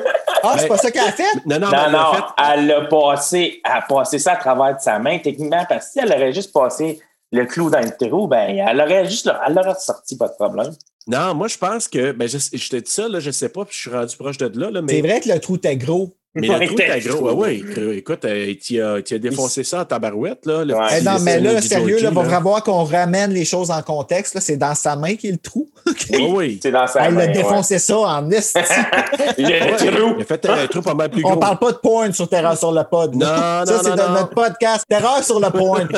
[0.48, 1.24] Ah, c'est pas ça qu'elle a fait?
[1.44, 4.32] Non, non, Non, mais elle l'a non, fait- elle a passé, elle a passé ça
[4.32, 7.00] à travers de sa main, techniquement, parce que si elle aurait juste passé
[7.32, 10.72] le clou dans le trou, ben, elle aurait juste, elle l'aurait sorti, pas de problème.
[11.06, 12.12] Non, moi, je pense que.
[12.12, 14.38] Ben, je, je te dis ça, là, je sais pas, puis je suis rendu proche
[14.38, 14.94] de là, là mais.
[14.94, 16.16] C'est vrai que le trou était gros.
[16.58, 17.32] Mais t'es- gros.
[17.32, 17.96] Ouais, ouais.
[17.96, 20.64] Écoute, euh, tu as, défoncé ça en tabarouette, là.
[20.64, 20.86] le Ouais.
[20.88, 23.80] petit Eh non, mais de là, sérieux, là, va vraiment qu'on ramène les choses en
[23.82, 24.34] contexte.
[24.34, 24.40] là.
[24.40, 25.68] C'est dans sa main qu'il y a le trou.
[26.12, 26.60] Oui, oui.
[26.62, 27.22] C'est dans sa Elle main.
[27.22, 27.32] a ouais.
[27.32, 28.58] défoncé ça en esti.
[28.60, 30.14] Trou.
[30.18, 31.32] Il a fait un trou pas mal plus gros.
[31.32, 33.14] On parle pas de porn sur Terreur sur le pod.
[33.14, 34.84] Non, ça, non, c'est non, dans notre podcast.
[34.88, 35.88] Terreur sur le porn.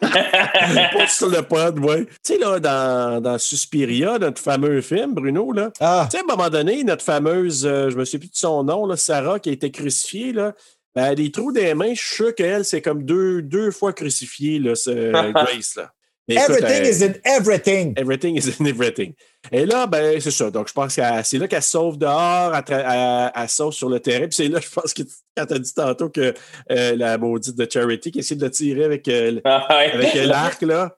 [0.00, 2.04] pas sur le pod, ouais.
[2.24, 6.32] Tu sais, là, dans, dans Suspiria, notre fameux film, Bruno, là, Ah, tu sais, à
[6.32, 9.37] un moment donné, notre fameuse, euh, je me souviens plus de son nom, là, Sarah,
[9.38, 10.54] qui a été crucifiée, là,
[10.94, 13.70] ben, elle a des trous des mains, je suis sûr qu'elle, c'est comme deux, deux
[13.70, 15.92] fois crucifiée, là, ce Grace, là.
[16.30, 17.92] Mais écoute, everything elle- is in everything.
[17.96, 19.14] Everything is in everything.
[19.50, 20.50] Et là, ben, c'est ça.
[20.50, 23.98] Donc, je pense que c'est là qu'elle sauve dehors, elle, elle- elle sauve sur le
[23.98, 24.26] terrain.
[24.26, 25.02] Puis c'est là, je pense que
[25.34, 26.34] quand tu as dit tantôt que
[26.70, 30.26] euh, la maudite de Charity qui essaie de le tirer avec, euh, Ah avec euh,
[30.26, 30.94] l'arc, là.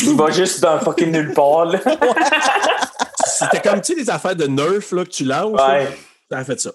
[0.00, 1.80] Il va juste dans fucking nulle part, là.
[3.26, 5.56] C'était comme, tu sais, des affaires de Nerf là, que tu lances.
[5.56, 5.78] là.
[5.78, 5.88] Ouais.
[6.30, 6.72] Ça a fait ça.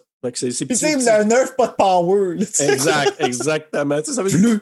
[0.75, 2.35] C'est c'est un nerf, pas de power.
[2.35, 2.45] là.
[2.73, 3.99] Exact, exactement.
[4.01, 4.59] Tu sais, ça veut dire.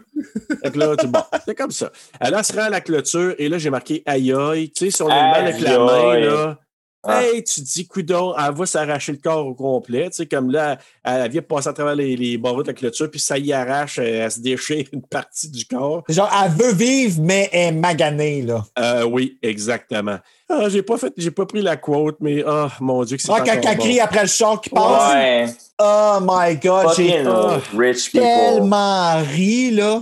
[0.64, 1.92] Fait que là, tu- bon, c'est comme ça.
[2.20, 4.72] Elle se rend à la clôture et là, j'ai marqué aïe aïe.
[4.72, 6.60] Tu sais, sur le mal avec la main, là.
[7.02, 7.24] Ah.
[7.24, 10.10] Hey, tu te dis, coudon, elle va s'arracher le corps au complet.
[10.10, 12.74] Tu sais, comme là, elle, elle vient passer à travers les, les barreaux de la
[12.74, 16.04] clôture, puis ça y arrache, elle, elle se déchire une partie du corps.
[16.10, 18.66] Genre, elle veut vivre, mais elle est maganée, là.
[18.78, 20.20] Euh, oui, exactement.
[20.52, 23.32] Ah, j'ai pas fait, j'ai pas pris la quote, mais oh mon Dieu, que c'est
[23.32, 23.84] Ah, quand elle bon.
[23.84, 25.14] crie après le char qui passe.
[25.14, 25.46] Ouais.
[25.80, 28.22] Oh my God, j'ai ah, people.
[28.22, 30.02] tellement ri, là.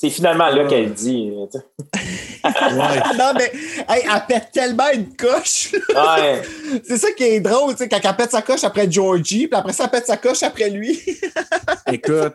[0.00, 1.32] C'est finalement là qu'elle dit.
[3.18, 3.52] Non, mais
[3.88, 5.72] hey, elle pète tellement une coche.
[5.72, 6.42] Ouais.
[6.86, 9.58] C'est ça qui est drôle, tu sais, quand elle pète sa coche après Georgie, puis
[9.58, 10.98] après ça, elle pète sa coche après lui.
[11.92, 12.34] Écoute,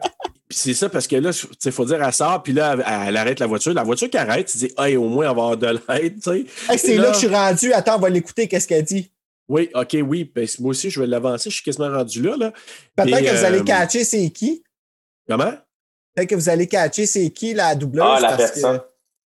[0.50, 1.32] puis c'est ça parce que là,
[1.66, 3.74] il faut dire, elle sort, puis là, elle, elle arrête la voiture.
[3.74, 6.22] La voiture qui arrête, tu dis, hey, au moins, elle va avoir de l'aide, tu
[6.22, 6.46] sais.
[6.70, 7.74] Hey, c'est là que je suis rendu.
[7.74, 9.12] Attends, on va l'écouter, qu'est-ce qu'elle dit.
[9.50, 10.32] Oui, OK, oui.
[10.34, 11.50] Ben, moi aussi, je vais l'avancer.
[11.50, 12.36] Je suis quasiment rendu là.
[12.38, 12.54] là.
[12.96, 14.64] Peut-être que vous allez euh, catcher c'est qui.
[15.28, 15.54] Comment?
[16.16, 18.06] Peut-être que vous allez catcher c'est qui la doubleuse.
[18.08, 18.82] Ah, la parce que- personne.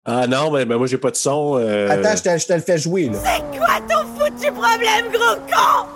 [0.06, 1.58] Ah non, ben, ben, moi, j'ai pas de son.
[1.60, 3.20] euh, Attends, je te, je te le fais jouer, là.
[3.24, 5.88] C'est quoi ton foutu problème, gros con?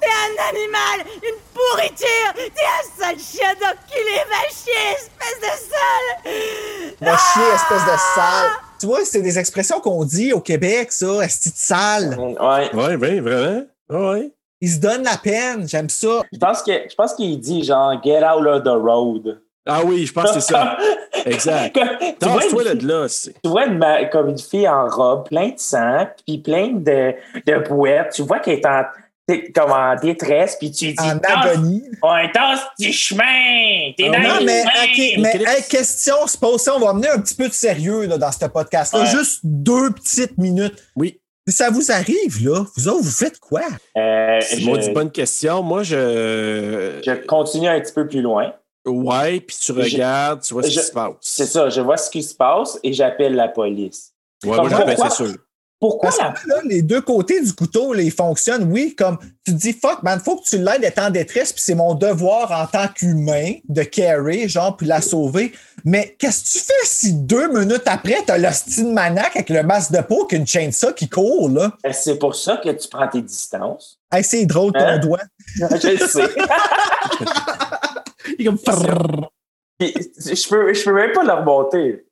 [0.00, 6.94] T'es un animal, une pourriture T'es un sale chien d'enculé, va chier, espèce de sale
[7.00, 8.50] Va chier, espèce de sale.
[8.80, 12.16] Tu vois, c'est des expressions qu'on dit au Québec, ça, esti de sale.
[12.18, 12.70] Ouais.
[12.72, 13.62] Oui, oui, vraiment.
[13.90, 14.32] Oui.
[14.60, 16.22] Ils se donnent la peine, j'aime ça.
[16.32, 19.40] Je pense que je pense qu'il dit genre get out of the road.
[19.66, 20.76] Ah oui, je pense que c'est ça.
[21.24, 21.74] Exact.
[22.20, 23.08] tu, vois Tasse-toi une, de là.
[23.08, 23.80] c'est- tu vois une
[24.10, 27.14] comme une fille en robe, plein de sang, puis plein de,
[27.46, 28.12] de bouettes.
[28.14, 28.82] Tu vois qu'elle est en,
[29.28, 31.84] t'es comme en détresse, puis tu dis En agonie.
[32.02, 33.92] ouais, tasse du chemin.
[33.96, 34.84] T'es dans Non, mais, chemin.
[34.84, 38.06] OK, mais hey, question se pose, ça, on va amener un petit peu de sérieux
[38.06, 39.00] là, dans ce podcast-là.
[39.02, 39.06] Ouais.
[39.06, 40.74] Juste deux petites minutes.
[40.96, 41.20] Oui.
[41.46, 43.62] Si ça vous arrive, là, vous autres, vous faites quoi?
[43.96, 45.60] Euh, C'est je, une bonne question.
[45.62, 47.00] Moi, je.
[47.04, 48.52] je continue un petit peu plus loin.
[48.86, 51.12] Ouais, puis tu Je- regardes, tu vois ce je- qui se passe.
[51.20, 54.12] C'est ça, je vois ce qui se passe et j'appelle la police.
[54.44, 55.34] Ouais, moi, j'appelle, c'est sûr.
[55.78, 56.54] Pourquoi Parce que la...
[56.56, 58.70] là, les deux côtés du couteau, là, ils fonctionnent.
[58.70, 61.60] Oui, comme tu te dis, fuck, man, faut que tu l'aides, être en détresse, puis
[61.60, 65.52] c'est mon devoir en tant qu'humain de carry, genre, puis la sauver.
[65.84, 69.64] Mais qu'est-ce que tu fais si deux minutes après, t'as l'hostie de maniaque avec le
[69.64, 71.72] masque de peau qu'une chaîne ça qui court, là?
[71.82, 73.98] Ben, C'est pour ça que tu prends tes distances.
[74.12, 74.98] Hey, c'est drôle, ton Hein?
[74.98, 75.22] doigt.
[75.56, 76.28] Je le sais.
[78.38, 79.30] Il est comme frrrr.
[79.78, 82.06] Puis, je peux, je peux même pas le remonter.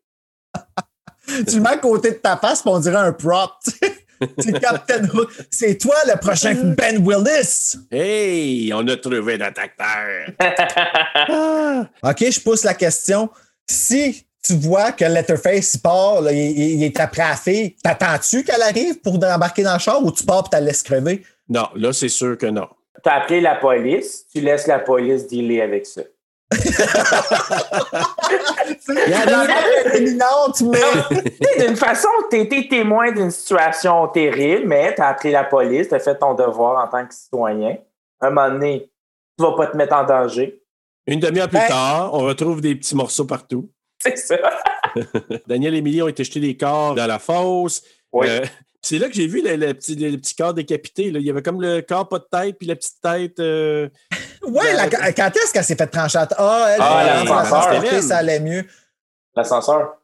[1.47, 3.53] Tu le mets à côté de ta face, puis on dirait un prop.
[4.39, 5.31] C'est Captain Hook.
[5.51, 7.77] C'est toi le prochain Ben Willis.
[7.91, 10.27] Hey, on a trouvé notre acteur.
[12.03, 13.31] OK, je pousse la question.
[13.69, 17.77] Si tu vois que Letterface il part, là, il, il- il est après la fille,
[17.83, 20.83] t'attends-tu qu'elle arrive pour embarquer dans le char ou tu pars et tu la laisses
[20.83, 21.25] crever?
[21.49, 22.67] Non, là, c'est sûr que non.
[23.02, 26.02] T'as appelé la police, tu laisses la police dealer avec ça.
[28.89, 30.52] Il y a mais.
[30.56, 35.89] Tu sais, D'une façon, t'as été témoin d'une situation terrible, mais t'as appelé la police,
[35.89, 37.77] t'as fait ton devoir en tant que citoyen.
[38.20, 38.90] Un moment donné,
[39.39, 40.62] tu vas pas te mettre en danger.
[41.06, 43.70] Une demi-heure plus Ben- tard, on retrouve des petits morceaux partout.
[43.98, 44.36] C'est ça.
[45.47, 47.82] Daniel et Émilie ont été jetés des corps dans la fosse.
[48.12, 48.27] Oui.
[48.28, 48.44] Euh,
[48.82, 51.11] c'est là que j'ai vu le, le petit, le petit corps décapité.
[51.11, 51.19] là.
[51.20, 53.39] Il y avait comme le corps pas de tête, puis la petite tête.
[53.40, 53.89] euh,
[54.43, 57.85] Ouais, la- quand est-ce qu'elle s'est fait trancher à Ah, elle, Ah, elle, l'ascenseur.
[57.93, 58.65] elle, ça allait mieux.
[59.36, 59.97] L'ascenseur.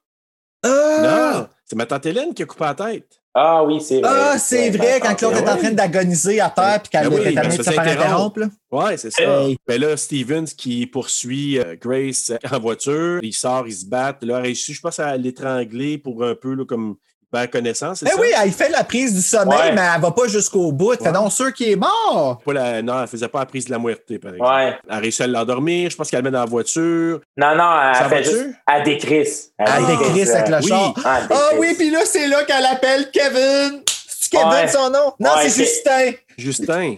[0.62, 3.06] Ah, Non, c'est ma tante Hélène qui a coupé la tête.
[3.38, 4.10] Ah oui, c'est vrai.
[4.10, 7.18] Ah, c'est Ouais, vrai, quand l'autre est en train d'agoniser à terre puis qu'elle Ben
[7.18, 8.40] oui, est amenée ça de se faire interrompre.
[8.70, 9.22] Ouais, c'est ça.
[9.42, 9.58] Hey.
[9.66, 14.12] Ben là, Stevens qui poursuit euh, Grace en voiture, il sort, il se bat.
[14.12, 16.96] Là, il a réussi, je pense, à l'étrangler pour un peu, là, comme
[17.32, 18.00] perd connaissance.
[18.00, 18.20] c'est ça?
[18.20, 19.72] oui, elle fait la prise du sommeil, Ouais.
[19.72, 20.94] mais elle va pas jusqu'au bout.
[20.94, 21.12] Fait Ouais.
[21.12, 22.40] non, sûr qu'il est mort.
[22.44, 24.50] Pas la- non, elle faisait pas la prise de la muerté, par exemple.
[24.50, 24.78] Ouais.
[24.88, 25.90] Elle a réussi à l'endormir.
[25.90, 27.20] Je pense qu'elle le met dans la voiture.
[27.36, 28.46] Non, non, elle Ça fait juste.
[28.72, 29.50] Elle décrisse.
[29.58, 30.68] Elle décrisse avec le oui.
[30.68, 30.94] char.
[31.04, 33.82] Ah, elle Ah oui, puis là, c'est là qu'elle appelle Kevin.
[34.08, 34.68] C'est Kevin Ouais.
[34.68, 35.12] son nom?
[35.20, 36.12] Non, Ouais, c'est c'est- Justin.
[36.38, 36.96] Justin.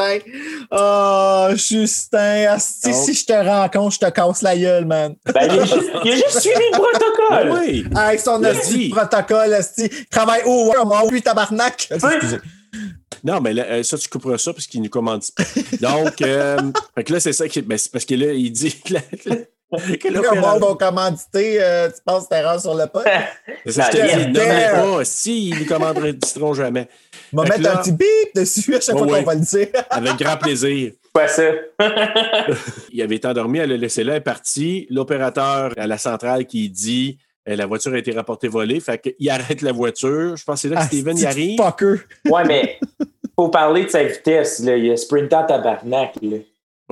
[0.00, 0.18] Justin.
[0.70, 2.46] Oh, Justin.
[2.50, 5.14] Asti, Donc- si je te rencontre, je te casse la gueule, man.
[5.32, 7.58] Ben, il, a juste, il a juste suivi le protocole.
[7.60, 7.84] oui.
[7.96, 9.88] Avec son asti protocole, asti.
[9.90, 11.88] Il Travaille au on lui, tabarnak.
[11.90, 12.38] Excusez.
[13.24, 15.44] Non, mais là, euh, ça, tu couperas ça parce qu'il nous commande pas.
[15.80, 16.56] Donc, euh,
[16.94, 17.60] fait que là, c'est ça qui.
[17.62, 21.88] Ben, c'est parce que là, il dit que, la- que Le monde va commanditer, euh,
[21.88, 23.06] tu penses terreur sur le poste?
[23.66, 25.04] C'est ça, je te dis, nomme pas.
[25.04, 26.88] Si, il nous commanderont jamais.
[27.32, 29.20] On va mettre un petit bip dessus à chaque fois ouais.
[29.20, 29.68] qu'on va le dire.
[29.90, 30.92] Avec grand plaisir.
[31.12, 31.44] Pas ça.
[32.92, 34.86] Il avait été endormi, elle l'a laissé là, elle est partie.
[34.90, 37.18] L'opérateur à la centrale qui dit
[37.48, 38.80] euh, la voiture a été rapportée volée.
[38.80, 40.36] Fait qu'il arrête la voiture.
[40.36, 41.60] Je pense que c'est là que Steven y arrive.
[41.60, 42.02] Fucker?
[42.30, 42.78] Ouais, mais
[43.34, 44.60] faut parler de sa vitesse.
[44.60, 44.76] Là.
[44.76, 46.14] Il a sprinté en tabarnak.
[46.22, 46.36] Là.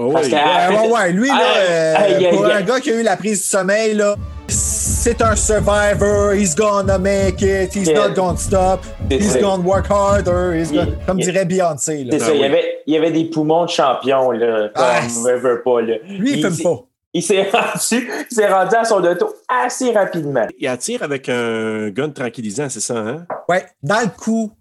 [0.00, 0.30] Oh, oui.
[0.32, 1.12] Ouais, ouais, ouais.
[1.12, 3.02] Lui, là, Ah, euh, ah, il y a- pour il un gars qui a eu
[3.02, 4.14] la prise du sommeil, là,
[4.46, 6.32] c'est un survivor.
[6.34, 7.74] He's gonna make it.
[7.74, 8.08] He's Yeah.
[8.08, 8.80] not gonna stop.
[9.10, 9.40] C'est He's ça.
[9.40, 10.56] gonna work harder.
[10.56, 10.84] He's Yeah.
[10.84, 11.32] gonna- Comme Yeah.
[11.32, 12.04] dirait Beyoncé.
[12.04, 12.10] Là.
[12.12, 14.30] C'est ça, il y, avait, il y avait des poumons de champion.
[14.30, 15.80] Là, Ah, comme veut, veut pas.
[15.82, 15.94] Là.
[16.06, 16.84] Lui, il il, fume pas.
[17.14, 20.46] il s'est rendu, il s'est rendu à son auto assez rapidement.
[20.58, 23.26] Il attire avec un gun tranquillisant, c'est ça, hein?
[23.48, 24.52] Ouais, dans le cou.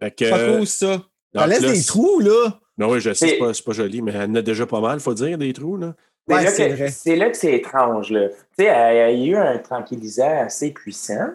[0.00, 0.30] Fait que.
[0.30, 1.02] Pas cool, ça.
[1.34, 2.60] Ça laisse là, des trous, là.
[2.78, 4.98] Non, oui, je sais, C'est- pas, pas joli, mais elle en a déjà pas mal,
[5.00, 5.94] faut dire, des trous, là.
[6.26, 6.88] C'est Ouais, là c'est que- vrai.
[6.90, 8.10] c'est là que c'est étrange.
[8.10, 8.28] Là.
[8.30, 11.28] Tu sais, elle- il y a eu un tranquillisant assez puissant.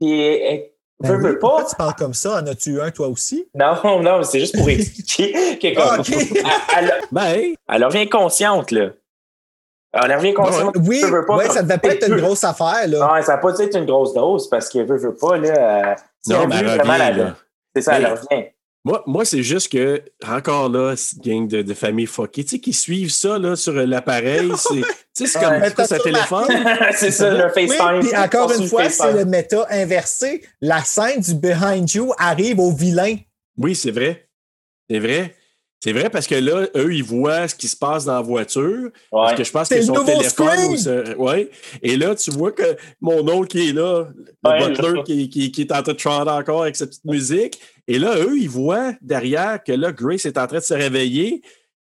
[0.00, 0.70] Puis, elle,
[1.00, 1.68] Ben oui, veut pourquoi pas.
[1.70, 2.40] tu parles comme ça?
[2.40, 3.48] En as-tu un, toi aussi?
[3.54, 6.08] Non, non, c'est juste pour expliquer que comme, Ah, ok.
[6.78, 8.90] elle, elle- Ben, elle revient consciente, là.
[9.92, 10.76] Elle revient consciente.
[10.86, 12.98] Oui, veut, veut pas, ouais, ça devait pas être une grosse affaire, là.
[13.16, 15.90] Non, ça n'a pas dû être une grosse dose parce qu'elle veut, veut pas, là.
[15.92, 17.36] euh, si non, elle mais elle revient, là.
[17.76, 18.46] C'est ça, elle Ben, revient.
[18.84, 22.58] Moi, moi c'est juste que, encore là, cette gang de, de familles fuckées, tu sais,
[22.58, 24.82] qui suivent ça là, sur l'appareil, c'est tu
[25.12, 26.48] sais, c'est comme un T'as téléphone.
[26.96, 28.00] c'est ça, le Oui, FaceTime.
[28.00, 30.42] puis encore une fois, c'est le méta inversé.
[30.60, 33.16] La scène du Behind You arrive au vilain.
[33.56, 34.28] Oui, c'est vrai.
[34.90, 35.34] C'est vrai.
[35.84, 38.90] C'est vrai parce que là, eux, ils voient ce qui se passe dans la voiture.
[39.10, 40.76] Parce que je pense que son téléphone.
[40.76, 41.50] ce- ouais.
[41.82, 44.06] Et là, tu vois que mon oncle qui est là,
[44.44, 47.04] le Ouais, butler qui, qui, qui est en train de chanter encore avec sa petite
[47.04, 47.58] musique.
[47.88, 51.42] Et là, eux, ils voient derrière que là, Grace est en train de se réveiller.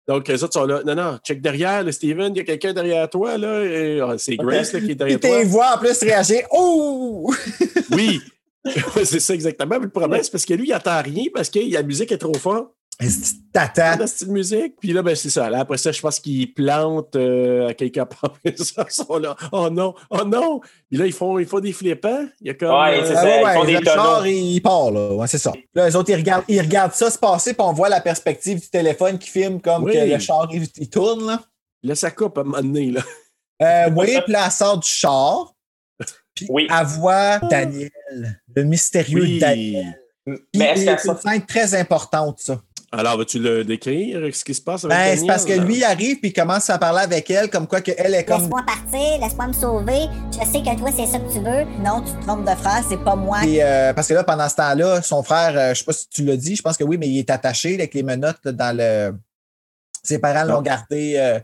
[0.06, 0.82] Donc, eux autres sont là.
[0.84, 3.64] Non, non, check derrière, là, Steven, il y a quelqu'un derrière toi, là.
[3.64, 5.44] Et, ah, c'est Grace là, qui est derrière t'es toi.
[5.44, 6.42] vois en plus réagir.
[6.50, 7.32] Oh!
[7.92, 8.20] Oui.
[9.04, 9.76] c'est ça exactement.
[9.78, 12.18] Mais le problème, c'est parce que lui, il n'entend rien parce que la musique est
[12.18, 12.68] trop forte.
[13.52, 13.96] Tata.
[13.96, 14.74] dans cette musique.
[14.80, 15.48] Puis là, ben, c'est ça.
[15.48, 18.36] Là, après ça, je pense qu'ils plantent euh, à quelque part.
[18.44, 19.36] Ils sont là.
[19.52, 20.60] Oh non, oh non.
[20.88, 22.26] Puis là, ils font, ils font des flippants.
[22.40, 22.70] Il y a comme.
[22.70, 23.20] Ouais, c'est euh, ça.
[23.20, 24.24] Ah ouais, ils ouais, font des le char, tonneaux.
[24.26, 25.12] il part, là.
[25.14, 25.52] Ouais, c'est ça.
[25.74, 28.60] Là, les autres, ils regardent, ils regardent ça se passer, puis on voit la perspective
[28.60, 29.92] du téléphone qui filme comme Oui.
[29.92, 31.40] que le char, il, il tourne, là.
[31.84, 32.90] Là, ça coupe à un moment donné.
[32.90, 33.02] Là.
[33.62, 35.54] Euh, oui, puis là, elle sort du char.
[36.34, 36.68] Puis Oui.
[36.70, 37.90] elle voit Daniel,
[38.54, 39.38] le mystérieux Oui.
[39.38, 40.00] Daniel.
[40.24, 42.60] Puis Mais est-ce une scène très importante, ça.
[42.90, 45.62] Alors, vas-tu le décrire, ce qui se passe avec Ben, c'est parce que là?
[45.62, 48.40] lui il arrive puis il commence à parler avec elle comme quoi qu'elle est comme
[48.40, 50.06] Laisse-moi partir, laisse-moi me sauver.
[50.32, 51.64] Je sais que toi, c'est ça que tu veux.
[51.84, 53.44] Non, tu te trompes de frère, c'est pas moi.
[53.46, 56.08] Et, euh, parce que là, pendant ce temps-là, son frère, euh, je sais pas si
[56.08, 58.40] tu l'as dit, je pense que oui, mais il est attaché là, avec les menottes
[58.44, 59.14] là, dans le.
[60.02, 61.40] Ses parents l'ont gardé euh,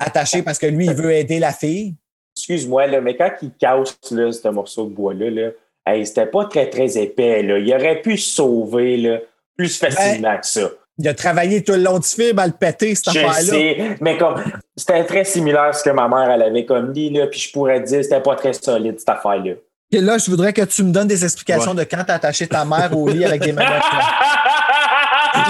[0.00, 1.94] attaché parce que lui, il veut aider la fille.
[2.36, 5.50] Excuse-moi, là, mais quand il casse là, ce morceau de bois-là, là,
[5.86, 7.42] hey, c'était pas très, très épais.
[7.42, 7.58] Là.
[7.58, 9.20] Il aurait pu se sauver là,
[9.56, 10.70] plus facilement que ça.
[10.98, 13.40] Il a travaillé tout le long du film à le péter, cette Je affaire-là.
[13.42, 14.36] sais, mais comme
[14.76, 17.50] c'était très similaire à ce que ma mère elle avait comme dit, là, puis je
[17.52, 19.54] pourrais te dire c'était pas très solide cette affaire-là.
[19.90, 21.84] Et là, je voudrais que tu me donnes des explications Ouais.
[21.84, 23.68] de quand t'as attaché ta mère au lit avec des menottes.
[23.68, 25.44] là.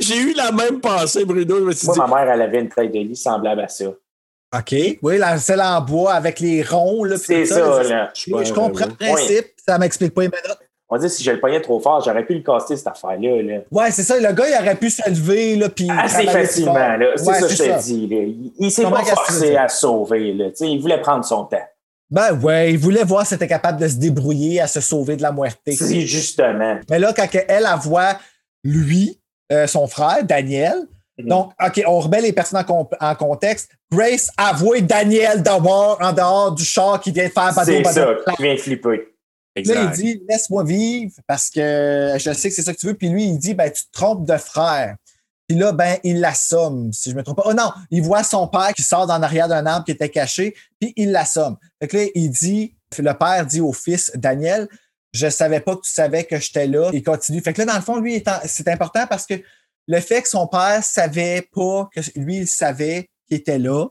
[0.00, 1.58] J'ai- eu la même pensée, Bruno.
[1.58, 3.68] Je me suis Moi, dit, ma mère, elle avait une taille de lit semblable à
[3.68, 3.84] ça.
[3.86, 4.74] OK.
[5.02, 7.04] Oui, la celle en bois avec les ronds.
[7.16, 8.10] C'est ça, là.
[8.28, 9.46] Oui, je comprends le principe.
[9.66, 10.58] Ça m'explique pas les menottes.
[10.88, 13.42] On dit si je le pognais trop fort, j'aurais pu le casser cette affaire-là.
[13.42, 13.60] Là.
[13.72, 14.18] Ouais, c'est ça.
[14.20, 15.88] Le gars, il aurait pu se lever, là, puis.
[15.90, 17.06] Assez travailler facilement, là.
[17.16, 18.06] C'est Ouais, ça que je te dis.
[18.06, 18.16] Là.
[18.16, 20.32] Il, il s'est pas forcé à sauver.
[20.32, 20.46] Là.
[20.60, 21.66] Il voulait prendre son temps.
[22.08, 25.22] Ben ouais, il voulait voir si était capable de se débrouiller à se sauver de
[25.22, 25.58] la muerte.
[25.66, 26.78] C'est justement.
[26.88, 28.16] Mais là, quand elle, elle voit
[28.62, 30.86] lui, euh, son frère, Daniel,
[31.18, 31.28] Mhm.
[31.28, 32.62] donc, OK, on remet les personnes
[33.00, 33.70] en, contexte.
[33.90, 38.42] Grace avoue Daniel dehors, en dehors du char qui vient de faire C'est ça qui
[38.42, 39.15] vient flipper.
[39.64, 42.94] Là, il dit Laisse-moi vivre parce que je sais que c'est ça que tu veux.
[42.94, 44.96] Puis lui, il dit ben, Tu te trompes de frère.
[45.48, 47.44] Puis là, ben, il l'assomme, si je me trompe pas.
[47.46, 50.54] Oh non, il voit son père qui sort dans l'arrière d'un arbre qui était caché,
[50.80, 51.56] puis il l'assomme.
[51.80, 54.68] Fait que là, il dit Le père dit au fils Daniel
[55.12, 56.90] Je savais pas que tu savais que j'étais là.
[56.92, 57.40] Il continue.
[57.40, 59.34] Fait que là, dans le fond, lui, c'est important parce que
[59.88, 63.86] le fait que son père savait pas que lui, il savait qu'il était là,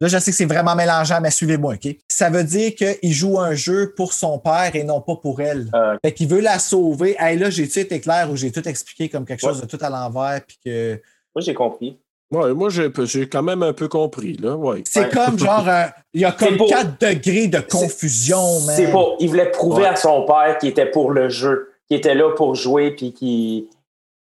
[0.00, 1.96] Là, je sais que c'est vraiment mélangeant, mais suivez-moi, OK?
[2.08, 5.70] Ça veut dire qu'il joue un jeu pour son père et non pas pour elle.
[5.74, 7.16] Euh, Fait qu'il veut la sauver.
[7.18, 9.88] Hey, là, j'ai-tu été clair ou j'ai tout expliqué comme quelque chose de tout à
[9.88, 10.40] l'envers?
[10.46, 11.00] Puis que.
[11.34, 11.98] moi, j'ai compris.
[12.30, 14.36] Ouais, moi, j'ai j'ai quand même un peu compris.
[14.36, 14.54] là.
[14.56, 14.82] Ouais.
[14.84, 15.08] C'est Ouais.
[15.10, 18.42] comme genre, un- il y a comme C'est pour- 4 degrés de confusion.
[18.74, 19.04] C'est pas.
[19.20, 19.88] Il voulait prouver Ouais.
[19.88, 23.68] à son père qu'il était pour le jeu, qu'il était là pour jouer, puis qu'il.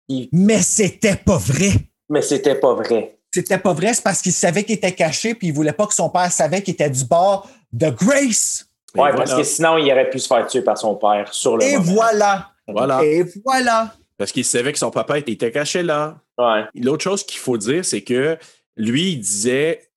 [0.08, 1.72] qu'il- Mais c'était pas vrai.
[2.10, 3.18] Mais c'était pas vrai.
[3.34, 5.94] C'était pas vrai, c'est parce qu'il savait qu'il était caché, puis il voulait pas que
[5.94, 8.66] son père savait qu'il était du bord de Grace.
[8.96, 9.16] Voilà.
[9.16, 11.78] parce que sinon, il aurait pu se faire tuer par son père sur le Et
[11.78, 11.94] moment.
[11.94, 12.50] voilà.
[12.68, 13.04] Voilà.
[13.04, 13.96] Et voilà.
[14.18, 16.20] Parce qu'il savait que son papa était caché là.
[16.38, 16.64] Ouais.
[16.76, 18.38] L'autre chose qu'il faut dire, c'est que
[18.78, 19.90] lui, il disait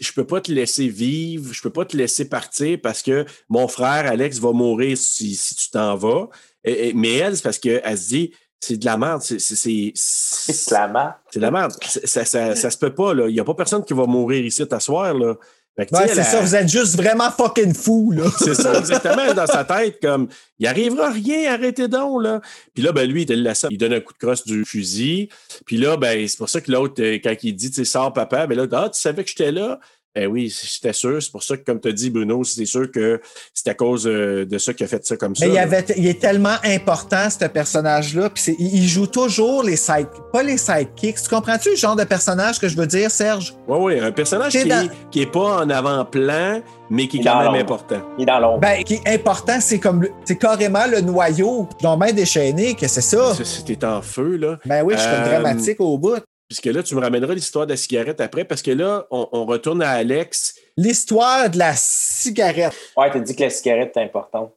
[0.00, 3.68] Je peux pas te laisser vivre, je peux pas te laisser partir parce que mon
[3.68, 6.28] frère Alex va mourir si, si tu t'en vas.
[6.64, 9.56] Et- et- mais elle, c'est parce qu'elle se dit c'est de la merde, c'est c'est-
[9.56, 11.14] c'est- C'est la merde.
[11.30, 11.72] c'est de la merde.
[11.82, 13.26] Ça, ça, ça, ça se peut pas, là.
[13.28, 15.34] Il n'y a pas personne qui va mourir ici t'asseoir, là.
[15.78, 18.24] C'est ça, vous êtes juste vraiment fucking fou, là.
[18.38, 20.28] c'est ça, exactement, dans sa tête, comme,
[20.58, 22.42] il arrivera rien, arrêtez donc, là.
[22.74, 25.30] Puis là, ben, lui, il, la il donne un coup de crosse du fusil.
[25.64, 28.12] Puis là, ben, c'est pour ça que l'autre, euh, quand il dit, tu sais, sors
[28.12, 29.80] papa, ben là, ah, tu savais que j'étais là?
[30.16, 31.22] Eh oui, j'étais sûr.
[31.22, 33.20] C'est pour ça que, comme tu as dit, Bruno, c'est sûr que
[33.54, 35.46] c'est à cause euh, de ça qu'il a fait ça comme ça.
[35.46, 38.28] Mais il, avait, il est tellement important, ce personnage-là.
[38.30, 41.22] Puis c'est- il, joue toujours les side, pas les sidekicks.
[41.22, 43.54] Tu comprends-tu le genre de personnage que je veux dire, Serge?
[43.68, 46.60] Oui, oui, un personnage qui, dans- est, qui est pas en avant-plan,
[46.90, 48.00] mais qui est quand même important.
[48.18, 48.58] Il est dans l'ombre.
[48.60, 51.68] Ben, qui est important, c'est comme, c'est carrément le noyau.
[51.82, 53.32] Donc, même déchaîné, que c'est ça.
[53.44, 54.58] C'était en feu, là.
[54.66, 56.16] Ben oui, je suis comme Euh, dramatique au bout.
[56.50, 59.46] Puisque là, tu me ramèneras l'histoire de la cigarette après, parce que là, on, on
[59.46, 60.56] retourne à Alex.
[60.76, 62.74] L'histoire de la cigarette.
[62.96, 64.52] Ouais, t'as dit que la cigarette est importante.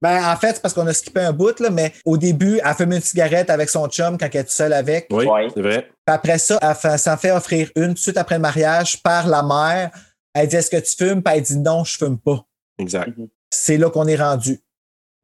[0.00, 2.74] Ben, en fait, c'est parce qu'on a skippé un bout, là, mais au début, elle
[2.74, 5.06] fume une cigarette avec son chum quand elle est seule avec.
[5.10, 5.48] Oui, Ouais.
[5.54, 5.82] c'est vrai.
[5.82, 9.02] Puis après ça, elle fait- s'en fait offrir une tout de suite après le mariage
[9.02, 9.90] par la mère.
[10.32, 11.22] Elle dit Est-ce que tu fumes?
[11.22, 12.42] Puis elle dit non, je fume pas.
[12.78, 13.10] Exact.
[13.50, 14.60] C'est là qu'on est rendu.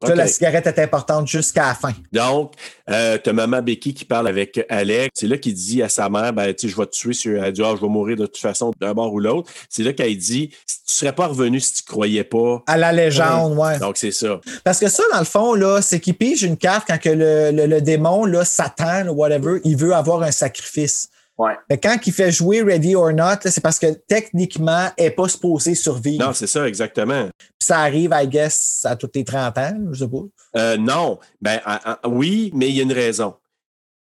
[0.07, 1.93] Ça, la cigarette est importante jusqu'à la fin.
[2.11, 2.53] Donc,
[2.89, 5.09] euh, t'as maman Becky qui parle avec Alex.
[5.13, 7.53] C'est là qu'il dit à sa mère, ben, tu je vais te tuer sur, elle
[7.53, 9.51] dit, Ah, je vais mourir de toute façon d'un bord ou l'autre.
[9.69, 10.55] C'est là qu'elle dit, tu
[10.85, 12.63] serais pas revenu si tu croyais pas.
[12.67, 13.79] À la légende, ouais.
[13.79, 14.39] Donc, c'est ça.
[14.63, 17.51] Parce que ça, dans le fond, là, c'est qu'il pige une carte quand que le,
[17.51, 21.09] le- le démon, là, Satan, là, whatever, il veut avoir un sacrifice.
[21.41, 21.53] Ouais.
[21.69, 25.27] Fait quand il fait jouer Ready or Not, c'est parce que techniquement, elle n'est pas
[25.27, 26.23] supposée survivre.
[26.25, 27.29] Non, c'est ça, exactement.
[27.37, 30.23] Puis ça arrive, I guess, à tous les 30 ans, je sais pas.
[30.57, 33.35] Euh, non, ben ah, ah, oui, mais il y a une raison.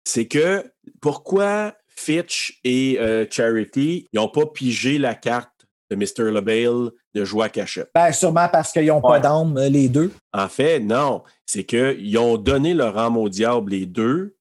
[0.05, 0.65] C'est que
[1.01, 5.51] pourquoi Fitch et euh, Charity n'ont pas pigé la carte
[5.91, 6.31] de Mr.
[6.33, 7.91] LaBelle de jouer à cachette?
[7.95, 9.19] Ben, sûrement parce qu'ils n'ont Ouais.
[9.19, 10.13] pas d'âme, euh, les deux.
[10.33, 11.23] En fait, non.
[11.47, 14.35] C'est qu'ils ont donné leur âme au diable, les deux,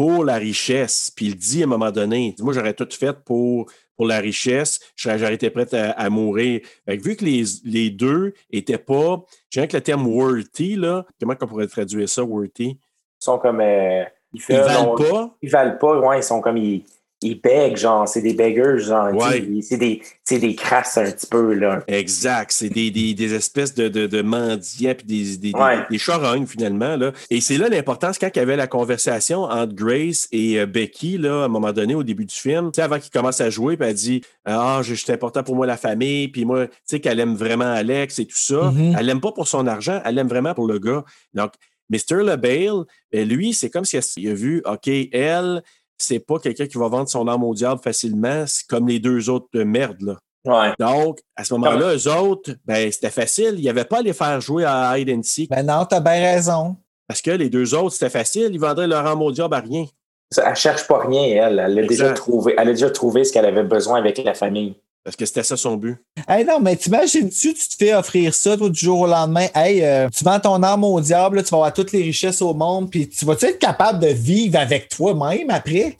[0.00, 1.12] pour la richesse.
[1.14, 4.80] Puis il dit à un moment donné, moi, j'aurais tout fait pour, pour la richesse,
[4.96, 6.62] j'aurais été prête à, à mourir.
[6.86, 11.04] Fait que vu que les, les deux étaient pas, j'ai que le terme worthy, là,
[11.20, 12.68] comment on pourrait traduire ça, worthy?
[12.70, 12.78] Ils
[13.18, 13.60] sont comme.
[13.60, 15.36] euh, ils, Ils valent pas?
[15.42, 16.56] Ils valent pas, ouais, ils sont comme.
[16.56, 16.82] Ils,
[17.22, 19.12] ils bèguent, genre, c'est des beggars, genre.
[19.14, 19.46] Ouais.
[19.62, 21.82] C'est des, c'est des crasses un petit peu, là.
[21.86, 22.50] Exact.
[22.50, 25.78] C'est des, des, des espèces de, de, de mendiants puis des, des, des- Ouais.
[25.90, 26.96] des charognes, finalement.
[26.96, 27.12] Là.
[27.28, 31.18] Et c'est là l'importance quand il y avait la conversation entre Grace et euh, Becky,
[31.18, 33.50] là, à un moment donné, au début du film, tu sais, avant qu'il commence à
[33.50, 36.72] jouer, puis elle dit Ah, je- c'est important pour moi la famille, puis moi, tu
[36.86, 38.70] sais, qu'elle aime vraiment Alex et tout ça.
[38.70, 38.96] Mhm.
[38.98, 41.04] Elle l'aime pas pour son argent, elle l'aime vraiment pour le gars.
[41.34, 41.52] Donc,
[41.90, 42.22] Mr.
[42.22, 45.62] LeBale, ben, lui, c'est comme s'il a, il a vu, OK, elle,
[46.02, 49.30] c'est pas quelqu'un qui va vendre son âme au diable facilement, c'est comme les deux
[49.30, 50.16] autres de merde, là.
[50.44, 50.72] Ouais.
[50.78, 53.54] Donc, à ce moment-là, eux autres, ben, c'était facile.
[53.56, 55.50] Il n'y avait pas à les faire jouer à Hide and Seek.
[55.50, 56.76] Ben non, t'as bien raison.
[57.06, 58.48] Parce que les deux autres, c'était facile.
[58.52, 59.84] Ils vendraient leur âme au diable à rien.
[60.30, 61.58] Ça, Elle cherche pas rien, elle.
[61.58, 64.76] Elle a, déjà trouvé, elle a déjà trouvé ce qu'elle avait besoin avec la famille.
[65.02, 65.96] Parce que c'était ça son but.
[66.28, 69.46] Hey non, mais t'imagines-tu, tu te fais offrir ça, toi, du jour au lendemain?
[69.54, 72.42] Hey, euh, tu vends ton âme au diable, là, tu vas avoir toutes les richesses
[72.42, 75.96] au monde, puis tu vas-tu être capable de vivre avec toi-même après?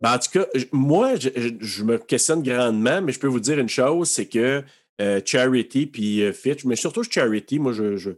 [0.00, 3.38] Ben, en tout cas, moi, je, je- je me questionne grandement, mais je peux vous
[3.40, 4.64] dire une chose, c'est que
[5.00, 7.96] euh, Charity puis euh, Fitch, mais surtout Charity, moi, je...
[7.96, 8.10] je-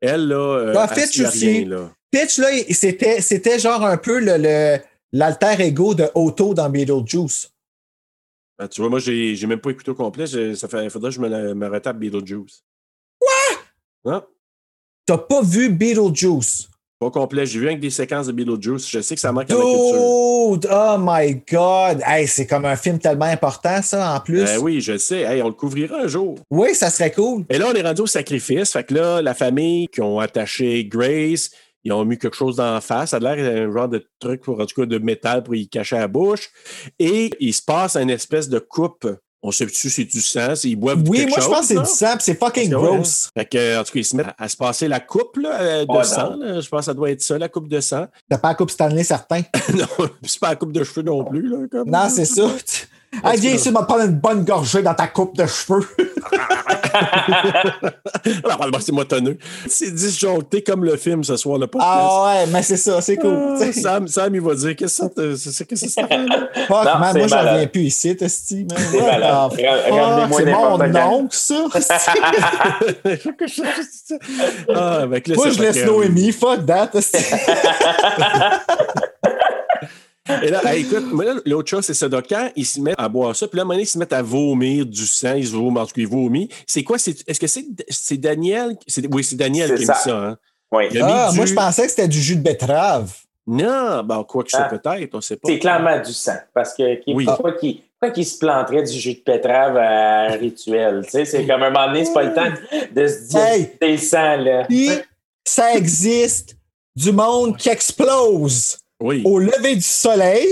[0.00, 1.48] elle, là, Ah, Fitch aussi.
[1.48, 1.90] rien, là.
[2.70, 4.78] C'était, c'était genre un peu le-
[5.12, 7.50] l'alter ego de Otto dans Beetlejuice.
[8.58, 10.26] Ben, tu vois, moi, j'ai j'ai même pas écouté au complet.
[10.26, 12.62] Je- ça fait, faudrait que je me, me retape Beetlejuice.
[13.18, 13.32] Quoi?
[14.04, 14.22] Non,
[15.06, 16.68] T'as pas vu Beetlejuice?
[17.00, 17.44] pas complet.
[17.44, 18.88] J'ai vu avec des séquences de Beetlejuice.
[18.88, 19.98] Je sais que ça manque à ma culture.
[20.00, 20.56] Oh
[20.98, 22.00] my God!
[22.06, 24.44] Hey, c'est comme un film tellement important, ça, en plus.
[24.44, 25.20] Ben oui, je sais.
[25.22, 26.38] Hey, on le couvrira un jour.
[26.50, 27.44] Oui, ça serait cool.
[27.50, 28.72] Et là, on est rendu au sacrifice.
[28.72, 31.50] Fait que là, la famille qui ont attaché Grace,
[31.84, 33.10] ils ont mis quelque chose la face.
[33.10, 35.68] Ça a l'air un genre de truc, pour, en tout cas, de métal pour y
[35.68, 36.48] cacher la bouche.
[36.98, 39.06] Et il se passe une espèce de coupe.
[39.46, 41.60] On sait plus si c'est du sang, s'ils boivent Oui, quelque moi, je chose, pense
[41.68, 43.28] que c'est du sang, puis c'est fucking gross.
[43.36, 45.60] Fait que, en tout cas, ils se mettent à, à se passer la coupe là,
[45.60, 46.36] euh, de Oh, sang.
[46.36, 46.60] là.
[46.62, 48.06] Je pense que ça doit être ça, la coupe de sang.
[48.30, 49.42] T'as pas la coupe Stanley, certain.
[49.74, 49.86] non,
[50.22, 51.46] c'est pas la coupe de cheveux non plus.
[51.46, 52.48] Là, comme- Non, c'est ça.
[53.22, 55.86] Hey, viens ici, te prendre une bonne gorgée dans ta coupe de cheveux.
[58.44, 59.36] Alors, moi, c'est motonneux.
[59.68, 61.90] C'est disjoncté comme le film ce soir, le podcast.
[61.92, 63.56] ah ouais, mais c'est ça, c'est cool.
[63.60, 66.48] Ah, Sam, Sam, il va dire qu'est-ce que c'est- que affaire-là?
[66.68, 68.66] Fuck, Non, man, moi, j'en reviens plus ici, Testi.
[68.70, 69.00] C'est
[70.44, 71.66] mon oncle, ça.
[74.74, 76.32] ah, avec là, Moi, ça je laisse Noémie.
[76.32, 76.90] Fuck that.
[80.42, 81.04] Et là, hey, écoute,
[81.44, 82.08] l'autre chose, c'est ça.
[82.08, 83.86] Donc, quand ils se mettent à boire ça, puis là, à un moment donné, ils
[83.86, 86.48] se mettent à vomir du sang, ils se vomissent, en tout cas, ils vomissent.
[86.66, 86.96] C'est quoi?
[86.98, 88.76] c'est- Est-ce que c'est c'est Daniel?
[89.10, 90.16] Oui, c'est Daniel qui a mis ça.
[90.16, 90.38] Hein?
[90.72, 90.84] Oui.
[91.02, 93.12] Ah, du- moi, je pensais que c'était du jus de betterave.
[93.46, 94.78] Non, ben, quoi que ce soit, Ah.
[94.78, 95.46] peut-être, on sait pas.
[95.46, 96.36] C'est clairement du sang.
[96.54, 97.26] Parce que qui- Oui.
[97.26, 101.02] pourquoi qu'il se planterait du jus de pétrave à un rituel?
[101.04, 102.50] Tu sais, c'est comme un moment donné, c'est pas le temps
[102.96, 103.70] de se dire Hey.
[103.80, 104.64] c'est le sang, là.
[104.66, 104.88] Puis,
[105.46, 106.56] ça existe
[106.96, 109.22] du monde qui explose Oui.
[109.24, 110.48] au lever du soleil.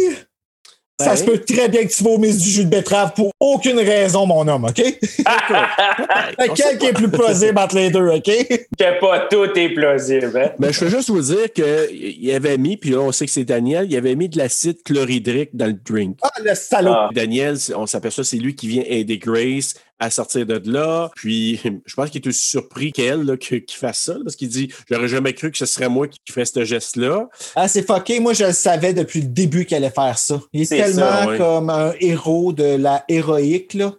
[1.00, 1.16] Ça Ouais.
[1.16, 4.46] se peut très bien que tu vomisses du jus de betterave pour aucune raison, mon
[4.46, 4.78] homme, OK?
[6.38, 8.24] Lequel qui est plus plausible entre les deux, OK?
[8.78, 10.32] Que pas tout est plausible.
[10.38, 10.50] Hein?
[10.58, 13.44] Mais je veux juste vous dire qu'il avait mis, puis là, on sait que c'est
[13.44, 16.18] Daniel, il avait mis de l'acide chlorhydrique dans le drink.
[16.22, 16.92] Ah, le salaud!
[16.94, 17.08] Ah.
[17.12, 21.10] Daniel, on s'aperçoit, c'est lui qui vient aider Grace à sortir de là.
[21.14, 25.08] Puis, je pense qu'il est aussi surpris qu'elle, qu'il fasse ça, parce qu'il dit J'aurais
[25.08, 27.28] jamais cru que ce serait moi qui ferais ce geste-là.
[27.54, 28.20] Ah, c'est fucké.
[28.20, 30.40] Moi, je le savais depuis le début qu'elle allait faire ça.
[30.52, 33.92] Il est, tellement ça, comme un héros de la héroïque, là.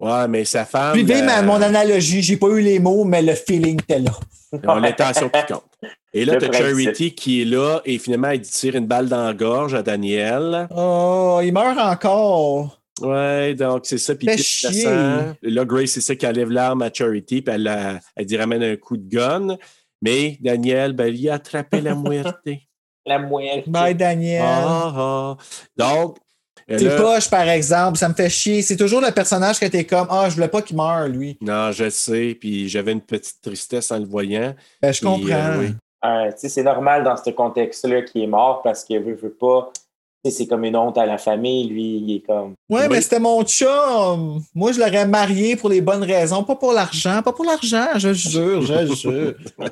[0.00, 0.94] Ouais, mais sa femme.
[0.94, 4.12] Puis, la- mon analogie, j'ai pas eu les mots, mais le feeling était là.
[4.64, 5.64] on a l'intention qui compte.
[6.12, 6.84] Et là, Le tu as principe.
[6.84, 10.66] Charity qui est là, et finalement, elle tire une balle dans la gorge à Daniel.
[10.74, 12.79] Oh, il meurt encore.
[13.00, 14.14] Ouais, donc c'est ça.
[14.14, 14.26] Puis.
[14.26, 18.76] Là, Grace, c'est ça qui enlève l'arme à Charity, puis elle, elle dit ramène un
[18.76, 19.56] coup de gun.
[20.02, 22.36] Mais Daniel, ben, il a attrapé la muerte.
[23.06, 23.64] La moelle.
[23.66, 24.42] Bye, Daniel.
[24.44, 25.36] Ah, ah.
[25.74, 26.18] Donc,
[26.70, 28.60] euh, C'est là- poche, par exemple, ça me fait chier.
[28.60, 31.38] C'est toujours le personnage que t'es comme Ah, je voulais pas qu'il meure, lui.
[31.40, 34.54] non, je le sais, puis j'avais une petite tristesse en le voyant.
[34.82, 35.32] Ben, je Puis, comprends.
[35.34, 35.68] euh, oui.
[36.04, 39.72] Euh, c'est normal dans ce contexte-là qu'il est mort parce qu'il veut, veut pas.
[40.28, 41.66] C'est comme une honte à la famille.
[41.68, 42.54] Lui, il est comme.
[42.68, 42.86] Ouais, Oui.
[42.90, 44.40] mais c'était mon chum.
[44.54, 48.12] Moi, je l'aurais marié pour les bonnes raisons, pas pour l'argent, pas pour l'argent, je
[48.12, 49.34] jure, je jure.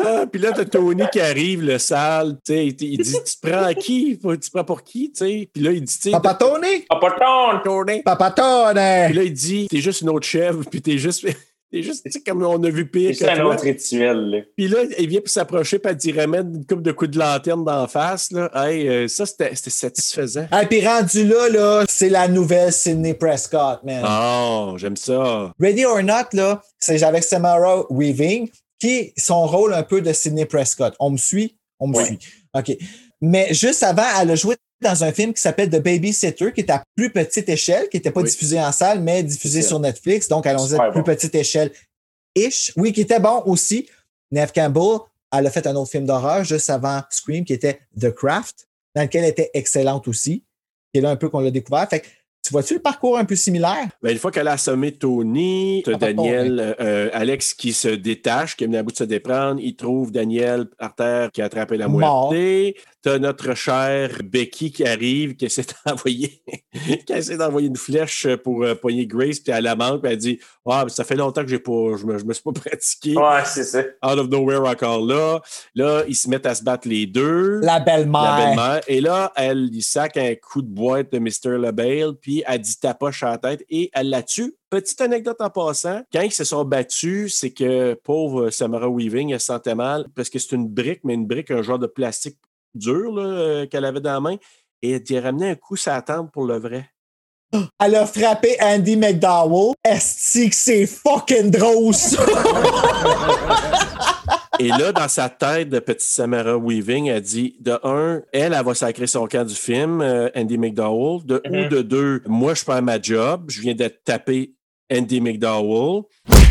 [0.00, 3.02] Ah, puis là, t'as Tony qui arrive, le sale, tu sais, il dit Tu
[3.36, 4.18] te prends à qui?
[4.18, 5.50] Tu te prends pour qui tu sais?
[5.52, 6.84] Puis là, il dit tu sais, Papa Tony?
[6.88, 7.58] Pas tant!
[7.64, 8.02] Tony.
[8.02, 9.14] Papa Puis Tony!
[9.14, 11.26] là, il dit T'es juste une autre chèvre, puis t'es juste.
[11.70, 14.16] C'est juste, tu sais, comme on a vu pire C'est un autre rituel.
[14.30, 14.38] là.
[14.56, 17.18] Puis là, il vient pour s'approcher, puis elle dit remettre une coupe de coups de
[17.18, 18.30] lanterne d'en face.
[18.32, 18.50] Là.
[18.54, 20.46] Hey, euh, ça, c'était satisfaisant.
[20.50, 24.02] Ah, puis rendu là, là, c'est la nouvelle Sidney Prescott, man.
[24.08, 25.52] Oh, j'aime ça.
[25.60, 30.12] Ready or Not, là, c'est avec Samara Weaving, qui est son rôle un peu de
[30.14, 30.94] Sidney Prescott.
[31.00, 31.54] On me suit?
[31.80, 32.04] On me Oui.
[32.06, 32.18] suit.
[32.54, 32.76] OK.
[33.20, 36.70] Mais juste avant, elle a joué dans un film qui s'appelle The Babysitter, qui est
[36.70, 38.28] à plus petite échelle, qui n'était pas Oui.
[38.30, 40.28] diffusé en salle, mais diffusé sur Netflix.
[40.28, 41.04] Donc, allons-y, Super plus bon.
[41.04, 41.72] petite échelle.
[42.36, 42.72] Ish.
[42.76, 43.88] Oui, qui était bon aussi.
[44.30, 44.98] Neve Campbell,
[45.36, 49.02] elle a fait un autre film d'horreur juste avant Scream, qui était The Craft, dans
[49.02, 50.44] lequel elle était excellente aussi.
[50.92, 51.88] Qui est là un peu qu'on l'a découvert.
[51.88, 52.06] Fait que,
[52.42, 53.88] tu vois-tu le parcours un peu similaire?
[54.02, 58.56] Ben, une fois qu'elle a assommé Tony, t'as Ah, Daniel, euh, Alex qui se détache,
[58.56, 59.60] qui est venu à bout de se déprendre.
[59.62, 62.30] Il trouve Daniel par terre qui a attrapé la Mort.
[63.04, 63.18] Moitié.
[63.18, 66.42] T'as notre chère Becky qui arrive, qui essaie d'envoyer,
[67.06, 70.18] qui essaie d'envoyer une flèche pour euh, pogner Grace, puis elle la manque, puis elle
[70.18, 72.52] dit Ah, mais ça fait longtemps que j'ai pas, je me, je me suis pas
[72.60, 73.16] pratiqué.
[73.16, 73.80] Ouais, c'est ça.
[74.04, 75.40] Out of nowhere encore là.
[75.74, 77.60] Là, ils se mettent à se battre les deux.
[77.60, 78.22] La belle-mère.
[78.22, 78.80] La belle-mère.
[78.88, 81.58] Et là, elle lui sac un coup de boîte de Mr.
[81.58, 84.54] LaBelle, puis elle dit tapoche à la tête et elle la tue.
[84.70, 89.40] Petite anecdote en passant, quand ils se sont battus, c'est que pauvre Samara Weaving, elle
[89.40, 92.36] se sentait mal parce que c'est une brique, mais une brique, un genre de plastique
[92.78, 94.36] dur là, euh, qu'elle avait dans la main.
[94.82, 96.88] Et elle lui a ramené un coup sur la tempe pour le vrai.
[97.80, 99.74] Elle a frappé Andy McDowell.
[99.84, 102.22] Est-ce que c'est fucking drôle, ça?
[104.60, 108.64] Et là, dans sa tête de petite Samara Weaving, elle dit de un, elle, elle
[108.64, 111.24] va sacrer son camp du film, euh, Andy McDowell.
[111.24, 111.68] De, Ou Mhm.
[111.68, 114.54] de deux, moi, je perds ma job, je viens d'être tapé
[114.92, 116.02] Andy McDowell.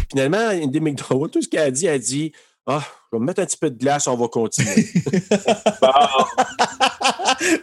[0.09, 2.31] Finalement, Andy McDowell, tout ce qu'elle a dit, elle a dit
[2.65, 4.87] Ah, je vais me mettre un petit peu de glace, on va continuer.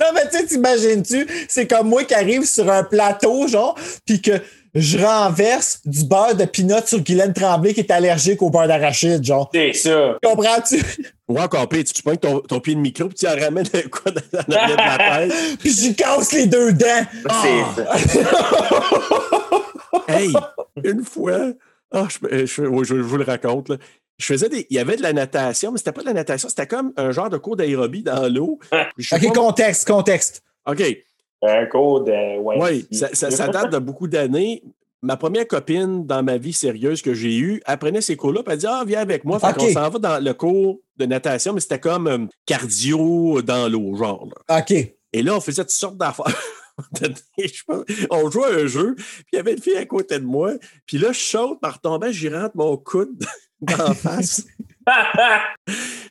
[0.01, 3.75] non, mais tu sais, t'imagines-tu, c'est comme moi qui arrive sur un plateau, genre,
[4.07, 4.33] puis que
[4.75, 9.23] je renverse du beurre de peanut sur Guylaine Tremblay qui est allergique au beurre d'arachide,
[9.25, 9.49] genre.
[9.55, 10.17] C'est ça.
[10.23, 10.83] Comprends-tu?
[11.29, 13.67] Ou encore pire, tu, tu prends ton, ton pied de micro, puis tu en ramènes
[13.73, 15.59] un quoi dans dans l'arrière de la tête?
[15.61, 17.07] puis j'y casse les deux dents.
[17.43, 17.99] C'est Ah!
[20.09, 20.09] ça.
[20.09, 20.33] Hey,
[20.83, 21.53] une fois,
[21.93, 23.69] ah, je, je- je vous le raconte.
[23.71, 23.77] là.
[24.19, 24.67] Je faisais des.
[24.71, 27.11] Il y avait de la natation, mais c'était pas de la natation, c'était comme un
[27.11, 28.59] genre de cours d'aérobie dans l'eau.
[28.73, 30.43] OK, pas- contexte, contexte.
[30.67, 30.83] OK.
[31.43, 32.57] Un code, euh, ouais.
[32.61, 34.63] Oui, ça, ça- ça date de beaucoup d'années.
[35.03, 38.53] Ma première copine dans ma vie sérieuse que j'ai eue, elle prenait ces cours-là, puis
[38.55, 39.39] elle dit Ah, viens avec moi.
[39.39, 43.69] Fait qu'on s'en va dans le cours de natation, mais c'était comme euh, cardio dans
[43.71, 44.27] l'eau, genre.
[44.49, 44.61] là.
[44.61, 44.71] OK.
[45.13, 46.25] Et là, on faisait toutes sortes d'affaires.
[48.11, 50.53] On jouait à un jeu, puis il y avait une fille à côté de moi,
[50.87, 53.25] puis là, je saute, par retombant, j'y rentre mon coude
[53.71, 54.43] la face.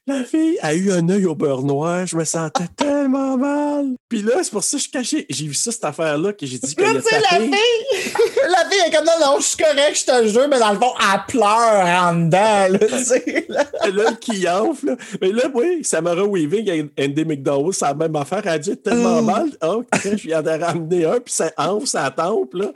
[0.07, 3.85] La fille a eu un œil au beurre noir, je me sentais tellement mal.
[4.09, 5.25] Puis là, c'est pour ça que je cachais.
[5.29, 8.13] J'ai vu ça, cette affaire-là, que j'ai dit Là, qu'elle a tu sais, la fille,
[8.49, 10.79] la fille est comme non, non, je suis correct, je te jure, mais dans le
[10.79, 13.45] fond, elle pleure en dedans, là, tu sais.
[13.47, 13.63] là.
[13.93, 14.87] là, qui enfle.
[14.87, 14.95] là.
[15.21, 16.67] Mais là, oui, Samara Weaving
[16.97, 18.41] et Andy McDowell, c'est la même affaire.
[18.43, 19.21] Elle a dû être tellement Oh.
[19.21, 19.49] mal.
[19.61, 22.71] Oh, je viens de ramener un, puis ça enfle, ça tempe, là.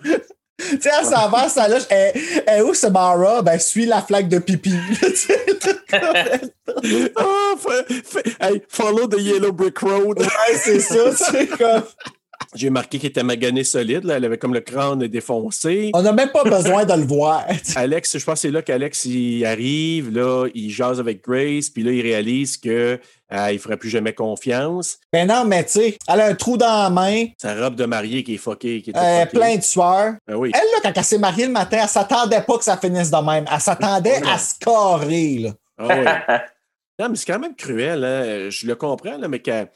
[0.59, 2.13] Tu sais, elle s'en va, ça là, elle,
[2.47, 3.43] elle où Samara?
[3.43, 4.71] Ben, suis la flaque de pipi.
[7.57, 10.19] fa- hey, follow the yellow brick road.
[10.19, 11.83] Ouais, c'est ça, c'est comme.
[12.55, 14.03] J'ai marqué qu'elle était maganée solide.
[14.03, 14.17] Là.
[14.17, 15.91] Elle avait comme le crâne défoncé.
[15.93, 17.45] On n'a même pas besoin de le voir.
[17.75, 21.83] Alex, je pense que c'est là qu'Alex il arrive, là, il jase avec Grace, puis
[21.83, 22.99] là, il réalise que
[23.33, 24.99] euh, il ferait plus jamais confiance.
[25.11, 27.85] Ben non, mais tu sais, elle a un trou dans la main, Sa robe de
[27.85, 29.37] mariée qui est fuckée, qui euh, fuckée.
[29.37, 30.13] plein de sueur.
[30.27, 30.51] Ben oui.
[30.53, 33.25] Elle, là, quand elle s'est mariée le matin, elle s'attendait pas que ça finisse de
[33.25, 33.45] même.
[33.51, 35.49] Elle s'attendait à se carrer, là.
[35.77, 36.05] Ah oui.
[36.99, 38.03] non, mais c'est quand même cruel.
[38.03, 38.49] Hein?
[38.49, 39.69] Je le comprends, là, mais qu'elle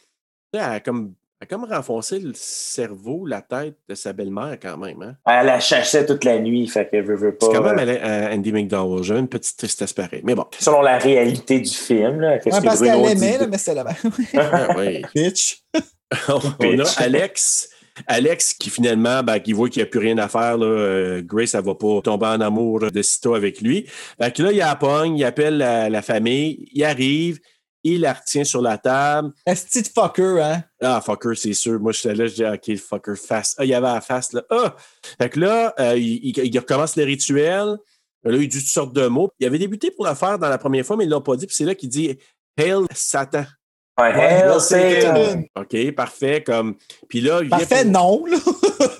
[0.53, 5.01] elle a comme, a comme renfoncé le cerveau, la tête de sa belle-mère quand même.
[5.01, 5.15] Hein?
[5.25, 7.47] Elle la cherchait toute la nuit, fait que veut, veut pas.
[7.47, 9.03] C'est quand même euh, elle euh, Andy McDowell.
[9.03, 10.21] J'avais une petite tristesse pareille.
[10.23, 10.45] Mais bon.
[10.59, 13.73] Selon la réalité du film, là, qu'est-ce Ouais, que parce qu'elle aimait, là, mais c'est
[13.73, 13.95] là-bas.
[14.37, 15.01] Ah, oui.
[15.15, 15.63] Bitch.
[16.29, 17.69] on a Alex.
[18.07, 21.21] Alex qui finalement, ben, qui voit qu'il n'y a plus rien à faire, là, euh,
[21.23, 23.87] Grace, elle va pas tomber en amour de sitôt avec lui.
[24.21, 27.39] Fait que là, il la pogne, il appelle la, la famille, il arrive,
[27.83, 29.31] il la retient sur la table.
[29.45, 30.63] Est-ce de fucker, hein?
[30.81, 31.79] Ah, fucker, c'est sûr.
[31.79, 33.55] Moi, j'étais là, je dis, OK, fucker, face.
[33.57, 34.43] Ah, il y avait la face, là.
[34.49, 34.75] Ah!
[35.19, 37.77] Fait que là, euh, il, il- il recommence le rituel.
[38.23, 39.29] Là, il dit toutes sortes de mots.
[39.39, 41.35] Il avait débuté pour le faire dans la première fois, mais il ne l'a pas
[41.35, 41.47] dit.
[41.47, 42.17] Puis c'est là qu'il dit
[42.57, 43.45] Hail Satan.
[43.99, 45.41] Ouais, Hail Satan.
[45.59, 46.43] OK, parfait.
[46.43, 46.75] Comme...
[47.09, 48.37] Puis là, il Parfait, pour- non, là.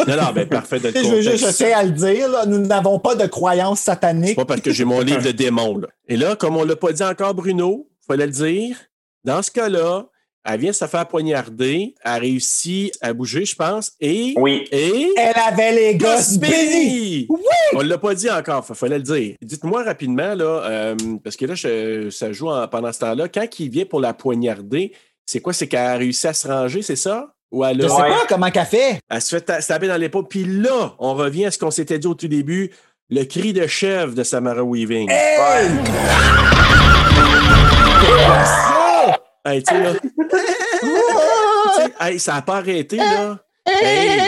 [0.07, 2.45] Non, non, ben parfait de sais, je veux juste, je tiens à le dire, là,
[2.47, 4.29] nous n'avons pas de croyance satanique.
[4.29, 5.77] C'est pas parce que j'ai mon livre de démons.
[5.77, 5.87] Là.
[6.07, 8.77] Et là, comme on l'a pas dit encore, Bruno, fallait le dire,
[9.23, 10.05] dans ce cas-là,
[10.43, 11.93] Elle vient de se faire poignarder.
[12.03, 13.91] Elle a réussi à bouger, je pense.
[13.99, 14.33] Et.
[14.38, 14.67] Oui.
[14.71, 15.13] Et.
[15.15, 17.27] Elle avait les gosses bénis!
[17.29, 17.38] Oui!
[17.75, 19.35] On ne l'a pas dit encore, il fallait le dire.
[19.43, 23.27] Dites-moi rapidement, là, euh, parce que là, je- ça joue en- pendant ce temps-là.
[23.27, 24.93] Quand il vient pour la poignarder,
[25.27, 25.53] c'est quoi?
[25.53, 27.35] C'est qu'elle a réussi à se ranger, c'est ça?
[27.51, 27.89] Ou elle Je a.
[27.89, 28.97] sais pas comment qu'elle fait.
[29.11, 30.27] Elle se fait ta- taper dans l'épaule.
[30.27, 32.71] Puis là, on revient à ce qu'on s'était dit au tout début.
[33.11, 35.07] Le cri de chèvre de Samara Weaving.
[35.11, 35.69] Hey!
[39.44, 39.94] Hey, tu sais, là.
[41.99, 43.38] Hey, ça n'a pas arrêté, là.
[43.65, 44.19] Hey.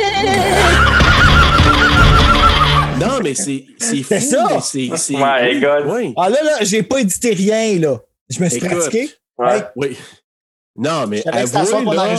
[2.99, 4.05] Non, mais c'est c'est fou.
[4.09, 4.47] C'est ça.
[4.49, 5.83] mais c'est- c'est- My oui, God.
[5.87, 6.13] oui.
[6.17, 7.97] Ah là, là, j'ai pas édité rien, là.
[8.29, 9.11] Je me suis Écoute, pratiqué.
[9.37, 9.57] Ouais.
[9.57, 9.97] Hey, Oui.
[10.75, 12.15] Non, mais avouez, là,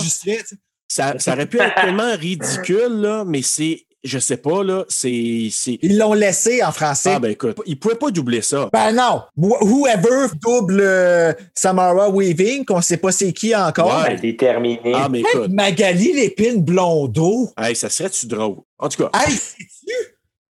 [0.87, 5.49] ça, ça aurait pu être tellement ridicule, là, mais c'est, je sais pas, là, c'est...
[5.51, 7.13] c'est- Ils l'ont laissé en français.
[7.15, 8.69] Ah, ben écoute, ils pouvaient pas doubler ça.
[8.73, 9.23] Ben non.
[9.37, 13.87] Wh- Whoever double euh, Samara Weaving, qu'on sait pas c'est qui encore.
[13.89, 14.05] Ouais.
[14.09, 14.93] Elle est déterminée.
[14.95, 17.51] Ah, mais Hey, écoute, Magali Lépine Blondeau.
[17.59, 18.59] hey, ça serait-tu drôle?
[18.79, 19.95] En tout cas, Hey, sais-tu?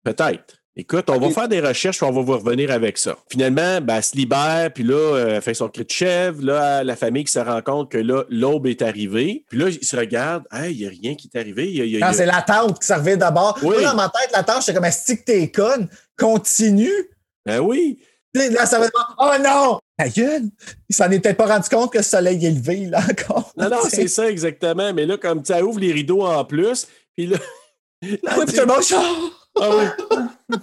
[0.04, 0.54] Peut-être.
[0.78, 3.16] Écoute, on va faire des recherches, puis on va vous revenir avec ça.
[3.30, 6.42] Finalement, ben, elle se libère, puis là, euh, elle fait son cri de chèvre.
[6.44, 9.46] Là, la famille qui se rend compte que là, l'aube est arrivée.
[9.48, 10.44] Puis là, ils se regardent.
[10.52, 11.72] Hey, il n'y a rien qui est arrivé.
[11.72, 13.58] Y a- il y a- Non, il y a- c'est la tante qui servait d'abord.
[13.62, 13.76] Oui.
[13.76, 15.88] Moi, dans ma tête, la tante, j'étais comme, est-ce que t'es conne?
[16.18, 16.92] Continue.
[17.46, 17.98] Ben oui.
[18.34, 19.78] Là, ça va être, oh non!
[19.96, 20.42] Ta gueule!
[20.90, 23.50] Il s'en peut-être pas rendu compte que le soleil est levé, là, encore.
[23.56, 24.92] Non, non, c'est ça exactement.
[24.92, 26.86] Mais là, comme ça ouvre les rideaux en plus,
[27.16, 27.38] puis là.
[28.02, 28.82] là, Oui, puis tout le monde.
[29.60, 29.86] Ah oui.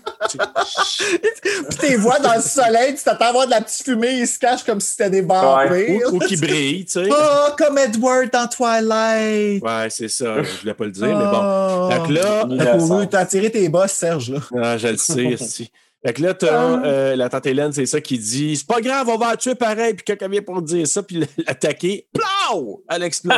[1.69, 4.27] Puis t'es vois dans le soleil, tu t'attends à voir de la petite fumée, ils
[4.27, 6.11] se cachent comme si c'était des vampires.
[6.11, 7.09] Ou, ou qui brille, tu sais.
[7.11, 9.63] Oh, comme Edward dans Twilight.
[9.63, 10.41] Ouais, c'est ça.
[10.43, 11.41] Je voulais pas le dire, mais bon.
[11.41, 11.89] Oh.
[11.91, 13.05] Fait que là.
[13.07, 14.39] T'as tiré tes bosses, Serge, là.
[14.61, 15.71] Ah, je le sais, esti.
[16.05, 16.81] Fait que là, t'as Ah.
[16.85, 19.55] euh, la tante Hélène, c'est ça qui dit C'est pas grave, on va la tuer
[19.55, 19.93] pareil.
[19.93, 22.07] Puis quelqu'un vient pour dire ça, puis l'attaquer.
[22.13, 22.83] Plau!
[22.89, 23.35] Elle explose.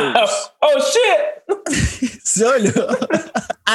[0.62, 2.10] Oh shit!
[2.24, 2.70] Ça, là.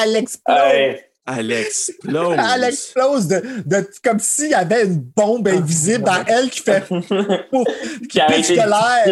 [0.03, 0.57] Elle explose.
[0.57, 0.99] Hey.
[1.27, 2.35] Elle explose.
[2.55, 6.83] Elle explose de, de- comme s'il y avait une bombe invisible dans elle qui fait.
[8.09, 8.69] Qui a pitch arrêté de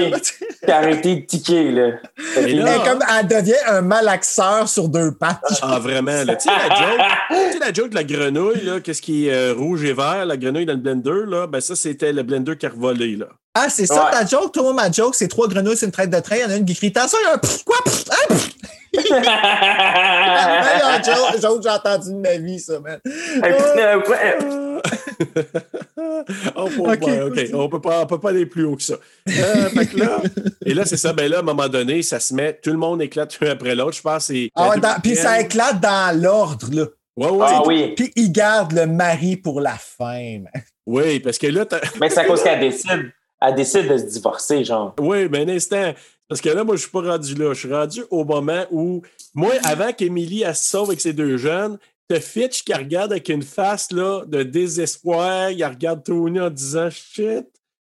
[0.10, 0.19] l'air.
[0.65, 1.90] Qui a arrêté de tiquer, là.
[2.38, 5.40] Et là- Elle, comme, elle devient un malaxeur sur deux pattes.
[5.61, 6.23] Ah, vraiment.
[6.23, 6.36] là.
[6.36, 9.34] Tu sais, la joke, tu sais, la joke de la grenouille, là, qu'est-ce qui est
[9.34, 12.57] euh, rouge et vert, la grenouille dans le blender, là, ben ça, c'était le blender
[12.57, 13.27] qui a revolé, là.
[13.56, 14.11] Ah, c'est ça Ouais.
[14.11, 14.53] ta joke?
[14.53, 16.36] Toi, ma joke, c'est trois grenouilles sur une traite de train.
[16.38, 17.77] Il y en a une qui crie Attention, il y a un pff, quoi?
[17.84, 18.15] pff, pff.
[18.93, 22.99] La meilleure que j'ai entendue de ma vie, ça, man.
[23.06, 23.57] Ouais.
[26.56, 28.95] on, on peut pas, on peut pas aller plus haut que ça.
[29.27, 30.22] Euh, fait que là,
[30.65, 31.14] et là, c'est ça.
[31.14, 33.76] Ben là, à un moment donné, ça se met, tout le monde éclate un après
[33.76, 33.97] l'autre.
[33.97, 34.49] Je pense que c'est.
[34.56, 36.85] Ah, puis ça éclate dans l'ordre, là.
[37.18, 37.47] Ouais, ouais.
[37.49, 37.93] Ah oui.
[37.95, 40.64] Puis il garde le mari pour la fin, man.
[40.85, 41.65] Oui, parce que là,
[41.99, 43.11] Mais c'est à cause qu'elle décide.
[43.41, 44.95] Elle décide de se divorcer, genre.
[44.99, 45.93] Oui, mais un instant.
[46.30, 47.53] Parce que là, moi, je suis pas rendu là.
[47.53, 49.01] Je suis rendu au moment où,
[49.34, 51.77] moi, avant qu'Émilie se sauve avec ses deux jeunes,
[52.07, 55.49] t'as Fitch qui regarde avec une face là, de désespoir.
[55.51, 57.45] Il regarde Tony en disant shit.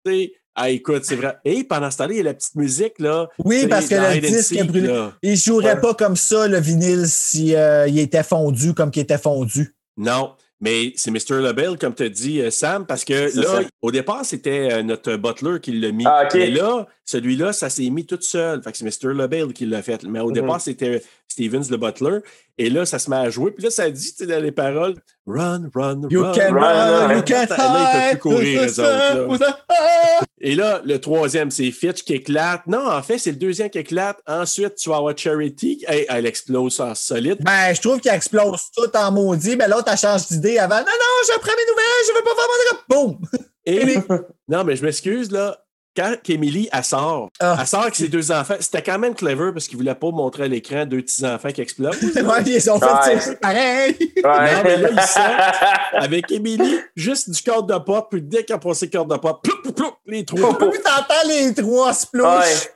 [0.05, 1.37] Tu sais, ah, écoute, c'est vrai.
[1.45, 3.29] Et pendant ce temps-là, il y a la petite musique, là.
[3.45, 4.89] Oui, parce que le disque a brûlé.
[4.89, 5.13] là.
[5.23, 5.81] Il jouerait Ouais.
[5.81, 9.75] pas comme ça, le vinyle, si euh, il était fondu comme qu'il était fondu.
[9.97, 11.41] Non, mais c'est Mr.
[11.41, 13.61] LaBelle, comme tu as dit, euh, Sam, parce que là, ça.
[13.83, 16.05] au départ, c'était euh, notre butler qui l'a mis.
[16.07, 16.35] Ah, ok.
[16.35, 18.63] Mais là, celui-là, ça s'est mis tout seul.
[18.63, 19.15] Fait que c'est Mr.
[19.15, 20.03] LaBelle qui l'a fait.
[20.05, 20.35] Mais au Mhm.
[20.35, 22.19] départ, c'était Stevens, le butler.
[22.59, 23.53] Et là, ça se met à jouer.
[23.53, 24.95] Puis là, ça dit, tu sais, dans les paroles,
[25.27, 26.33] Run, run, You run.
[26.33, 27.23] can run, run, you run.
[27.23, 29.59] can Là, ils peuvent plus courir, eux autres, là.
[30.43, 32.67] Et là, le troisième, c'est Fitch qui éclate.
[32.67, 34.19] Non, en fait, c'est le deuxième qui éclate.
[34.27, 35.85] Ensuite, tu vas avoir Charity.
[35.87, 37.39] Hey, elle explose en solide.
[37.41, 40.79] Ben, je trouve qu'il explose tout en maudit, mais l'autre, elle change d'idée avant.
[40.79, 43.19] Non, non, je prends mes nouvelles, je veux pas faire mon Boum!
[43.67, 43.99] Et,
[44.49, 45.63] non, mais je m'excuse, là.
[45.97, 47.57] Quand Emily, elle sort, Ah.
[47.61, 48.55] elle sort avec ses deux enfants.
[48.61, 51.99] C'était quand même clever parce qu'il voulait pas montrer à l'écran deux petits-enfants qui explosent.
[52.17, 53.37] Ouais, ils ont fait Ouais.
[53.41, 53.97] pareil.
[53.99, 54.23] Ouais.
[54.23, 58.57] Non, mais là, ils sortent avec Emily, juste du cadre de pop, puis dès qu'elle
[58.57, 60.57] a passé le cadre de pop, ploup, ploup, ploup, les trois.
[60.63, 62.69] Oui, t'entends les trois splouches.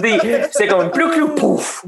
[0.00, 0.48] Ouais.
[0.52, 1.84] C'est comme plou clou pouf.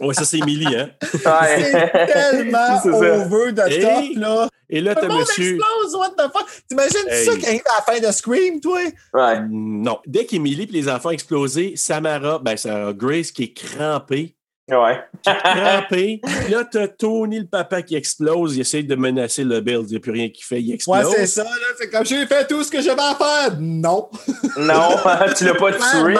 [0.00, 0.90] Ouais, ça, c'est Emily, hein.
[1.02, 2.06] C'est Ouais.
[2.12, 2.96] tellement C'est ça.
[2.98, 4.48] over de Et- top, là.
[4.68, 5.54] Et là, t'as monsieur.
[5.54, 6.46] explose, what the fuck?
[6.68, 7.24] T'imagines Hey.
[7.24, 8.80] ça qui arrive à la fin de Scream, toi?
[9.14, 9.40] Ouais.
[9.48, 9.98] Non.
[10.06, 14.34] Dès qu'Emily et les enfants ont explosé, Samara, ben, c'est Grace qui est crampée.
[14.68, 14.98] Ouais.
[15.24, 16.20] Crampée.
[16.24, 18.56] Puis là, t'as Tony, le papa, qui explose.
[18.56, 19.82] Il essaie de menacer le Bill.
[19.82, 20.60] Il n'y a plus rien qui fait.
[20.60, 21.14] Il Ouais, explose.
[21.14, 21.50] c'est ça, là.
[21.78, 23.56] C'est comme j'ai fait tout ce que j'avais à faire.
[23.60, 24.08] Non.
[24.58, 24.96] Non,
[25.36, 26.16] tu l'as pas tué.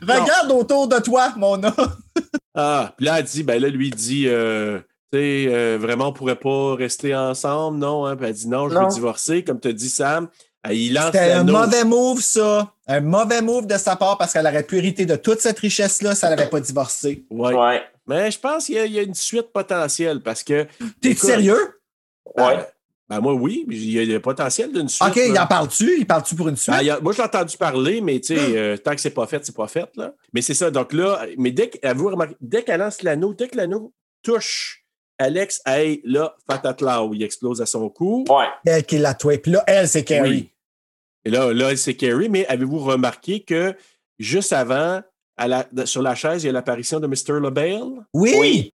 [0.00, 1.92] Regarde autour de toi, mon homme.
[2.54, 4.78] Ah, puis là, elle dit, ben là, lui, il dit, euh,
[5.12, 8.06] tu sais, euh, vraiment, on pourrait pas rester ensemble, non?
[8.06, 8.16] Hein?
[8.16, 8.82] Puis elle dit, non, je Non.
[8.88, 10.28] veux divorcer, comme tu dit, Sam.
[10.62, 12.74] Ah, Il lance C'était un mauvais move, ça.
[12.86, 16.14] Un mauvais move de sa part parce qu'elle aurait pu hériter de toute cette richesse-là
[16.14, 17.24] si elle n'avait pas divorcé.
[17.30, 17.54] Ouais.
[17.54, 17.82] Ouais.
[18.06, 20.66] Mais je pense qu'il y, y a une suite potentielle parce que.
[21.00, 21.80] T'es sérieux?
[22.36, 22.58] Ouais.
[23.10, 25.08] Ben, moi, oui, il y a le potentiel d'une suite.
[25.08, 25.98] OK, il en parle-tu?
[25.98, 26.74] Il parle-tu pour une suite?
[26.74, 29.26] Ben, a- moi, je l'ai entendu parler, mais tu sais, euh, tant que c'est pas
[29.26, 29.90] fait, c'est pas fait.
[29.96, 30.14] Là.
[30.32, 30.70] Mais c'est ça.
[30.70, 33.92] Donc là, mais dès qu'elle lance l'anneau, dès que l'anneau
[34.22, 34.84] touche
[35.18, 38.24] Alex, hey, là, Fatatlau, il explose à son cou.
[38.30, 38.46] Ouais.
[38.64, 39.14] Elle qui l'a.
[39.14, 40.30] Puis là, elle, c'est Carrie.
[40.30, 40.50] Oui.
[41.24, 43.74] Et là, là c'est Carrie, mais avez-vous remarqué que
[44.18, 45.02] juste avant,
[45.36, 47.40] à la- sur la chaise, il y a l'apparition de Mr.
[47.42, 47.82] LaBelle?
[48.14, 48.34] Oui.
[48.38, 48.72] Oui.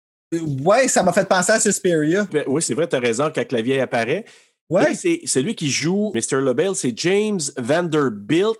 [0.63, 2.25] Ouais, ça m'a fait penser à Suspiria.
[2.31, 4.25] Ben, Oui, c'est vrai, tu as raison, quand la vieille apparaît.
[4.69, 4.95] Ouais.
[4.95, 6.41] C'est celui qui joue Mr.
[6.41, 8.57] LaBelle, c'est James Vanderbilt,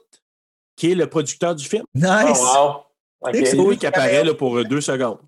[0.76, 1.84] qui est le producteur du film.
[1.96, 2.40] Nice.
[2.42, 2.84] Oh,
[3.24, 3.32] wow.
[3.34, 5.20] C'est lui qui apparaît là, pour euh, deux secondes.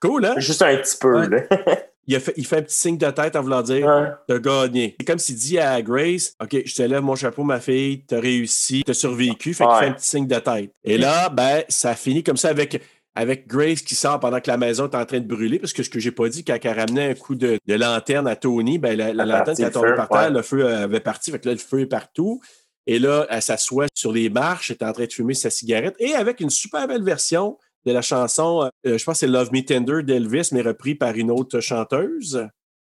[0.00, 0.34] Cool, hein?
[0.38, 1.28] Juste un petit peu, Ouais.
[1.28, 1.76] là.
[2.06, 4.08] Il, a fait, il fait un petit signe de tête en voulant dire Ouais.
[4.28, 4.94] T'as gagné.
[5.00, 8.20] C'est comme s'il dit à Grace OK, je te lève mon chapeau, ma fille, t'as
[8.20, 9.54] réussi, t'as survécu.
[9.54, 10.70] Fait qu'il fait un petit signe de tête.
[10.84, 12.82] Et là, ben, ça finit comme ça avec.
[13.16, 15.82] Avec Grace qui sort pendant que la maison est en train de brûler, parce que
[15.82, 18.78] ce que j'ai pas dit, quand elle ramenait un coup de, de lanterne à Tony,
[18.78, 20.30] ben la, lanterne, le tombait feu, par terre, ouais.
[20.30, 21.30] le feu avait parti.
[21.30, 22.40] Fait que là, le feu est partout.
[22.86, 25.94] Et là, elle s'assoit sur les marches, elle est en train de fumer sa cigarette,
[25.98, 29.52] et avec une super belle version de la chanson, euh, je pense que c'est Love
[29.52, 32.32] Me Tender d'Elvis, mais repris par une autre chanteuse.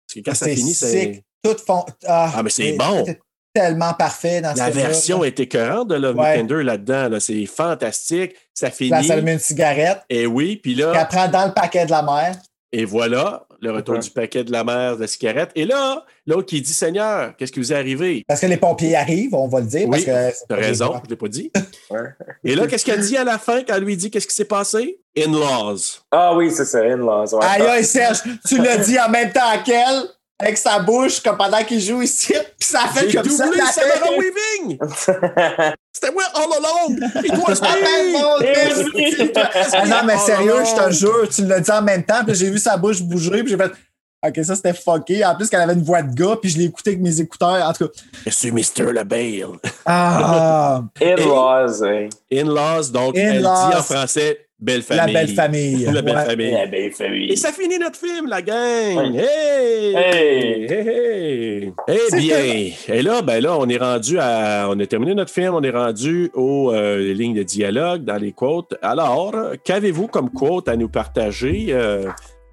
[0.07, 1.23] Parce que quand ça C'est finit, c'est.
[1.43, 1.83] Tout fond.
[2.05, 3.05] Ah, Ah, mais c'est bon.
[3.53, 6.37] Tellement parfait dans La ce version est écœurante de Love Ouais.
[6.37, 7.09] Me Tender là-dedans.
[7.09, 7.19] Là.
[7.19, 8.33] C'est fantastique.
[8.53, 8.89] Ça finit.
[8.89, 9.99] Là, ça allume une cigarette.
[10.09, 12.35] Et oui, puis là, elle prend dans le paquet de la mère.
[12.71, 15.51] et voilà, le retour du paquet de la mère de la cigarette.
[15.55, 18.23] Et là, l'autre qui dit Seigneur, qu'est-ce qui vous est arrivé?
[18.27, 19.87] Parce que les pompiers arrivent, on va le dire.
[19.87, 21.51] Oui, parce que T'as raison, je l'ai pas dit.
[22.43, 24.45] Et là, qu'est-ce qu'elle dit à la fin quand elle lui dit qu'est-ce qui s'est
[24.45, 24.99] passé?
[25.17, 26.01] In-laws.
[26.11, 27.35] Ah oui, c'est ça, In-Laws.
[27.35, 27.45] Ouais.
[27.45, 30.03] Aïe, aïe, Serge, tu l'as dit en même temps qu'elle,
[30.43, 33.45] avec sa bouche, comme pendant qu'il joue ici, puis ça a fait comme ça.
[33.45, 34.09] doublé la Samara.
[34.17, 34.79] Weaving!
[35.91, 36.99] C'était moi all along!
[37.21, 37.31] Dieu,
[38.43, 39.33] Eh
[39.73, 42.49] Ah non, mais sérieux, je te jure, tu l'as dit en même temps, puis j'ai
[42.49, 43.71] vu sa bouche bouger, puis j'ai fait.
[44.25, 45.25] Ok, ça c'était fucké.
[45.25, 47.67] En plus, qu'elle avait une voix de gars, puis je l'ai écouté avec mes écouteurs.
[47.67, 47.91] En tout cas.
[48.25, 48.93] Je suis Mr.
[48.93, 49.47] LaBelle.
[49.85, 52.07] Ah, In-Laws, hein.
[52.31, 53.69] In-laws, donc elle In-laws.
[53.71, 55.13] dit en français belle la famille.
[55.13, 55.85] belle famille.
[55.91, 56.25] La belle Ouais.
[56.25, 56.51] famille.
[56.51, 57.31] La belle famille.
[57.33, 59.13] Et ça finit notre film, la gang!
[59.13, 59.25] Ouais.
[59.25, 59.93] Hey!
[59.93, 60.67] Hey!
[60.71, 61.73] Hey, hey!
[61.89, 64.67] Eh bien, et là, ben là, on est rendu à.
[64.69, 68.31] On a terminé notre film, on est rendu aux euh, lignes de dialogue, dans les
[68.31, 68.73] quotes.
[68.81, 69.33] Alors,
[69.65, 71.67] qu'avez-vous comme quote à nous partager?
[71.71, 72.07] Euh,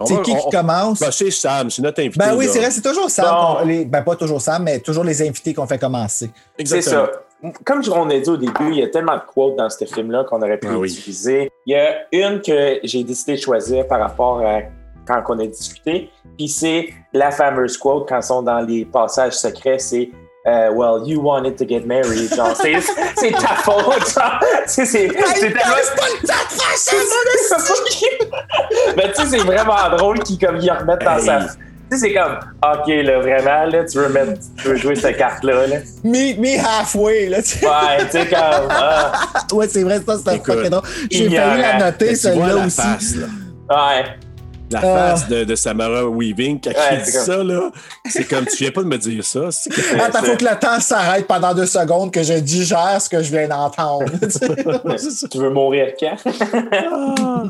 [0.07, 1.01] C'est qui on- qui commence?
[1.01, 2.19] Ben, c'est Sam, c'est notre invité.
[2.19, 3.67] Ben oui, c'est vrai, c'est toujours Sam.
[3.67, 6.31] Les- ben pas toujours Sam, mais toujours les invités qu'on fait commencer.
[6.57, 7.07] C'est Exactement.
[7.07, 7.53] ça.
[7.65, 10.25] Comme on a dit au début, il y a tellement de quotes dans ce film-là
[10.25, 10.93] qu'on aurait pu oui.
[10.93, 11.51] utiliser.
[11.67, 14.61] Il y a une que j'ai décidé de choisir par rapport à
[15.07, 16.11] quand on a discuté.
[16.37, 20.11] Puis c'est la fameuse quote quand ils sont dans les passages secrets, c'est
[20.47, 22.35] euh, Well, you wanted to get married.
[22.35, 22.75] Genre, c'est,
[23.17, 23.85] c'est ta faute.
[24.15, 25.75] Genre, sais, c'est, c'est tellement.
[28.97, 31.25] Mais tu sais, c'est vraiment drôle qu'ils comme, ils remettent dans Hey.
[31.27, 31.39] sa.
[31.93, 35.17] Tu sais, c'est comme, OK, là, vraiment, là, tu veux, mettre, tu veux jouer cette
[35.17, 35.77] carte-là, là.
[36.05, 37.67] Me, me halfway, là, tu sais.
[37.67, 38.69] Ouais, tu sais, comme.
[38.71, 39.13] ah,
[39.53, 40.85] Ouais, c'est vrai, ça, c'est Écoute, fucking drôle.
[41.11, 42.81] J'ai failli la noter, celle-là aussi.
[42.81, 43.27] face, là.
[43.71, 44.05] ouais.
[44.71, 44.83] La Ah.
[45.17, 47.71] face de, de Samara Weaving, quand Ouais, il dit comme- ça, là,
[48.09, 49.49] c'est comme tu viens pas de me dire ça.
[50.05, 53.31] Attends, faut que le temps s'arrête pendant deux secondes que je digère ce que je
[53.31, 54.11] viens d'entendre.
[55.31, 56.17] Tu veux mourir quand?
[56.73, 57.45] Ah.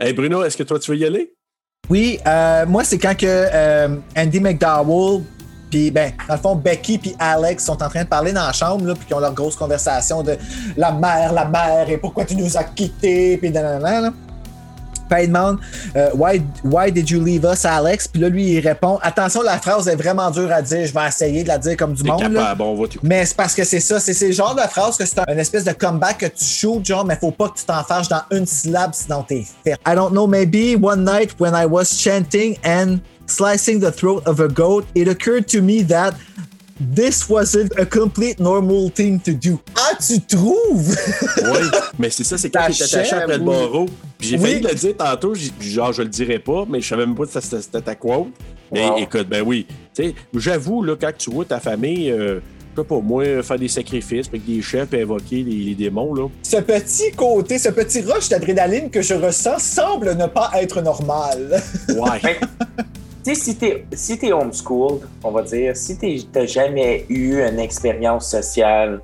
[0.00, 1.34] Hey Bruno, est-ce que toi tu veux y aller?
[1.90, 5.22] oui, euh, moi, c'est quand que euh, Andy McDowell,
[5.70, 8.52] puis ben, dans le fond, Becky puis Alex sont en train de parler dans la
[8.52, 10.36] chambre, là, puis qu'ils ont leur grosse conversation de
[10.76, 14.12] la mère, la mère, et pourquoi tu nous as quittés, puis nanana, là.
[15.12, 15.58] Puis il demande
[15.96, 18.08] euh, why, why did you leave us, Alex?
[18.08, 21.06] Puis là, lui, il répond Attention, la phrase est vraiment dure à dire, je vais
[21.06, 22.20] essayer de la dire comme du monde.
[22.20, 22.88] capable, on va.
[23.02, 25.24] Mais c'est parce que c'est ça, c'est c'est le genre de phrase que c'est un,
[25.28, 28.08] une espèce de comeback que tu shoots, genre, mais faut pas que tu t'en fâches
[28.08, 29.76] dans une syllabe, sinon t'es fait.
[29.86, 34.40] I don't know, maybe one night when I was chanting and slicing the throat of
[34.40, 36.14] a goat, it occurred to me that
[36.94, 39.58] this wasn't a complete normal thing to do.
[39.76, 40.96] Ah, tu trouves?
[41.44, 41.68] Oui,
[41.98, 43.86] mais c'est ça, c'est quand est attaché après le barreau.
[44.18, 44.42] Puis j'ai Oui.
[44.42, 47.40] failli le dire tantôt, genre je le dirais pas, mais je savais même pas que
[47.40, 48.28] c'était- ta quote.
[48.72, 48.96] Mais Wow.
[48.98, 49.66] écoute, ben oui.
[49.94, 52.40] Tu sais, j'avoue, là, quand tu vois ta famille, euh,
[52.74, 56.28] pas moi, faire des sacrifices avec des chefs et invoquer les, les démons, là.
[56.42, 61.60] ce petit côté, ce petit rush d'adrénaline que je ressens semble ne pas être normal.
[61.90, 62.40] Ouais.
[63.22, 65.96] Sais, si t'es si t'es homeschooled, on va dire, si
[66.32, 69.00] t'as jamais eu une expérience sociale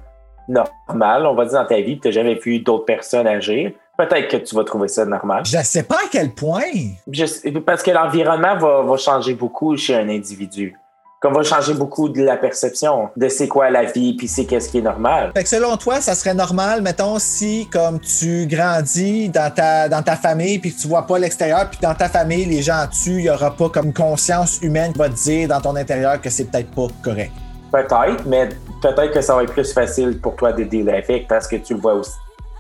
[0.49, 4.37] normale, on va dire, dans ta vie, t'as jamais vu d'autres personnes agir, peut-être que
[4.39, 5.45] tu vas trouver ça normal.
[5.45, 6.63] Je sais pas à quel point.
[7.11, 10.77] Je parce que l'environnement va, va changer beaucoup chez un individu.
[11.21, 14.69] Qu'on va changer beaucoup de la perception de c'est quoi la vie, puis c'est qu'est-ce
[14.69, 15.33] qui est normal.
[15.35, 20.03] Fait que selon toi, ça serait normal, mettons, si comme tu grandis dans ta, dans
[20.03, 23.19] ta famille puis que tu vois pas l'extérieur, puis dans ta famille, les gens dessus,
[23.19, 26.21] il y aura pas comme une conscience humaine qui va te dire dans ton intérieur
[26.21, 27.33] que c'est peut-être pas correct.
[27.73, 28.49] Peut-être, mais
[28.81, 31.75] peut-être que ça va être plus facile pour toi de dealer avec parce que tu
[31.75, 32.13] le vois aussi.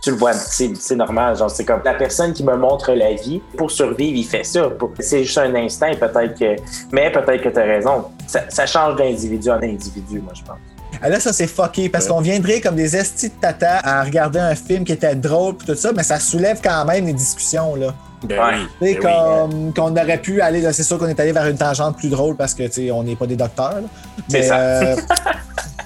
[0.02, 1.36] Tu le vois, c'est c'est normal.
[1.36, 3.40] Genre, c'est comme la personne qui me montre la vie.
[3.56, 4.68] Pour survivre, il fait ça.
[5.00, 6.56] C'est juste un instinct, peut-être que.
[6.92, 8.04] Mais peut-être que tu as raison.
[8.26, 10.56] Ça, ça change d'individu en individu, moi, je pense.
[11.02, 14.38] Ah, Là, ça, c'est fucké parce qu'on viendrait comme des estis de tata à regarder
[14.40, 17.74] un film qui était drôle pis tout ça, mais ça soulève quand même les discussions,
[17.76, 17.94] là.
[18.24, 18.54] Ben Ouais.
[18.80, 18.94] oui.
[18.94, 19.72] Tu sais, ben oui.
[19.72, 22.34] comme qu'on aurait pu aller, c'est sûr qu'on est allé vers une tangente plus drôle
[22.36, 23.88] parce que, tu on n'est pas des docteurs, là.
[24.32, 24.56] Mais, ça.
[24.58, 24.96] euh,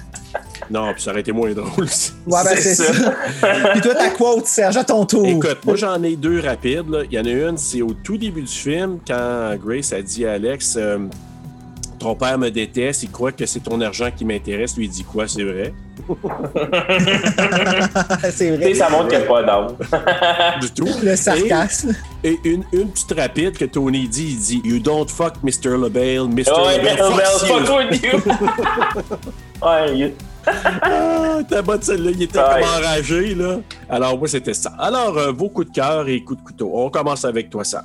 [0.73, 1.87] Non, puis ça aurait été moins drôle ouais,
[2.43, 2.91] ben, C'est ça.
[2.93, 3.13] ça.
[3.73, 5.27] Puis toi, ta quote, Serge, à ton tour.
[5.27, 6.89] Écoute, moi j'en ai deux rapides.
[6.89, 7.03] là.
[7.09, 10.25] Il y en a une, c'est au tout début du film, quand Grace a dit
[10.25, 10.97] à Alex euh,
[11.99, 14.75] Ton père me déteste, il croit que c'est ton argent qui m'intéresse.
[14.75, 15.73] Lui, il dit quoi C'est vrai?
[18.31, 18.63] C'est vrai.
[18.65, 19.75] sais, ça montre qu'il n'y a pas d'âme.
[20.61, 20.87] Du tout.
[21.03, 21.93] Le sarcasme.
[22.23, 25.77] Et une, une petite rapide que Tony dit il dit You don't fuck Mr.
[25.77, 26.45] LaBelle, Mr.
[26.65, 27.65] LaBelle Bell, fucks you.
[27.65, 29.67] fuck with you.
[29.67, 30.13] ouais, you-
[30.45, 32.45] Ah, t'as bonne celle-là, il était Ouais.
[32.61, 33.57] comme enragé, là.
[33.89, 34.71] Alors, moi, c'était ça.
[34.79, 36.71] Alors, euh, vos coups de cœur et coups de couteau.
[36.73, 37.83] On commence avec toi, ça.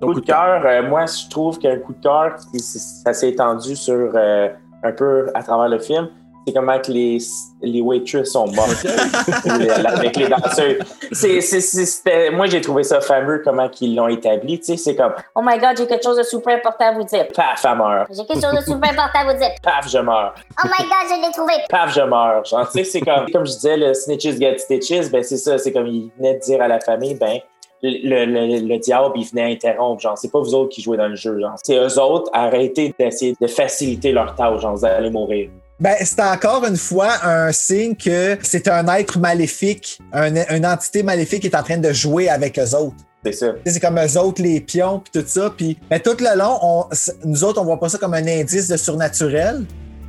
[0.00, 4.10] coup de cœur, euh, moi, je trouve qu'un coup de cœur, ça s'est étendu sur
[4.14, 4.48] euh,
[4.82, 6.08] un peu à travers le film.
[6.46, 7.18] C'est comment que les,
[7.62, 8.84] les waitresses sont mortes
[9.86, 10.74] avec les danseurs.
[11.12, 14.58] C'est, moi, j'ai trouvé ça fameux comment qu'ils l'ont établi.
[14.58, 17.04] Tu sais, c'est comme Oh my god, j'ai quelque chose de super important à vous
[17.04, 17.28] dire.
[17.34, 18.08] paf, elle meurt.
[18.10, 19.50] J'ai quelque chose de super important à vous dire.
[19.62, 20.34] Paf, je meurs.
[20.64, 21.52] Oh my god, je l'ai trouvé.
[21.68, 22.44] Paf, je meurs.
[22.44, 25.58] Genre, tu sais, c'est comme, comme je disais, le snitches get stitches, ben c'est ça.
[25.58, 27.38] C'est comme il venait de dire à la famille, ben
[27.84, 30.00] le, le, le diable, il venait interrompre.
[30.00, 31.38] Genre, c'est pas vous autres qui jouez dans le jeu.
[31.40, 34.60] Genre, c'est eux autres, arrêtez d'essayer de faciliter leur tâche.
[34.60, 35.50] Genre, vous allez mourir.
[35.82, 41.02] Ben, c'est encore une fois un signe que c'est un être maléfique, un- une entité
[41.02, 42.94] maléfique qui est en train de jouer avec eux autres.
[43.24, 43.46] C'est ça.
[43.66, 45.52] C'est comme eux autres, les pions, puis tout ça.
[45.56, 46.84] Puis, ben, tout le long, on,
[47.24, 49.64] nous autres, on voit pas ça comme un indice de surnaturel,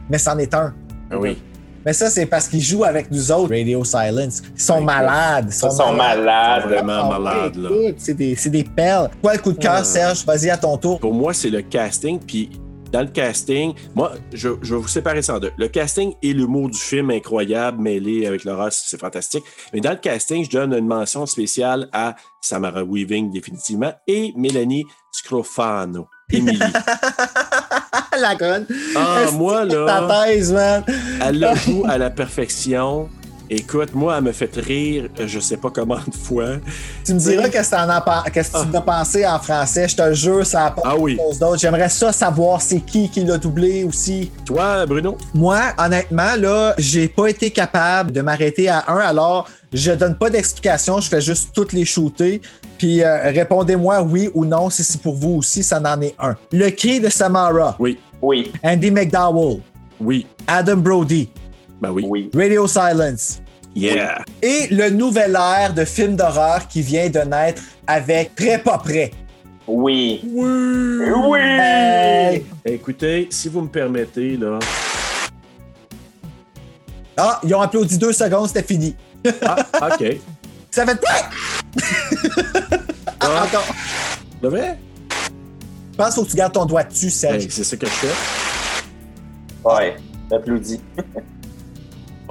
[0.09, 0.73] mais c'en est un.
[1.11, 1.41] Ah oui.
[1.85, 4.41] Mais ça, c'est parce qu'ils jouent avec nous autres, Radio Silence.
[4.55, 5.47] Ils sont malades.
[5.49, 6.63] Ils Ils sont malades.
[6.69, 7.69] Vraiment malade, ouais, là.
[7.89, 9.09] écoute, C'est des, c'est des perles.
[9.21, 9.83] Quoi, le coup de cœur, Ah.
[9.83, 10.23] Serge?
[10.25, 10.99] Vas-y, à ton tour.
[10.99, 12.19] Pour moi, c'est le casting.
[12.19, 12.49] Puis
[12.93, 15.51] dans le casting, moi, je, je vais vous séparer ça en deux.
[15.57, 19.43] Le casting et l'humour du film incroyable, mêlé avec l'horreur, c'est fantastique.
[19.73, 24.85] Mais dans le casting, je donne une mention spéciale à Samara Weaving, définitivement, et Mélanie
[25.11, 26.07] Scrofano.
[26.31, 26.59] Émilie.
[28.19, 28.67] la conne.
[28.95, 30.83] Ah, moi, Ta là, thèse, man?
[31.21, 33.09] elle le joue à la perfection.
[33.49, 36.55] Écoute, moi, elle me fait rire, je sais pas comment de fois.
[37.05, 39.87] Tu me diras qu'est-ce que qu'est-ce que tu en as pensé en français.
[39.87, 41.17] Je te jure, ça a pas Ah oui.
[41.17, 41.59] chose d'autre.
[41.59, 44.31] J'aimerais ça savoir c'est qui qui l'a doublé aussi.
[44.45, 45.17] Toi, Bruno?
[45.33, 50.29] Moi, honnêtement, là, j'ai pas été capable de m'arrêter à un, alors je donne pas
[50.29, 52.41] d'explication, je fais juste toutes les shooter.
[52.77, 56.35] Puis euh, répondez-moi oui ou non si c'est pour vous aussi, ça en est un.
[56.51, 57.97] Le cri de Samara, Oui.
[58.21, 58.51] Oui.
[58.63, 59.59] Andy McDowell,
[59.99, 60.25] Oui.
[60.47, 61.29] Adam Brody,
[61.83, 62.05] Ben oui.
[62.07, 62.29] Oui.
[62.33, 63.41] Radio Silence.
[63.75, 64.23] Yeah.
[64.41, 69.11] Et le nouvel ère de film d'horreur qui vient de naître avec Très pas prêt.
[69.67, 70.21] Oui.
[70.31, 71.09] Oui.
[71.27, 71.39] Oui.
[71.41, 72.45] Hey!
[72.63, 74.59] Écoutez, si vous me permettez, là.
[77.17, 78.95] Ah, ils ont applaudi deux secondes, c'était fini.
[79.45, 80.05] Ah, OK.
[80.71, 80.97] Ça fait
[83.19, 83.67] Ah, Encore.
[84.41, 84.79] de vrai?
[85.91, 87.45] Je pense qu'il faut que tu gardes ton doigt dessus, Serge.
[87.49, 88.07] C'est ça que je fais.
[89.65, 89.95] Ouais.
[90.31, 90.79] Applaudis.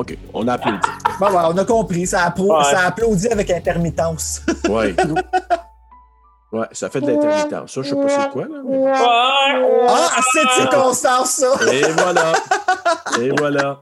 [0.03, 0.79] OK, on a applaudi.
[1.21, 2.07] Bon, ouais, on a compris.
[2.07, 2.65] Ça, appro- Ouais.
[2.65, 4.43] ça applaudit avec intermittence.
[4.69, 4.95] Ouais.
[6.53, 7.73] Ouais, ça fait de l'intermittence.
[7.73, 8.57] Ça, je sais pas c'est quoi, là.
[8.69, 11.47] mais- ah, cette circonstance, ça!
[11.73, 12.33] Et voilà.
[13.23, 13.81] Et voilà.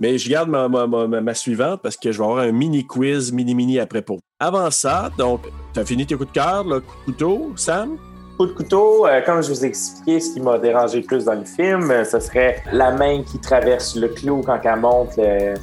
[0.00, 2.86] Mais je garde ma, ma, ma, ma suivante parce que je vais avoir un mini
[2.86, 4.20] quiz, mini-mini après pour.
[4.40, 5.42] Avant ça, donc,
[5.74, 7.98] tu as fini tes coups de cœur, le coup de couteau, Sam?
[8.42, 11.24] Coup de couteau, euh, comme je vous ai expliqué, ce qui m'a dérangé le plus
[11.26, 15.10] dans le film, euh, ce serait la main qui traverse le clou quand elle monte
[15.16, 15.54] le-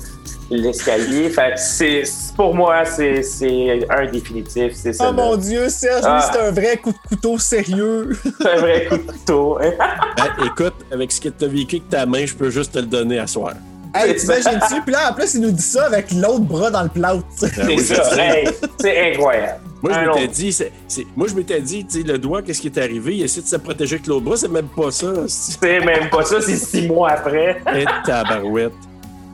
[0.50, 1.30] l'escalier.
[1.30, 4.72] fait que c'est, c'est- pour moi, c'est, c'est un définitif.
[4.76, 5.08] C'est ça.
[5.10, 6.30] Oh mon Dieu, Serge, lui, Ah.
[6.32, 8.12] c'est un vrai coup de couteau sérieux.
[8.42, 9.60] C'est un vrai coup de couteau.
[9.60, 12.80] Ben, écoute, avec ce que tu as vécu avec ta main, je peux juste te
[12.80, 13.56] le donner à soir.
[13.96, 14.82] Hey, t'imagines-tu?
[14.84, 17.24] Puis là, en plus, il nous dit ça avec l'autre bras dans le plâtre.
[17.36, 18.16] C'est ça.
[18.18, 18.48] Hey,
[18.80, 19.60] c'est incroyable.
[19.82, 22.60] Moi, je m'étais dit, c'est, c'est- moi, je m'étais dit, tu sais, le doigt, qu'est-ce
[22.62, 23.16] qui est arrivé?
[23.16, 25.08] Il essaie de se protéger avec l'autre bras, c'est même pas ça.
[25.28, 27.62] C'est même pas ça, c'est six mois après.
[27.76, 28.74] Et tabarouette.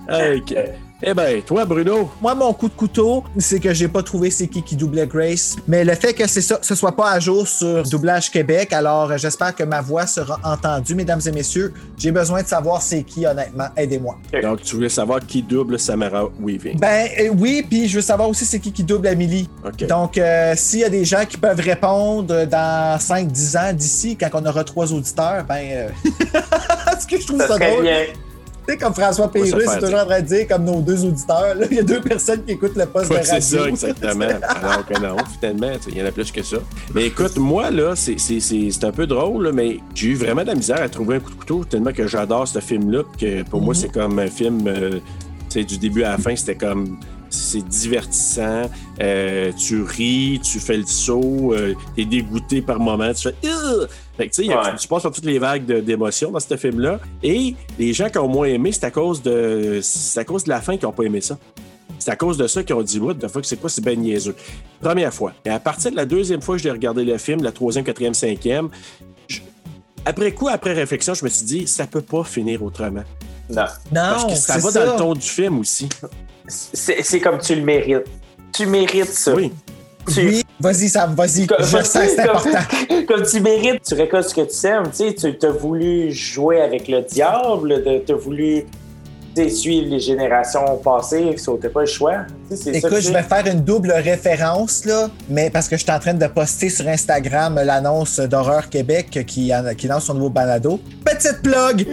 [0.07, 0.53] Hey, que-
[1.07, 2.09] Eh ben, toi, Bruno.
[2.19, 5.55] Moi, mon coup de couteau, c'est que j'ai pas trouvé c'est qui qui doublait Grace.
[5.67, 9.11] Mais le fait que c'est ça, ce soit pas à jour sur Doublage Québec, alors
[9.11, 11.73] euh, j'espère que ma voix sera entendue, mesdames et messieurs.
[11.95, 13.67] J'ai besoin de savoir c'est qui, honnêtement.
[13.77, 14.17] Aidez-moi.
[14.41, 16.79] Donc, tu voulais savoir qui double Samara Weaving?
[16.79, 19.47] Ben euh, oui, puis je veux savoir aussi c'est qui qui double Amélie.
[19.63, 19.85] OK.
[19.85, 24.29] Donc, euh, s'il y a des gens qui peuvent répondre dans 5-10 ans d'ici, quand
[24.33, 25.61] on aura trois auditeurs, ben.
[25.71, 25.89] euh,
[26.97, 27.83] Est-ce que je trouve ça, Ça drôle?
[27.83, 28.05] bien.
[28.67, 31.55] Tu sais, comme François Pérusse, c'est toujours en train de dire, comme nos deux auditeurs,
[31.69, 33.59] il y a deux personnes qui écoutent le poste Ouais, de c'est radio.
[33.59, 34.25] ça, exactement.
[34.63, 36.57] Alors que non, finalement, il y en a plus que ça.
[36.93, 40.15] Mais écoute, moi, là, c'est- c'est c'est- c'est un peu drôle, là, mais j'ai eu
[40.15, 43.03] vraiment de la misère à trouver un coup de couteau, tellement que j'adore ce film-là,
[43.19, 44.99] que pour moi, c'est comme un film, euh,
[45.49, 46.97] tu sais, du début à la fin, c'était comme.
[47.35, 48.63] C'est divertissant,
[49.01, 53.35] euh, tu ris, tu fais le saut, euh, t'es dégoûté par moment, tu fais.
[54.17, 54.55] Fait que, tu Ouais.
[54.79, 56.99] tu passes par toutes les vagues d'émotions dans ce film-là.
[57.21, 59.79] Et les gens qui ont moins aimé, c'est à cause de.
[59.83, 61.37] C'est à cause de la fin qu'ils n'ont pas aimé ça.
[61.99, 63.99] C'est à cause de ça qu'ils ont dit, what the fuck, c'est quoi, c'est ben
[63.99, 64.35] niaiseux.
[64.81, 65.33] Première fois.
[65.43, 68.13] Et à partir de la deuxième fois que j'ai regardé le film, la troisième, quatrième,
[68.13, 68.69] cinquième,
[69.27, 69.39] je-
[70.05, 73.03] après coup, après réflexion, je me suis dit, ça peut pas finir autrement.
[73.49, 73.63] Non.
[73.93, 74.85] Parce Non, que ça va ça.
[74.85, 75.87] dans le ton du film aussi.
[76.47, 78.05] C'est c'est comme tu le mérites.
[78.53, 79.33] Tu mérites ça.
[79.33, 79.51] Oui.
[80.13, 81.47] Tu- Oui, vas-y, Sam, vas-y.
[81.47, 83.05] Comme- Je que c'est comme- important.
[83.07, 84.89] Comme tu mérites, tu récoltes ce que tu aimes.
[84.91, 88.65] Tu sais, tu as voulu jouer avec le diable, tu as voulu sais,
[89.49, 92.25] suivre les générations passées, sauter pas le choix.
[92.51, 96.13] Écoute, je vais faire une double référence, là, mais parce que je suis en train
[96.13, 100.79] de poster sur Instagram l'annonce d'Horreur Québec qui, en- qui lance son nouveau balado.
[101.03, 101.87] Petite plug!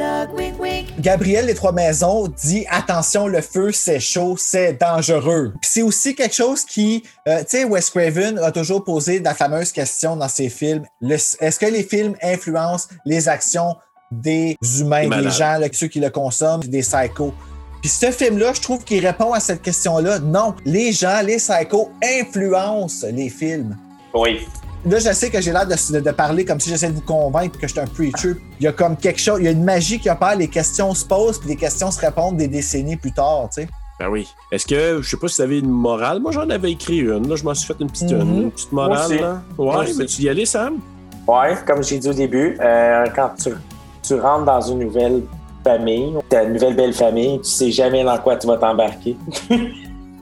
[1.01, 5.52] Gabriel des Trois Maisons dit Attention, le feu, c'est chaud, c'est dangereux.
[5.62, 9.73] C'est aussi quelque chose qui, euh, tu sais, Wes Craven a toujours posé la fameuse
[9.73, 10.85] question dans ses films
[11.40, 13.77] est-ce que les films influencent les actions
[14.21, 17.33] des humains, Des gens, là, ceux qui le consomment, des psychos?
[17.81, 20.21] Puis ce film-là, je trouve qu'il répond à cette question-là.
[20.21, 23.77] Non, les gens, les psychos influencent les films.
[24.15, 24.47] Oui.
[24.85, 27.57] Là, je sais que j'ai l'air de, de parler comme si j'essayais de vous convaincre
[27.59, 28.35] que je suis un preacher.
[28.61, 30.93] Il y a comme quelque chose, il y a une magie qui opère, les questions
[30.95, 33.69] se posent, puis les questions se répondent des décennies plus tard, tu sais.
[34.01, 34.27] Ben oui.
[34.51, 37.29] Est-ce que, je sais pas si vous avez une morale, moi j'en avais écrit une,
[37.29, 38.21] là, je m'en suis fait une petite, Mhm.
[38.21, 39.19] une, une petite Moi morale, aussi.
[39.21, 39.43] là.
[39.57, 39.99] Moi Ouais, aussi.
[39.99, 40.79] veux-tu y aller, Sam?
[41.29, 43.51] Ouais, comme j'ai dit au début, euh, quand tu,
[44.13, 45.23] tu rentres dans une nouvelle
[45.65, 49.17] famille, ta nouvelle belle famille, tu sais jamais dans quoi tu vas t'embarquer.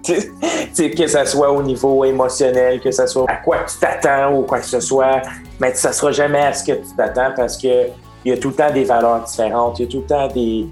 [0.02, 4.58] Que ce soit au niveau émotionnel, que ce soit à quoi tu t'attends ou quoi
[4.58, 5.20] que ce soit,
[5.60, 7.88] mais ça sera jamais à ce que tu t'attends parce que
[8.24, 10.26] il y a tout le temps des valeurs différentes, il y a tout le temps
[10.28, 10.66] des,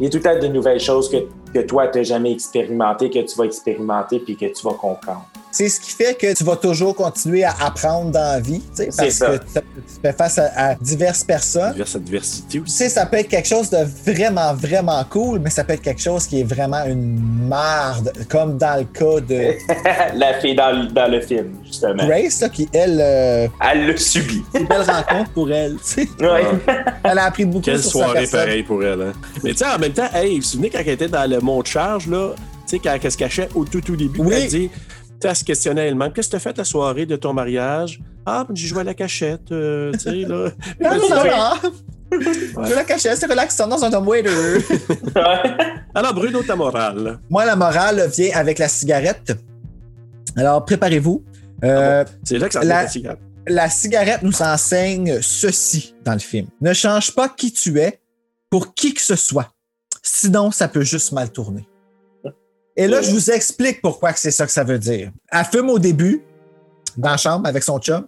[0.00, 1.18] il y a tout le temps de nouvelles choses que,
[1.54, 5.24] que toi, tu n'as jamais expérimenté, que tu vas expérimenter puis que tu vas comprendre.
[5.50, 8.84] C'est ce qui fait que tu vas toujours continuer à apprendre dans la vie, tu
[8.94, 9.26] parce ça.
[9.30, 11.72] que tu tu fais face à, à diverses personnes.
[11.72, 12.72] Diverse adversité Tu aussi.
[12.76, 16.02] sais, ça peut être quelque chose de vraiment, vraiment cool, mais ça peut être quelque
[16.02, 17.18] chose qui est vraiment une
[17.48, 19.54] merde, comme dans le cas de
[20.18, 22.06] La fille dans, le- dans le film, justement.
[22.06, 24.42] Grace, là, qui, elle, euh, Elle le subit.
[24.54, 26.08] une belle rencontre pour elle, tu sais.
[26.20, 26.44] Ouais.
[27.04, 28.40] Elle a appris beaucoup Quelle sur sa soirée personne.
[28.40, 29.12] pareille pour elle, hein?
[29.42, 31.40] Mais tu sais, en même temps, hey, vous vous souvenez quand elle était dans le
[31.40, 34.34] mont de charge, là, tu sais, quand elle se cachait au tout, tout début, Oui.
[34.36, 34.70] elle dit,
[35.26, 38.00] elle se questionnait elle-même, qu'est-ce que tu as fait la soirée de ton mariage?
[38.26, 40.50] Ah, ben, j'ai joué à la cachette, euh, tu sais, là.
[40.80, 41.30] Non, non, non, Ouais.
[42.56, 42.64] non.
[42.64, 44.30] Je la cachais, c'est relaxant dans un waiter.
[45.94, 47.18] Alors, Bruno, ta morale.
[47.28, 49.36] Moi, la morale vient avec la cigarette.
[50.36, 51.22] Alors, préparez-vous.
[51.64, 53.18] Euh, C'est là que ça La- la cigarette.
[53.46, 56.46] la cigarette nous enseigne ceci dans le film.
[56.60, 58.00] Ne change pas qui tu es
[58.48, 59.52] pour qui que ce soit.
[60.02, 61.67] Sinon, ça peut juste mal tourner.
[62.78, 65.10] Et là, je vous explique pourquoi c'est ça que ça veut dire.
[65.32, 66.22] Elle fume au début,
[66.96, 68.06] dans la chambre avec son chum,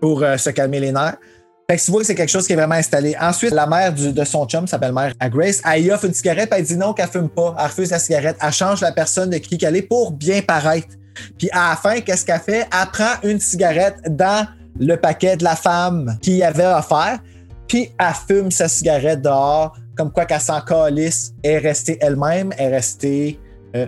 [0.00, 1.16] pour euh, se calmer les nerfs.
[1.70, 3.14] Fait que tu vois que c'est quelque chose qui est vraiment installé.
[3.20, 5.60] Ensuite, la mère du- de son chum s'appelle mère à Grace.
[5.70, 7.54] Elle y offre une cigarette, puis elle dit non qu'elle fume pas.
[7.58, 8.36] Elle refuse la cigarette.
[8.42, 10.88] Elle change la personne de qui qu'elle est pour bien paraître.
[11.38, 12.66] Puis à la fin, qu'est-ce qu'elle fait?
[12.72, 14.46] Elle prend une cigarette dans
[14.80, 17.18] le paquet de la femme qui avait offert,
[17.68, 22.52] puis elle fume sa cigarette dehors, comme quoi qu'elle s'en calisse, elle est restée elle-même,
[22.56, 23.40] elle est restée.
[23.76, 23.86] Euh,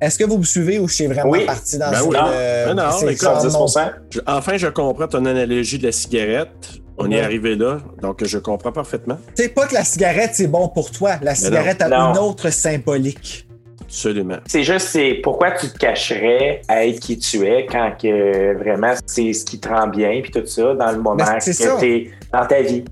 [0.00, 1.44] Est-ce que vous me suivez ou je suis vraiment Oui.
[1.44, 2.16] parti dans Ben ce oui.
[2.16, 3.90] euh, Ben non, c'est écoute, comme mon- 110%.
[4.10, 6.48] Je- enfin, je comprends ton analogie de la cigarette.
[6.96, 7.16] On Ouais.
[7.16, 9.18] est arrivé là, donc je comprends parfaitement.
[9.34, 11.12] C'est pas que la cigarette, c'est bon pour toi.
[11.22, 12.12] La cigarette a Non.
[12.12, 13.46] une autre symbolique.
[13.82, 14.36] Absolument.
[14.46, 18.94] C'est juste, c'est pourquoi tu te cacherais à être qui tu es quand que vraiment
[19.06, 22.10] c'est ce qui te rend bien, puis tout ça, dans le moment Ben, que t'es
[22.32, 22.84] dans ta vie.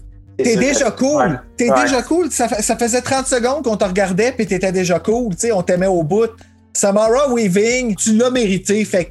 [0.45, 1.17] T'es déjà cool.
[1.23, 1.37] Ouais.
[1.57, 1.83] T'es Ouais.
[1.83, 2.31] déjà cool.
[2.31, 5.35] Ça, fa- ça faisait 30 secondes qu'on te regardait puis t'étais déjà cool.
[5.35, 6.31] Tu sais, on t'aimait au bout.
[6.73, 8.85] Samara Weaving, tu l'as mérité.
[8.85, 9.11] Fait que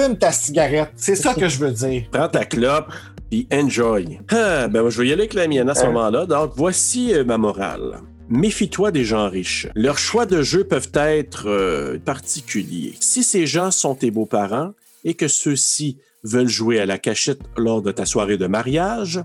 [0.00, 0.90] fume ta cigarette.
[0.96, 2.04] C'est ça que je veux dire.
[2.12, 2.92] Prends ta clope,
[3.30, 4.18] puis enjoy.
[4.30, 5.86] Ah, ben, je vais y aller avec la mienne à ce Hein?
[5.86, 6.26] moment-là.
[6.26, 8.00] Donc, voici euh, ma morale.
[8.28, 9.68] Méfie-toi des gens riches.
[9.74, 12.94] Leurs choix de jeu peuvent être euh, particuliers.
[13.00, 14.72] Si ces gens sont tes beaux-parents
[15.04, 19.22] et que ceux-ci veulent jouer à la cachette lors de ta soirée de mariage,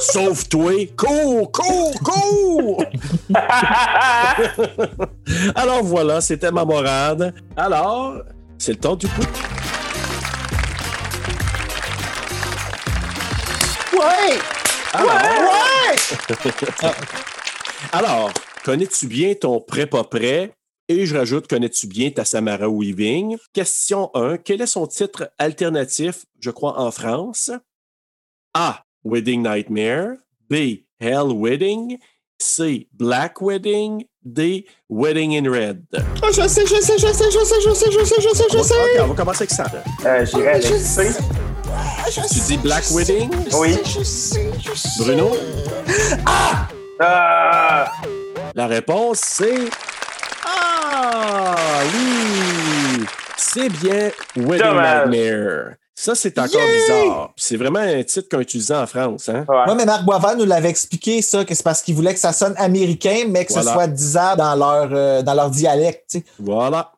[0.00, 2.84] sauve-toi, cours, cours, cours!
[5.54, 7.34] Alors voilà, c'était ma morade.
[7.56, 8.22] Alors,
[8.58, 9.22] c'est le temps du coup.
[13.92, 14.38] Ouais!
[14.92, 15.96] Alors, Ouais!
[17.92, 18.30] Alors,
[18.64, 20.52] connais-tu bien ton prêt pas prêt?
[20.88, 23.38] Et je rajoute, connais-tu bien ta Samara Weaving?
[23.52, 24.38] Question 1.
[24.38, 27.50] Quel est son titre alternatif, je crois, en France?
[28.52, 28.82] A.
[29.04, 30.18] Wedding Nightmare.
[30.48, 30.84] B.
[31.00, 31.98] Hell Wedding.
[32.40, 32.88] C.
[32.92, 34.04] Black Wedding.
[34.26, 34.66] D.
[34.88, 35.86] Wedding in Red.
[36.22, 38.44] Oh, je sais, je sais, je sais, je sais, je sais, je sais, je sais,
[38.50, 39.00] je Ok, sais.
[39.00, 39.66] on va commencer avec ça.
[40.06, 41.10] Euh, J'irai avec Je C.
[42.32, 43.30] Tu dis Black Wedding?
[43.58, 43.76] Oui.
[43.84, 45.02] Je sais, je sais.
[45.04, 45.36] Bruno?
[46.26, 47.92] Ah!
[48.54, 49.68] La réponse, c'est.
[50.46, 51.54] Ah!
[51.92, 53.04] Oui!
[53.36, 55.08] C'est bien Wedding Dommage.
[55.10, 55.74] Nightmare.
[55.96, 57.32] Ça, c'est encore bizarre.
[57.36, 59.28] C'est vraiment un titre qu'on utilisait en France.
[59.28, 59.44] Hein?
[59.48, 59.56] Ouais.
[59.68, 62.32] Ouais, mais Marc Boisvert nous l'avait expliqué, ça, que c'est parce qu'il voulait que ça
[62.32, 63.68] sonne américain, mais que Voilà.
[63.68, 66.18] ce soit disable dans leur, euh, dans leur dialecte.
[66.40, 66.90] Voilà.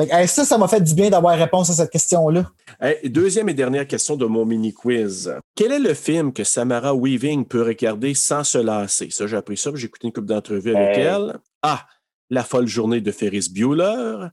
[0.00, 2.50] Fait que, hey, ça, ça m'a fait du bien d'avoir réponse à cette question-là.
[2.80, 5.34] Hey, deuxième et dernière question de mon mini-quiz.
[5.54, 9.08] Quel est le film que Samara Weaving peut regarder sans se lasser?
[9.10, 11.04] Ça, j'ai appris ça, puis j'ai écouté une couple d'entrevues avec Hey.
[11.04, 11.38] elle.
[11.62, 11.84] A.
[12.30, 14.28] La folle journée de Ferris Bueller.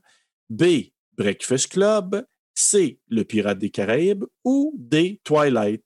[0.48, 0.64] B.
[1.18, 2.24] Breakfast Club.
[2.58, 2.98] C.
[3.10, 4.24] Le Pirate des Caraïbes.
[4.44, 5.20] Ou D.
[5.22, 5.82] Twilight?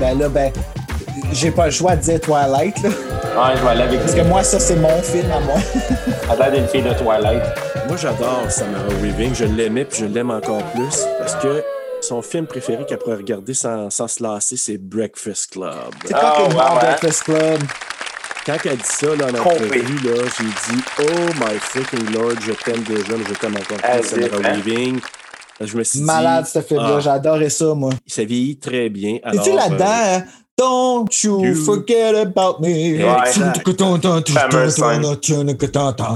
[0.00, 0.50] Ben là, ben,
[1.32, 2.88] j'ai pas le choix de dire Twilight, là.
[2.88, 5.56] Ouais, je vais aller avec Parce que moi, ça, c'est mon film à moi.
[6.30, 7.42] À l'air d'une fille de Twilight.
[7.88, 9.34] Moi, j'adore Samara Weaving.
[9.34, 11.62] Je l'aimais, puis je l'aime encore plus parce que
[12.00, 15.72] son film préféré qu'elle pourrait regarder sans, sans se lasser, c'est Breakfast Club.
[16.06, 16.80] C'est quand Ah, t'es ouais.
[16.80, 17.60] Breakfast Club?
[18.46, 21.04] Quand elle dit ça là, en entrevue, là, j'ai dit Oh
[21.40, 24.60] my freaking lord, je t'aime déjà, mais je t'aime encore plus, Samara hein?
[24.64, 25.00] Weaving.
[25.60, 26.98] Je me suis Malade, dit, ce film-là.
[27.06, 27.90] ah, adoré ça, moi.
[28.06, 29.14] ça vieillit très bien.
[29.16, 30.24] Et tu là-dedans, euh, hein?
[30.56, 33.00] Don't you You- forget about me.
[33.26, 33.52] Scène.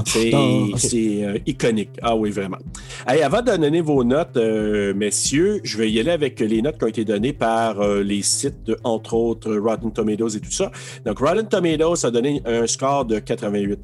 [0.05, 0.31] C'est
[0.77, 1.89] c'est, euh, iconique.
[2.01, 2.57] Ah oui, vraiment.
[3.05, 6.77] Hey, avant de donner vos notes, euh, messieurs, je vais y aller avec les notes
[6.77, 10.51] qui ont été données par euh, les sites, de, entre autres Rotten Tomatoes et tout
[10.51, 10.71] ça.
[11.05, 13.79] Donc, Rotten Tomatoes a donné un score de 88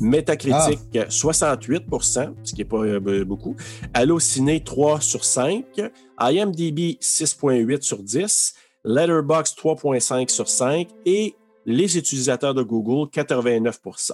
[0.00, 3.56] Metacritic, 68% ce qui n'est pas euh, beaucoup.
[3.94, 5.64] Allociné, 3 sur 5.
[6.20, 8.54] IMDb, 6.8 sur 10.
[8.84, 10.88] Letterboxd, 3.5 sur 5.
[11.06, 11.34] Et
[11.66, 14.12] les utilisateurs de Google, 89%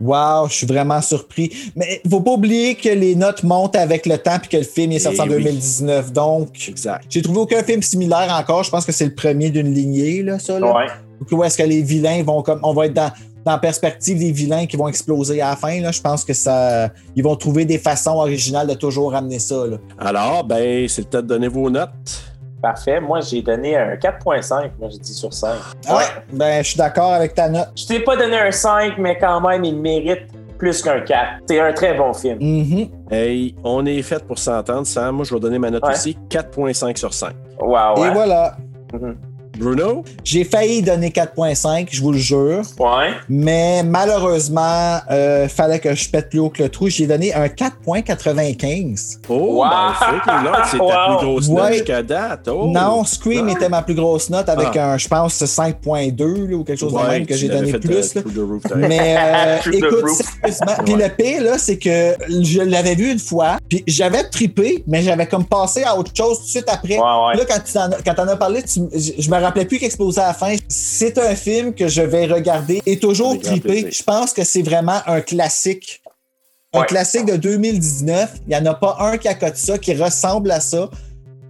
[0.00, 1.52] Wow, je suis vraiment surpris.
[1.76, 4.64] Mais il faut pas oublier que les notes montent avec le temps puis que le
[4.64, 5.44] film est sorti Eh en oui.
[5.44, 6.12] 2019.
[6.12, 7.04] Donc, Exact.
[7.08, 8.64] j'ai trouvé aucun film similaire encore.
[8.64, 10.58] Je pense que c'est le premier d'une lignée, là, ça.
[10.58, 10.74] Là.
[10.74, 10.86] Ouais.
[11.20, 12.58] Donc, Où est-ce que les vilains vont comme.
[12.64, 13.12] On va être dans,
[13.44, 15.80] dans la perspective des vilains qui vont exploser à la fin.
[15.80, 15.90] Là.
[15.92, 16.88] Je pense que ça.
[17.16, 19.66] Ils vont trouver des façons originales de toujours ramener ça.
[19.66, 19.76] Là.
[19.98, 21.90] Alors, ben, c'est le temps de donner vos notes.
[22.62, 23.00] Parfait.
[23.00, 24.70] Moi, j'ai donné un 4.5.
[24.78, 25.56] Moi, j'ai dit sur 5.
[25.88, 25.98] Ah,
[26.32, 27.70] ben, je suis d'accord avec ta note.
[27.76, 30.28] Je t'ai pas donné un 5, mais quand même, il mérite
[30.58, 31.42] plus qu'un 4.
[31.48, 32.38] C'est un très bon film.
[32.40, 32.88] Mhm.
[33.10, 35.16] Hey, on est fait pour s'entendre, Sam.
[35.16, 35.92] Moi, je vais donner ma note Ouais.
[35.92, 37.34] aussi, 4.5 sur 5.
[37.60, 38.08] Wow, ouais.
[38.08, 38.56] Et voilà.
[38.92, 39.16] Mhm.
[39.58, 40.04] Bruno?
[40.24, 42.62] J'ai failli donner 4.5, je vous le jure.
[42.78, 43.10] Ouais.
[43.28, 46.88] Mais malheureusement, euh, fallait que je pète plus haut que le trou.
[46.88, 49.18] J'ai donné un 4.95.
[49.28, 49.64] Oh, Wow!
[49.70, 51.16] ben, freaking Lord, c'est ta Wow!
[51.18, 51.62] plus grosse Ouais.
[51.62, 52.48] note jusqu'à date.
[52.48, 52.70] Oh.
[52.72, 53.52] Non, Scream Ah.
[53.52, 54.92] était ma plus grosse note avec Ah.
[54.92, 58.16] un, je pense, 5.2 là, ou quelque chose de Ouais, même que j'ai donné plus.
[58.16, 58.42] euh, là.
[58.44, 58.62] roof.
[58.76, 60.84] Mais euh, écoute, sérieusement.
[60.84, 65.02] Puis le pire, là, c'est que je l'avais vu une fois, puis j'avais trippé, mais
[65.02, 66.94] j'avais comme passé à autre chose tout de suite après.
[66.98, 67.36] Ouais, ouais.
[67.36, 70.20] Là, quand tu en, quand t'en as parlé, tu- je, je me rappelais plus qu'explosait
[70.20, 70.54] à la fin.
[70.68, 73.88] C'est un film que je vais regarder et toujours plaisir.
[73.92, 76.02] Je pense que c'est vraiment un classique.
[76.74, 76.86] Un Ouais.
[76.86, 78.34] classique de 2019.
[78.46, 80.88] Il n'y en a pas un qui accote ça, qui ressemble à ça.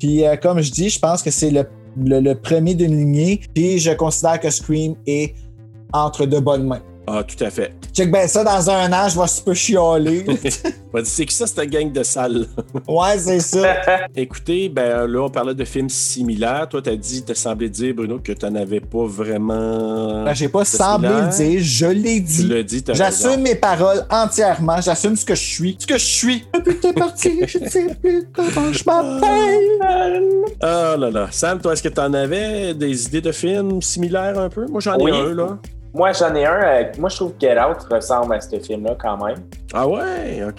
[0.00, 1.64] Puis, euh, comme je dis, je pense que c'est le,
[1.96, 3.40] le- le premier d'une lignée.
[3.54, 5.34] Puis, je considère que Scream est
[5.92, 6.82] entre de bonnes mains.
[7.04, 7.72] Ah, tout à fait.
[7.92, 10.24] Check ben ça, dans un an, je vais super chialer.
[10.28, 10.32] On
[10.98, 12.46] va dire, C'est que ça, c'est un gang de salles.
[12.88, 13.74] ouais, c'est ça.
[14.16, 16.68] Écoutez, ben là, on parlait de films similaires.
[16.70, 20.22] Toi, t'as dit, t'as semblé dire, Bruno, que t'en avais pas vraiment.
[20.24, 22.48] Ben, J'ai pas semblé le dire, je l'ai Tu dit.
[22.48, 24.80] l'as dit, t'as J'assume mes paroles entièrement.
[24.80, 25.76] J'assume ce que je suis.
[25.80, 26.44] Ce que je suis.
[26.54, 30.30] Depuis que t'es parti, je ne sais plus comment je m'appelle.
[30.60, 31.28] Ah là là.
[31.32, 34.66] Sam, toi, est-ce que t'en avais des idées de films similaires un peu?
[34.66, 35.10] Moi, j'en ai Oui.
[35.12, 35.58] un, là.
[35.94, 36.62] Moi, j'en ai un.
[36.62, 39.36] euh, moi, je trouve que Get Out ressemble à ce film-là quand même.
[39.74, 40.56] Ah ouais, OK.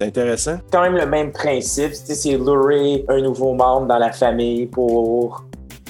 [0.00, 0.56] C'est intéressant.
[0.56, 1.92] C'est quand même le même principe.
[1.94, 5.44] C'est lurer un nouveau membre dans la famille pour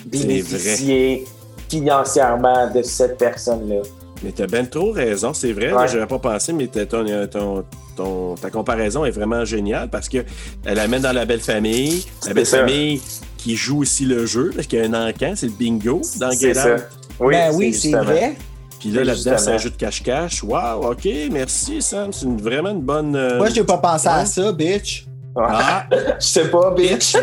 [0.07, 1.25] bénéficier
[1.69, 3.81] financièrement de cette personne-là.
[4.23, 5.73] Mais t'as ben trop raison, c'est vrai.
[5.73, 5.89] Ouais.
[5.89, 7.65] J'avais pas pensé, mais t'as- ton, euh, ton-
[7.97, 10.19] ton- ta comparaison est vraiment géniale parce que
[10.65, 12.59] elle amène dans la belle famille, la belle ça.
[12.59, 13.03] famille
[13.37, 16.31] qui joue aussi le jeu parce qu'il y a un encan, c'est le bingo dans
[16.31, 16.75] Get ça.
[16.77, 16.83] Out.
[17.19, 18.35] Oui, ben oui, c'est vrai.
[18.83, 20.43] Puis là, là-dedans, c'est un jeu de cache-cache.
[20.43, 22.13] Wow, OK, merci Sam.
[22.13, 23.15] C'est une- vraiment une bonne.
[23.17, 25.07] euh, Moi, j'ai pas pensé à ça, bitch.
[25.37, 25.87] Ah,
[26.21, 27.15] Je sais pas, bitch.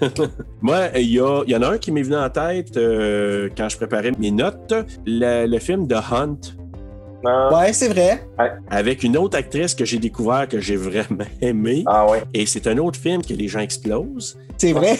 [0.00, 0.20] bitch.
[0.62, 3.48] Moi, il y, a- il y en a un qui m'est venu en tête euh,
[3.56, 4.74] quand je préparais mes notes.
[5.06, 6.38] Le, le film The Hunt
[7.24, 7.54] Non.
[7.56, 8.26] Ouais, c'est vrai.
[8.70, 11.84] avec une autre actrice que j'ai découvert que j'ai vraiment aimé.
[11.86, 12.22] Ah ouais.
[12.32, 14.38] Et c'est un autre film que les gens explosent.
[14.56, 14.94] C'est vrai.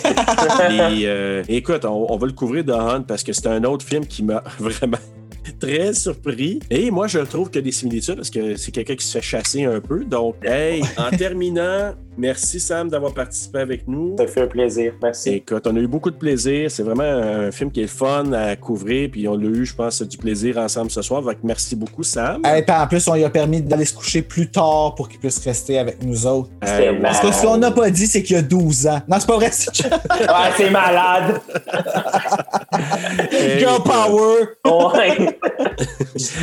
[0.70, 3.85] Et, euh, écoute, on, on va le couvrir The Hunt parce que c'est un autre
[3.85, 4.99] film qui m'a vraiment
[5.59, 6.61] très surpris.
[6.70, 9.12] Et moi, je trouve qu'il y a des similitudes parce que c'est quelqu'un qui se
[9.19, 10.05] fait chasser un peu.
[10.05, 14.16] Donc, hey, en terminant, merci Sam d'avoir participé avec nous.
[14.19, 14.93] Ça fait un plaisir.
[15.03, 15.31] Merci.
[15.31, 16.70] Écoute, on a eu beaucoup de plaisir.
[16.70, 19.11] C'est vraiment un film qui est fun à couvrir.
[19.11, 21.23] Puis on l'a eu, je pense, du plaisir ensemble ce soir.
[21.23, 22.43] Donc, merci beaucoup, Sam.
[22.45, 25.20] Et puis en plus, on lui a permis d'aller se coucher plus tard pour qu'il
[25.20, 26.51] puisse rester avec nous autres.
[26.62, 29.01] Hey, Parce que ce qu'on n'a pas dit, c'est qu'il y a 12 ans.
[29.09, 29.51] Non, c'est pas vrai.
[29.53, 31.41] c'est- Ouais, malade.
[33.31, 34.49] hey, Girl power.
[34.65, 35.38] Ouais.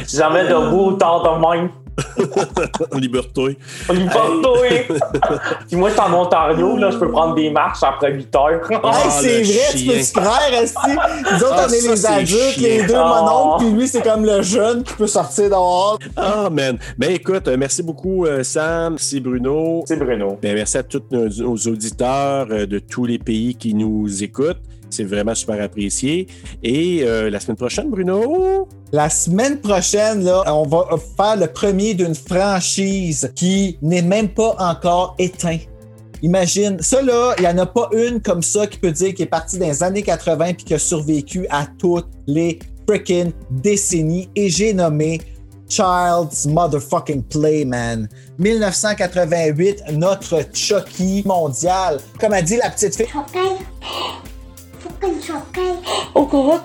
[0.07, 1.69] Jamais debout tard de même.
[2.93, 3.57] Liberté.
[3.87, 4.67] Toi.
[5.67, 8.71] Puis moi, je suis en Ontario, là, je peux prendre des marches après 8 heures.
[8.71, 10.77] Hey, Ah, c'est le vrai, tu peux se craire, Esti.
[10.89, 14.01] Nous autres, Ah, on est ça, les c'est adultes, les deux mononcles, puis lui, c'est
[14.01, 15.97] comme le jeune qui peut sortir dehors.
[16.17, 16.77] Ah, man.
[16.97, 18.93] Ben, écoute, euh, merci beaucoup, euh, Sam.
[18.93, 19.83] Merci, Bruno.
[19.87, 20.37] C'est Bruno.
[20.41, 24.59] Ben, merci à tous nos, nos auditeurs euh, de tous les pays qui nous écoutent.
[24.95, 26.27] C'est vraiment super apprécié.
[26.63, 28.67] Et euh, la semaine prochaine, Bruno?
[28.93, 34.55] La semaine prochaine, là, on va faire le premier d'une franchise qui n'est même pas
[34.59, 35.57] encore éteint.
[36.21, 39.23] Imagine, ça là, il n'y en a pas une comme ça qui peut dire qu'il
[39.23, 44.29] est parti dans les années 80 puis qui a survécu à toutes les freaking décennies.
[44.35, 45.19] Et j'ai nommé
[45.67, 48.07] Child's Motherfucking Play, man.
[48.39, 51.99] 1988, notre Chucky mondial.
[52.19, 53.07] Comme a dit la petite fille,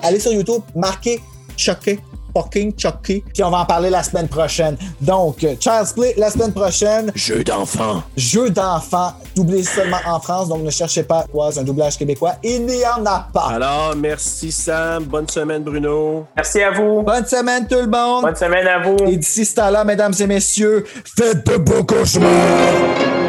[0.03, 1.21] allez sur YouTube, marquez
[1.57, 1.99] Chucky,
[2.35, 4.77] fucking Chucky, puis on va en parler la semaine prochaine.
[4.99, 8.03] Donc, euh, Child's Play la semaine prochaine, Jeu d'enfant.
[8.15, 12.35] jeu d'enfant, doublé seulement en France, donc ne cherchez pas quoi, c'est un doublage québécois.
[12.43, 13.49] Il n'y en a pas.
[13.51, 15.03] Alors, merci, Sam.
[15.03, 16.25] Bonne semaine, Bruno.
[16.35, 17.01] Merci à vous.
[17.03, 18.23] Bonne semaine tout le monde.
[18.23, 18.97] Bonne semaine à vous.
[19.07, 20.85] Et d'ici ce temps-là, mesdames et messieurs,
[21.17, 23.20] faites de beaux cauchemars.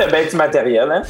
[0.00, 1.02] T'as bien du matériel, hein?